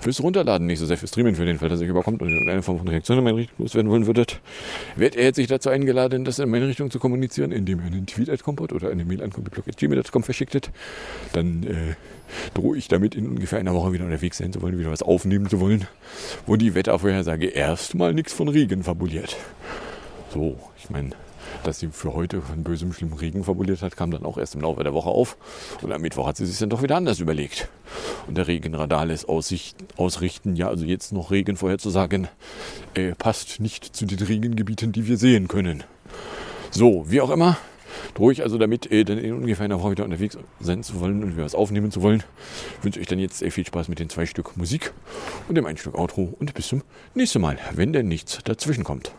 Fürs 0.01 0.23
Runterladen, 0.23 0.67
nicht 0.67 0.79
so 0.79 0.87
sehr 0.87 0.97
fürs 0.97 1.11
Streamen, 1.11 1.35
für 1.35 1.45
den 1.45 1.59
Fall, 1.59 1.69
dass 1.69 1.81
ihr 1.81 1.89
überkommt 1.89 2.23
und 2.23 2.29
in 2.29 2.49
einer 2.49 2.63
Form 2.63 2.79
von 2.79 2.89
Reaktion 2.89 3.19
in 3.19 3.25
meine 3.25 3.39
Richtung 3.39 3.57
loswerden 3.59 3.91
wollen 3.91 4.07
würdet. 4.07 4.41
Wird 4.97 5.17
er 5.17 5.25
jetzt 5.25 5.37
sich 5.37 5.47
dazu 5.47 5.71
eingeladen, 5.71 6.25
das 6.25 6.39
in 6.39 6.51
meine 6.51 6.69
Richtung 6.69 6.91
zu 6.91 6.99
kommunizieren, 6.99 7.53
indem 7.53 7.81
er 7.81 7.87
einen 7.87 8.07
Tweet 8.07 8.31
at 8.31 8.47
oder 8.47 8.91
eine 8.91 9.05
Mail 9.05 9.23
an 9.23 9.31
kompott.gmail.com 9.31 10.23
verschicktet. 10.57 10.71
Dann 11.33 11.63
äh, 11.65 11.95
drohe 12.55 12.77
ich 12.77 12.89
damit 12.89 13.15
in 13.15 13.29
ungefähr 13.29 13.59
einer 13.59 13.75
Woche 13.75 13.93
wieder 13.93 14.05
unterwegs 14.05 14.39
sein 14.39 14.53
zu 14.53 14.63
wollen, 14.63 14.79
wieder 14.79 14.91
was 14.91 15.03
aufnehmen 15.03 15.49
zu 15.49 15.61
wollen, 15.61 15.87
wo 16.47 16.57
die 16.57 16.75
Wettervorhersage 16.75 17.47
erstmal 17.47 18.15
nichts 18.15 18.33
von 18.33 18.49
Regen 18.49 18.83
fabuliert. 18.83 19.37
So, 20.33 20.59
ich 20.79 20.91
meine, 20.91 21.11
dass 21.63 21.81
sie 21.81 21.89
für 21.89 22.15
heute 22.15 22.43
von 22.43 22.63
bösem, 22.63 22.93
schlimmem 22.93 23.19
Regen 23.19 23.45
fabuliert 23.45 23.83
hat, 23.83 23.97
kam 23.97 24.11
dann 24.11 24.25
auch 24.25 24.39
erst 24.39 24.55
im 24.55 24.61
Laufe 24.61 24.83
der 24.83 24.93
Woche 24.93 25.09
auf. 25.09 25.37
Und 25.83 25.93
am 25.93 26.03
Mittwoch 26.03 26.27
hat 26.27 26.37
sie 26.37 26.47
sich 26.47 26.59
dann 26.59 26.71
doch 26.71 26.83
wieder 26.83 26.97
anders 26.97 27.21
überlegt. 27.21 27.69
Und 28.27 28.37
der 28.37 28.47
Regenradar 28.47 29.07
lässt 29.07 29.29
Aussicht, 29.29 29.77
ausrichten, 29.97 30.57
ja, 30.57 30.69
also 30.69 30.85
jetzt 30.85 31.13
noch 31.13 31.31
Regen 31.31 31.57
vorherzusagen, 31.57 32.29
äh, 32.95 33.15
passt 33.15 33.61
nicht 33.61 33.97
zu 33.97 34.05
den 34.05 34.19
Regengebieten, 34.19 34.93
die 34.93 35.07
wir 35.07 35.17
sehen 35.17 35.49
können. 35.49 35.85
So, 36.71 37.07
wie 37.09 37.21
auch 37.21 37.31
immer, 37.31 37.57
durch, 38.15 38.43
also 38.43 38.59
damit 38.59 38.91
äh, 38.91 39.05
dann 39.05 39.19
in 39.19 39.35
ungefähr 39.35 39.65
einer 39.65 39.81
Woche 39.81 39.93
wieder 39.93 40.05
unterwegs 40.05 40.39
sein 40.61 40.83
zu 40.83 41.01
wollen 41.01 41.23
und 41.23 41.37
wir 41.37 41.45
was 41.45 41.55
aufnehmen 41.55 41.91
zu 41.91 42.03
wollen, 42.03 42.23
wünsche 42.83 42.99
ich 42.99 43.05
euch 43.05 43.09
dann 43.09 43.19
jetzt 43.19 43.39
sehr 43.39 43.53
viel 43.53 43.67
Spaß 43.67 43.89
mit 43.89 43.99
den 43.99 44.09
zwei 44.09 44.27
Stück 44.27 44.57
Musik 44.57 44.93
und 45.49 45.57
dem 45.57 45.67
ein 45.67 45.77
Stück 45.77 45.95
Outro 45.95 46.35
und 46.39 46.55
bis 46.55 46.69
zum 46.69 46.83
nächsten 47.15 47.41
Mal, 47.41 47.59
wenn 47.75 47.93
denn 47.93 48.09
nichts 48.09 48.41
dazwischen 48.45 48.85
kommt. 48.85 49.13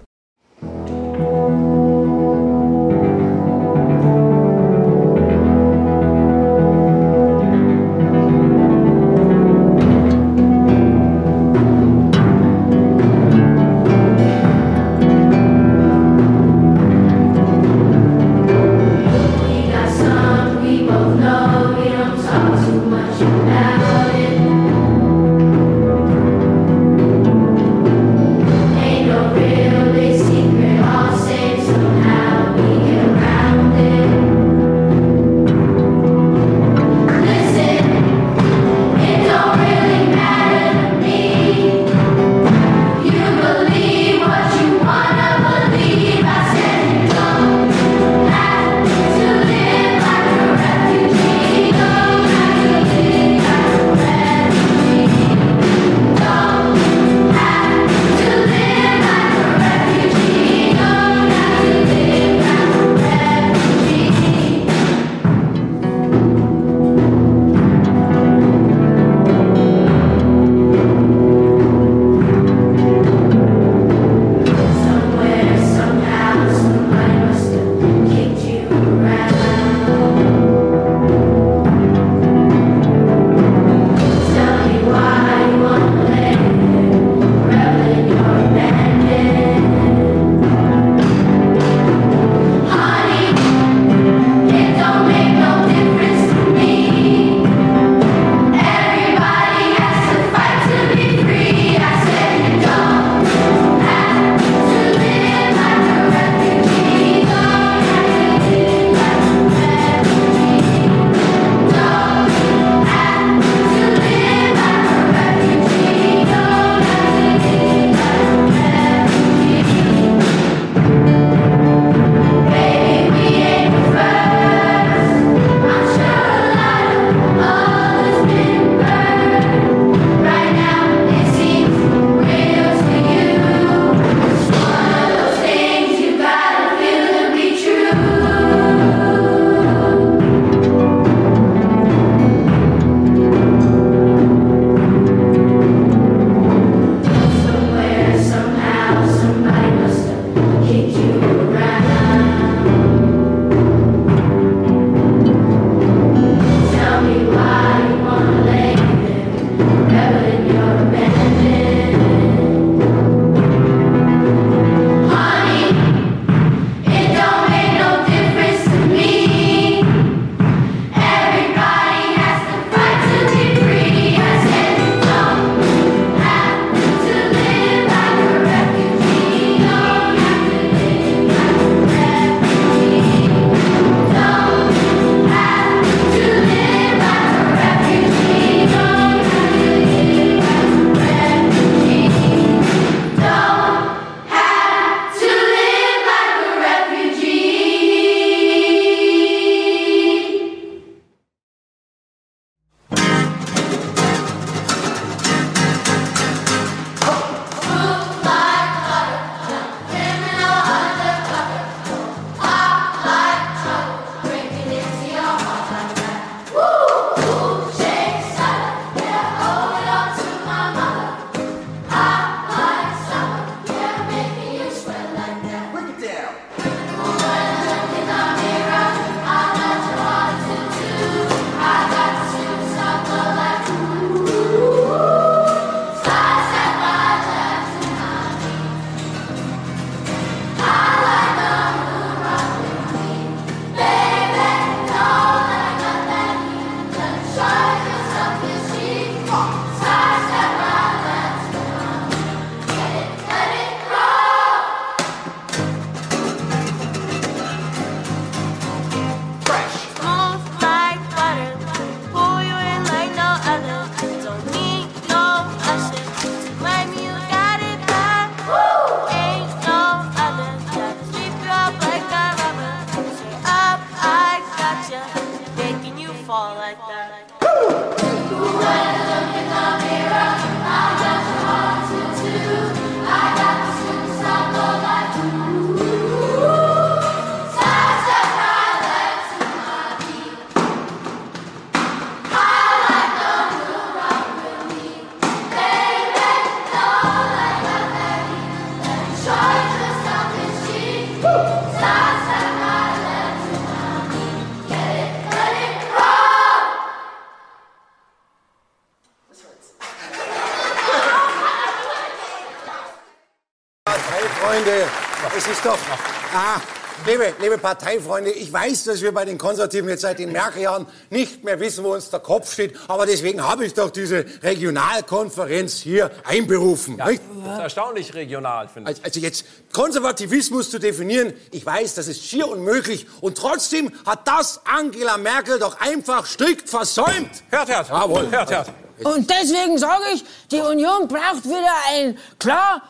Liebe, 317.08 317.34
liebe 317.42 317.58
Parteifreunde, 317.58 318.32
ich 318.32 318.52
weiß, 318.52 318.84
dass 318.84 319.02
wir 319.02 319.14
bei 319.14 319.24
den 319.24 319.38
Konservativen 319.38 319.90
jetzt 319.90 320.02
seit 320.02 320.20
den 320.20 320.32
Merkel-Jahren 320.32 320.86
nicht 321.10 321.44
mehr 321.44 321.60
wissen, 321.60 321.84
wo 321.84 321.94
uns 321.94 322.10
der 322.10 322.20
Kopf 322.20 322.52
steht, 322.52 322.76
aber 322.88 323.06
deswegen 323.06 323.42
habe 323.48 323.66
ich 323.66 323.74
doch 323.74 323.90
diese 323.90 324.26
Regionalkonferenz 324.44 325.78
hier 325.78 326.12
einberufen. 326.26 326.98
nicht? 326.98 327.22
Das 327.46 327.54
ist 327.54 327.60
erstaunlich 327.60 328.14
regional, 328.14 328.68
finde 328.68 328.92
ich. 328.92 328.98
Also, 328.98 329.06
also 329.06 329.20
jetzt 329.22 329.46
Konservativismus 329.74 330.70
zu 330.70 330.80
definieren, 330.80 331.34
ich 331.52 331.66
weiß, 331.66 331.96
das 331.96 332.08
ist 332.08 332.26
schier 332.26 332.48
unmöglich 332.48 333.08
und 333.22 333.38
trotzdem 333.38 333.92
hat 334.06 334.28
das 334.28 334.62
Angela 334.66 335.18
Merkel 335.18 335.60
doch 335.60 335.80
einfach 335.80 336.26
strikt 336.26 336.70
versäumt. 336.70 337.32
Hört, 337.50 337.70
hört. 337.70 337.90
Jawohl. 337.90 338.30
Hört, 338.30 338.52
hört. 338.52 338.70
Und 339.04 339.30
deswegen 339.30 339.78
sage 339.78 340.04
ich, 340.14 340.26
die 340.52 340.60
Union 340.60 341.08
braucht 341.08 341.46
wieder 341.46 341.74
ein 341.92 342.18
klar 342.40 342.82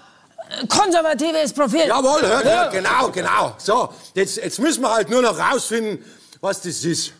konservatives 0.69 1.53
Profil. 1.53 1.87
Jawohl, 1.87 2.21
hört, 2.21 2.45
Ja. 2.45 2.63
hört, 2.63 2.73
genau, 2.73 3.09
genau. 3.11 3.55
So, 3.57 3.89
jetzt, 4.13 4.37
jetzt 4.37 4.59
müssen 4.59 4.81
wir 4.81 4.91
halt 4.93 5.09
nur 5.09 5.21
noch 5.21 5.37
rausfinden, 5.37 6.03
was 6.41 6.61
das 6.61 6.83
ist. 6.83 7.13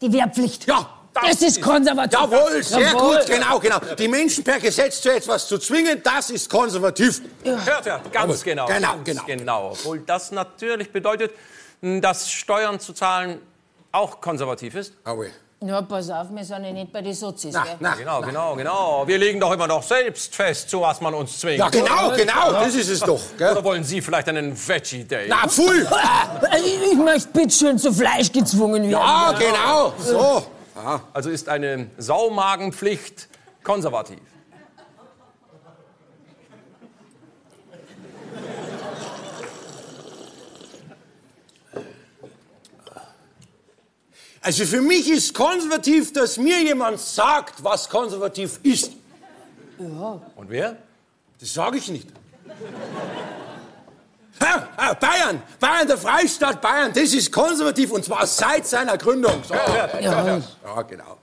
Die 0.00 0.12
Wehrpflicht. 0.12 0.66
Ja, 0.66 0.88
Das 1.12 1.42
ist 1.42 1.60
konservativ. 1.60 2.18
Jawohl, 2.18 2.62
sehr 2.62 2.80
Jawohl. 2.80 3.16
gut, 3.18 3.26
genau, 3.26 3.58
genau. 3.58 3.78
Die 3.98 4.08
Menschen 4.08 4.42
per 4.44 4.58
Gesetz 4.58 5.02
zu 5.02 5.12
etwas 5.12 5.46
zu 5.46 5.58
zwingen, 5.58 6.00
das 6.02 6.30
ist 6.30 6.48
konservativ. 6.48 7.20
Hört, 7.44 7.86
hört. 7.86 8.12
Ganz 8.12 8.42
genau. 8.42 8.66
Genau, 8.66 8.94
ganz 9.04 9.06
genau. 9.06 9.24
genau. 9.26 9.70
Obwohl 9.70 10.00
das 10.00 10.30
natürlich 10.32 10.92
bedeutet, 10.92 11.32
dass 11.80 12.30
Steuern 12.30 12.78
zu 12.78 12.92
zahlen 12.92 13.40
auch 13.92 14.20
konservativ 14.20 14.74
ist. 14.74 14.94
Ja, 15.62 15.82
pass 15.82 16.08
auf, 16.08 16.28
wir 16.30 16.42
sind 16.42 16.64
ja 16.64 16.72
nicht 16.72 16.90
bei 16.90 17.02
den 17.02 17.12
Sozis, 17.12 17.52
Na, 17.52 17.64
gell? 17.64 17.76
na, 17.80 17.94
genau, 17.94 18.22
genau, 18.22 18.54
genau. 18.56 19.06
Wir 19.06 19.18
legen 19.18 19.38
doch 19.38 19.52
immer 19.52 19.66
noch 19.66 19.82
selbst 19.82 20.34
fest, 20.34 20.70
zu 20.70 20.80
was 20.80 21.02
man 21.02 21.12
uns 21.12 21.38
zwingt. 21.38 21.58
Ja, 21.58 21.68
genau, 21.68 22.16
genau, 22.16 22.52
das 22.52 22.74
ist 22.74 22.88
es 22.88 23.00
doch. 23.00 23.20
Gell? 23.36 23.52
Oder 23.52 23.62
wollen 23.62 23.84
Sie 23.84 24.00
vielleicht 24.00 24.28
einen 24.30 24.56
Veggie 24.56 25.04
Day? 25.04 25.26
Na, 25.28 25.46
pfui! 25.46 25.86
Ich, 26.64 26.92
ich 26.92 26.98
möchte 26.98 27.28
bitte 27.28 27.50
schön 27.50 27.78
zu 27.78 27.92
Fleisch 27.92 28.32
gezwungen 28.32 28.84
werden. 28.84 28.92
Ja, 28.92 29.34
genau, 29.38 29.92
so. 29.98 30.46
Also 31.12 31.28
ist 31.28 31.46
eine 31.46 31.88
Saumagenpflicht 31.98 33.28
konservativ. 33.62 34.18
Also 44.42 44.64
für 44.64 44.80
mich 44.80 45.10
ist 45.10 45.34
konservativ, 45.34 46.12
dass 46.12 46.38
mir 46.38 46.62
jemand 46.62 46.98
sagt, 46.98 47.62
was 47.62 47.88
konservativ 47.88 48.58
ist. 48.62 48.92
Ja. 49.78 50.20
Und 50.34 50.48
wer? 50.48 50.76
Das 51.38 51.52
sage 51.52 51.78
ich 51.78 51.88
nicht. 51.88 52.08
Ha, 54.40 54.68
ah, 54.76 54.94
Bayern, 54.94 55.42
Bayern, 55.58 55.86
der 55.86 55.98
Freistaat 55.98 56.62
Bayern, 56.62 56.92
das 56.94 57.12
ist 57.12 57.30
konservativ 57.30 57.90
und 57.92 58.04
zwar 58.04 58.26
seit 58.26 58.66
seiner 58.66 58.96
Gründung. 58.96 59.42
So. 59.46 59.52
Ja. 59.54 60.00
ja, 60.00 60.82
genau. 60.82 61.18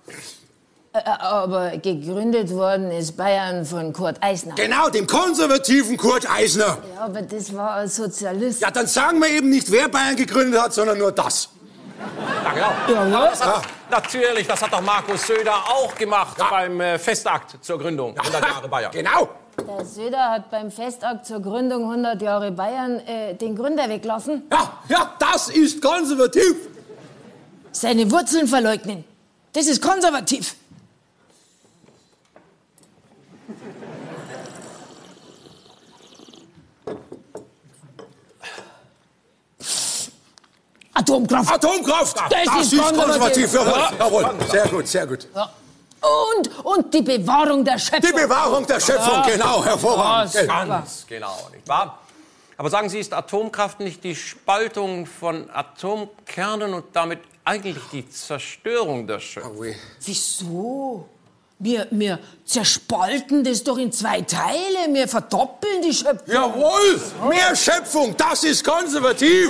Äh, 0.94 1.00
Aber 1.20 1.78
gegründet 1.78 2.52
worden 2.52 2.92
ist 2.92 3.18
Bayern 3.18 3.66
von 3.66 3.92
Kurt 3.92 4.22
Eisner. 4.22 4.54
Genau, 4.54 4.90
dem 4.90 5.08
konservativen 5.08 5.98
Kurt 5.98 6.30
Eisner. 6.30 6.78
Ja, 6.96 7.06
aber 7.06 7.24
das 7.24 7.54
war 7.56 7.78
ein 7.78 7.90
Sozialist. 7.90 8.62
Ja, 8.62 8.70
dann 8.70 8.86
sagen 8.86 9.20
wir 9.20 9.30
eben 9.30 9.50
nicht, 9.50 9.72
wer 9.72 9.90
Bayern 9.90 10.16
gegründet 10.16 10.62
hat, 10.62 10.74
sondern 10.76 11.00
nur 11.00 11.12
das. 11.12 11.50
Ja, 12.56 12.74
genau. 12.88 13.10
Ja, 13.10 13.30
das 13.30 13.46
hat, 13.46 13.64
Natürlich, 13.90 14.46
das 14.46 14.62
hat 14.62 14.74
doch 14.74 14.82
Markus 14.82 15.26
Söder 15.26 15.56
auch 15.56 15.96
gemacht 15.96 16.38
beim 16.50 16.82
äh, 16.82 17.00
Festakt 17.00 17.64
zur 17.64 17.80
Gründung 17.80 18.18
100 18.18 18.42
Jahre 18.46 18.68
Bayern. 18.68 18.92
Genau. 18.98 19.30
Der 19.60 19.86
Söder 19.86 20.32
hat 20.32 20.52
beim 20.52 20.70
Festakt 20.70 21.26
zur 21.26 21.42
Gründung 21.42 21.84
100 21.84 22.22
Jahre 22.22 22.52
Bayern 22.52 23.00
äh, 23.00 23.34
den 23.34 23.56
Gründer 23.56 23.90
weglassen. 23.90 24.44
Ja, 24.52 24.72
ja, 24.88 25.14
das 25.18 25.50
ist 25.50 25.82
konservativ. 25.82 26.56
Seine 27.72 28.10
Wurzeln 28.12 28.48
verleugnen. 28.48 29.04
Das 29.54 29.66
ist 29.66 29.82
konservativ. 29.82 30.56
Atomkraft. 41.08 41.54
Atomkraft. 41.54 42.18
Das, 42.30 42.46
Das 42.46 42.74
ist 42.74 42.78
konservativ. 42.78 43.54
Jawohl, 43.54 43.84
jawohl. 44.00 44.36
Sehr 44.52 44.68
gut, 44.68 44.88
sehr 44.88 45.08
gut. 45.08 45.28
Ja. 45.34 45.50
Und, 46.02 46.66
und 46.66 46.94
die 46.94 47.02
Bewahrung 47.02 47.66
der 47.66 47.78
Schöpfung. 47.80 48.02
Die 48.02 48.22
Bewahrung 48.24 48.68
der 48.68 48.80
Schöpfung, 48.80 49.24
genau, 49.26 49.64
hervorragend. 49.64 50.34
Ja. 50.34 50.66
Ganz 50.66 51.06
genau, 51.08 51.50
nicht 51.52 51.68
wahr? 51.68 52.00
Aber 52.58 52.70
sagen 52.70 52.90
Sie, 52.90 53.00
ist 53.00 53.14
Atomkraft 53.14 53.80
nicht 53.80 54.04
die 54.04 54.16
Spaltung 54.16 55.06
von 55.06 55.50
Atomkernen 55.52 56.74
und 56.74 56.86
damit 56.94 57.20
eigentlich 57.46 57.78
die 57.92 58.10
Zerstörung 58.10 59.08
der 59.08 59.20
Schöpfung? 59.20 59.76
Wieso? 60.04 61.08
Wir, 61.60 61.88
wir 61.90 62.20
zerspalten 62.46 63.44
das 63.44 63.64
doch 63.64 63.80
in 63.80 63.92
zwei 63.92 64.22
Teile. 64.22 64.94
Wir 64.94 65.08
verdoppeln 65.08 65.82
die 65.82 65.92
Schöpfung. 65.92 66.32
Jawohl, 66.32 67.02
mehr 67.30 67.56
Schöpfung, 67.56 68.16
das 68.16 68.44
ist 68.44 68.64
konservativ. 68.64 69.50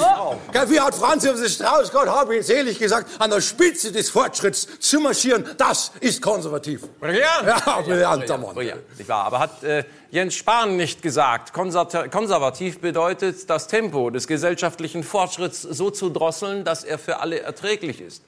Gell, 0.54 0.70
Wie 0.70 0.80
hat 0.80 0.96
Franz 0.96 1.26
Josef 1.26 1.52
Strauß, 1.52 1.92
Gott 1.92 2.08
hab 2.08 2.32
ihn 2.32 2.42
selig 2.42 2.80
gesagt, 2.80 3.10
an 3.20 3.30
der 3.30 3.42
Spitze 3.42 3.92
des 3.92 4.10
Fortschritts 4.10 4.80
zu 4.80 5.02
marschieren, 5.02 5.44
das 5.58 5.92
ist 6.00 6.22
konservativ. 6.22 6.88
Brillant! 7.00 7.46
Ja, 7.46 7.82
brillanter 7.82 8.38
Mann. 8.38 8.56
Brillant, 8.56 8.98
nicht 8.98 9.10
wahr? 9.10 9.26
Aber 9.26 9.40
hat 9.40 9.64
äh, 9.64 9.84
Jens 10.10 10.36
Spahn 10.36 10.78
nicht 10.78 11.02
gesagt, 11.02 11.52
konservativ 11.52 12.80
bedeutet, 12.80 13.50
das 13.50 13.68
Tempo 13.68 14.12
des 14.12 14.28
gesellschaftlichen 14.28 15.04
Fortschritts 15.04 15.62
so 15.62 15.90
zu 15.90 16.10
drosseln, 16.10 16.64
dass 16.64 16.86
er 16.86 17.00
für 17.00 17.20
alle 17.20 17.42
erträglich 17.42 18.00
ist? 18.00 18.24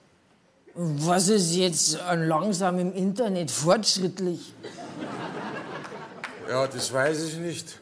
Was 0.76 1.28
ist 1.28 1.56
jetzt 1.56 2.00
an 2.00 2.28
langsamem 2.28 2.94
Internet 2.94 3.52
fortschrittlich? 3.52 4.54
Ja, 6.48 6.68
das 6.68 6.92
weiß 6.92 7.24
ich 7.24 7.36
nicht. 7.36 7.80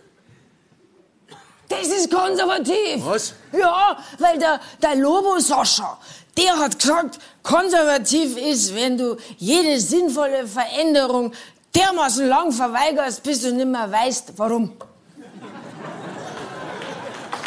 Das 1.69 1.87
ist 1.87 2.11
konservativ. 2.11 3.05
Was? 3.05 3.33
Ja, 3.51 3.97
weil 4.19 4.39
der, 4.39 4.59
der 4.81 4.95
Lobo 4.95 5.39
Sascha, 5.39 5.97
der 6.37 6.57
hat 6.57 6.79
gesagt, 6.79 7.19
konservativ 7.43 8.37
ist, 8.37 8.73
wenn 8.73 8.97
du 8.97 9.17
jede 9.37 9.79
sinnvolle 9.79 10.47
Veränderung 10.47 11.33
dermaßen 11.75 12.27
lang 12.27 12.51
verweigerst, 12.51 13.21
bis 13.23 13.41
du 13.41 13.53
nicht 13.53 13.67
mehr 13.67 13.91
weißt, 13.91 14.33
warum. 14.37 14.73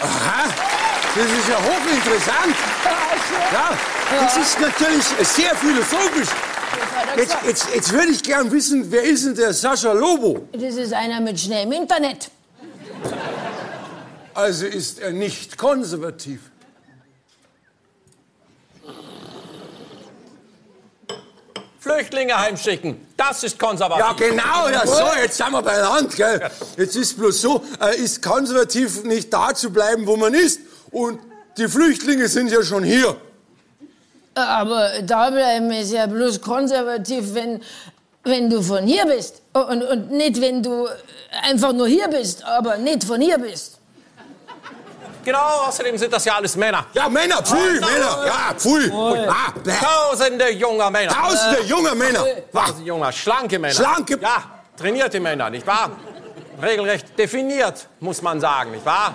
Aha, 0.02 0.69
das 1.16 1.26
ist 1.26 1.48
ja 1.48 1.58
hochinteressant. 1.58 2.56
Ja, 3.52 3.78
das 4.20 4.36
ist 4.36 4.60
natürlich 4.60 5.04
sehr 5.22 5.54
philosophisch. 5.56 6.28
Jetzt, 7.16 7.36
jetzt, 7.46 7.66
jetzt 7.74 7.92
würde 7.92 8.08
ich 8.12 8.22
gern 8.22 8.50
wissen, 8.52 8.90
wer 8.90 9.02
ist 9.02 9.24
denn 9.24 9.34
der 9.34 9.52
Sascha 9.52 9.92
Lobo? 9.92 10.46
Das 10.52 10.74
ist 10.74 10.92
einer 10.92 11.20
mit 11.20 11.40
schnellem 11.40 11.72
Internet. 11.72 12.30
Also 14.34 14.66
ist 14.66 15.00
er 15.00 15.10
nicht 15.10 15.58
konservativ. 15.58 16.40
Flüchtlinge 21.80 22.38
heimschicken, 22.38 23.06
das 23.16 23.42
ist 23.42 23.58
konservativ. 23.58 24.04
Ja, 24.04 24.12
genau, 24.12 24.68
ja, 24.68 24.86
so, 24.86 25.08
jetzt 25.20 25.38
sind 25.38 25.50
wir 25.50 25.62
beieinander, 25.62 26.14
gell. 26.14 26.50
Jetzt 26.76 26.94
ist 26.94 27.18
bloß 27.18 27.40
so, 27.40 27.64
äh, 27.80 27.96
ist 27.96 28.22
konservativ 28.22 29.02
nicht 29.04 29.32
da 29.32 29.54
zu 29.54 29.70
bleiben, 29.70 30.06
wo 30.06 30.16
man 30.16 30.34
ist. 30.34 30.60
Und 30.92 31.20
die 31.56 31.68
Flüchtlinge 31.68 32.28
sind 32.28 32.50
ja 32.50 32.62
schon 32.62 32.84
hier. 32.84 33.16
Aber 34.34 34.88
da 35.02 35.30
bleiben 35.30 35.70
ist 35.72 35.92
ja 35.92 36.06
bloß 36.06 36.40
konservativ, 36.40 37.34
wenn 37.34 37.60
wenn 38.22 38.50
du 38.50 38.60
von 38.62 38.84
hier 38.86 39.06
bist. 39.06 39.40
Und, 39.54 39.82
und 39.82 40.10
nicht, 40.10 40.38
wenn 40.42 40.62
du 40.62 40.86
einfach 41.42 41.72
nur 41.72 41.88
hier 41.88 42.06
bist, 42.08 42.44
aber 42.44 42.76
nicht 42.76 43.02
von 43.04 43.18
hier 43.20 43.38
bist. 43.38 43.78
Genau, 45.24 45.64
außerdem 45.66 45.96
sind 45.96 46.12
das 46.12 46.24
ja 46.26 46.34
alles 46.36 46.54
Männer. 46.56 46.84
Ja, 46.92 47.08
Männer, 47.08 47.42
pfui, 47.42 47.56
Ah, 47.56 47.86
Männer, 47.86 48.26
ja, 48.26 48.54
pfui. 48.56 48.90
Ah. 49.26 49.52
Tausende 49.82 50.50
junger 50.50 50.90
Männer. 50.90 51.12
Tausende 51.12 51.62
junger 51.66 51.94
Männer. 51.94 52.24
Tausende 52.52 52.84
junger, 52.86 53.10
schlanke 53.12 53.58
Männer. 53.58 53.74
Schlanke- 53.74 54.18
Ja, 54.20 54.44
trainierte 54.76 55.18
Männer, 55.18 55.48
nicht 55.50 55.66
wahr? 55.66 55.90
Regelrecht 56.62 57.18
definiert, 57.18 57.86
muss 58.00 58.20
man 58.20 58.38
sagen, 58.40 58.70
nicht 58.72 58.84
wahr? 58.84 59.14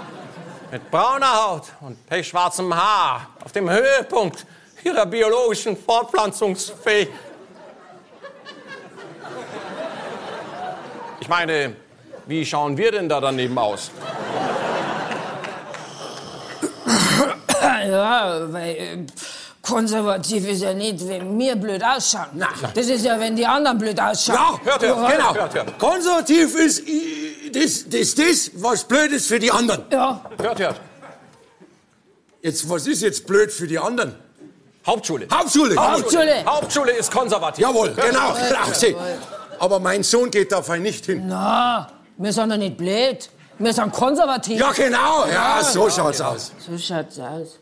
Mit 0.75 0.91
brauner 0.91 1.33
Haut 1.45 1.63
und 1.79 2.05
pechschwarzem 2.05 2.75
Haar. 2.75 3.27
Auf 3.45 3.53
dem 3.53 3.69
Höhepunkt 3.69 4.45
ihrer 4.83 5.05
biologischen 5.05 5.77
Fortpflanzungsfähigkeit. 5.77 7.15
Ich 11.21 11.29
meine, 11.29 11.77
wie 12.25 12.45
schauen 12.45 12.75
wir 12.75 12.91
denn 12.91 13.07
da 13.07 13.21
daneben 13.21 13.57
aus? 13.57 13.89
Ja, 17.87 18.41
weil 18.51 18.69
äh, 18.75 18.97
konservativ 19.61 20.45
ist 20.45 20.61
ja 20.61 20.73
nicht, 20.73 21.07
wenn 21.07 21.39
wir 21.39 21.55
blöd 21.55 21.81
ausschauen. 21.85 22.45
Das 22.73 22.87
ist 22.87 23.05
ja, 23.05 23.17
wenn 23.17 23.33
die 23.37 23.45
anderen 23.45 23.77
blöd 23.77 23.97
ausschauen. 23.97 24.59
Ja, 24.65 24.71
Hört, 24.73 24.81
hört, 24.83 24.97
Ja. 24.97 25.09
genau. 25.09 25.35
hört, 25.35 25.53
hört. 25.53 25.79
Konservativ 25.79 26.53
ist 26.55 26.85
äh, 26.85 27.24
das, 27.55 27.85
das, 27.89 28.15
das, 28.15 28.51
was 28.55 28.83
blöd 28.83 29.11
ist 29.11 29.27
für 29.27 29.39
die 29.39 29.51
anderen. 29.51 29.83
Ja. 29.91 30.21
Hört, 30.37 30.59
hört. 30.59 30.81
Jetzt, 32.41 32.69
was 32.69 32.85
ist 32.85 33.01
jetzt 33.01 33.25
blöd 33.25 33.51
für 33.51 33.67
die 33.67 33.79
anderen? 33.79 34.15
Hauptschule. 34.85 35.27
Hauptschule. 35.31 35.75
Hauptschule. 35.75 36.45
Hauptschule 36.45 36.91
ist 36.91 37.11
konservativ. 37.11 37.63
Jawohl, 37.63 37.95
Hört, 37.95 38.11
genau. 38.11 38.37
hört. 38.37 38.49
genau. 38.49 38.73
sieh. 38.73 38.95
Aber 39.57 39.79
mein 39.79 40.03
Sohn 40.03 40.29
geht 40.29 40.51
da 40.51 40.61
fein 40.61 40.83
nicht 40.83 41.05
hin. 41.05 41.23
Na, 41.27 41.87
wir 42.17 42.31
sind 42.31 42.49
doch 42.49 42.57
nicht 42.57 42.77
blöd. 42.77 43.29
Wir 43.57 43.73
sind 43.73 43.91
konservativ. 43.91 44.59
Ja, 44.59 44.71
genau. 44.71 45.25
Ja, 45.27 45.63
so 45.63 45.89
schaut's 45.89 46.21
aus. 46.21 46.51
So 46.59 46.77
schaut's 46.77 47.17
aus. 47.19 47.59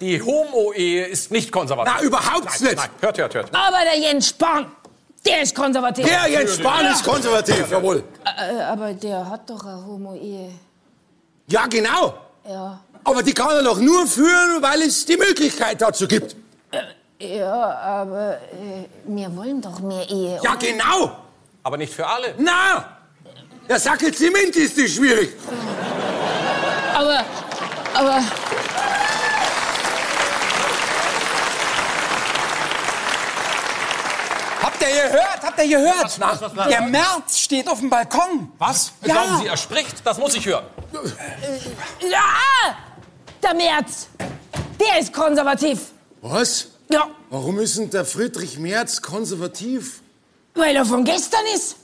Die 0.00 0.20
Homo-Ehe 0.20 1.06
ist 1.06 1.30
nicht 1.30 1.50
konservativ. 1.50 1.94
Na, 1.96 2.02
überhaupt 2.02 2.44
nein, 2.44 2.70
nicht. 2.70 2.76
Nein, 2.76 2.90
hört, 3.00 3.18
hört, 3.18 3.34
hört. 3.34 3.54
Aber 3.54 3.78
der 3.84 3.98
Jens 3.98 4.28
Spahn, 4.28 4.66
der 5.24 5.42
ist 5.42 5.54
konservativ. 5.54 6.04
Der 6.04 6.28
Jens 6.28 6.56
Spahn 6.56 6.86
ist 6.86 7.04
konservativ, 7.04 7.70
jawohl. 7.70 8.02
Äh, 8.24 8.60
aber 8.62 8.92
der 8.94 9.28
hat 9.28 9.48
doch 9.48 9.64
eine 9.64 9.84
Homo-Ehe. 9.86 10.50
Ja, 11.48 11.66
genau. 11.66 12.14
Ja. 12.48 12.80
Aber 13.04 13.22
die 13.22 13.32
kann 13.32 13.50
er 13.50 13.62
doch 13.62 13.78
nur 13.78 14.06
führen, 14.06 14.62
weil 14.62 14.82
es 14.82 15.04
die 15.04 15.16
Möglichkeit 15.16 15.80
dazu 15.80 16.06
gibt. 16.06 16.36
Ja, 17.18 17.78
aber 17.78 18.34
äh, 18.34 18.86
wir 19.06 19.36
wollen 19.36 19.60
doch 19.60 19.78
mehr 19.80 20.08
Ehe. 20.08 20.40
Ja, 20.42 20.52
oder? 20.52 20.56
genau. 20.56 21.16
Aber 21.62 21.76
nicht 21.76 21.94
für 21.94 22.06
alle. 22.06 22.34
Na, 22.38 22.84
der 23.68 23.78
Sackel 23.78 24.12
Zement 24.12 24.56
ist 24.56 24.76
die 24.76 24.88
schwierig. 24.88 25.30
Aber, 26.94 27.24
aber, 27.94 28.22
Habt 34.82 34.94
ihr 34.94 35.02
gehört? 35.08 35.42
Habt 35.42 35.58
ihr 35.58 35.68
gehört? 35.68 36.70
Der 36.70 36.80
März 36.82 37.38
steht 37.38 37.68
auf 37.68 37.78
dem 37.80 37.90
Balkon. 37.90 38.52
Was? 38.58 38.92
Ja. 39.02 39.14
Glauben 39.14 39.40
Sie, 39.42 39.46
er 39.46 39.56
spricht? 39.56 40.04
Das 40.04 40.18
muss 40.18 40.34
ich 40.34 40.44
hören. 40.46 40.64
ja, 42.00 42.74
der 43.42 43.54
Merz, 43.54 44.08
der 44.80 44.98
ist 45.00 45.12
konservativ. 45.12 45.80
Was? 46.20 46.68
Ja, 46.90 47.06
Warum 47.30 47.58
ist 47.60 47.78
denn 47.78 47.88
der 47.90 48.04
Friedrich 48.04 48.58
Merz 48.58 49.00
konservativ? 49.00 50.00
weil 50.54 50.76
er 50.76 50.84
von 50.84 51.02
gestern 51.04 51.40
ist. 51.54 51.76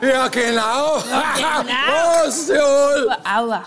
Ja, 0.00 0.28
genau. 0.28 0.98
Ja, 1.10 1.32
genau. 1.34 1.72
Prost. 2.24 2.50
Aua. 2.52 3.64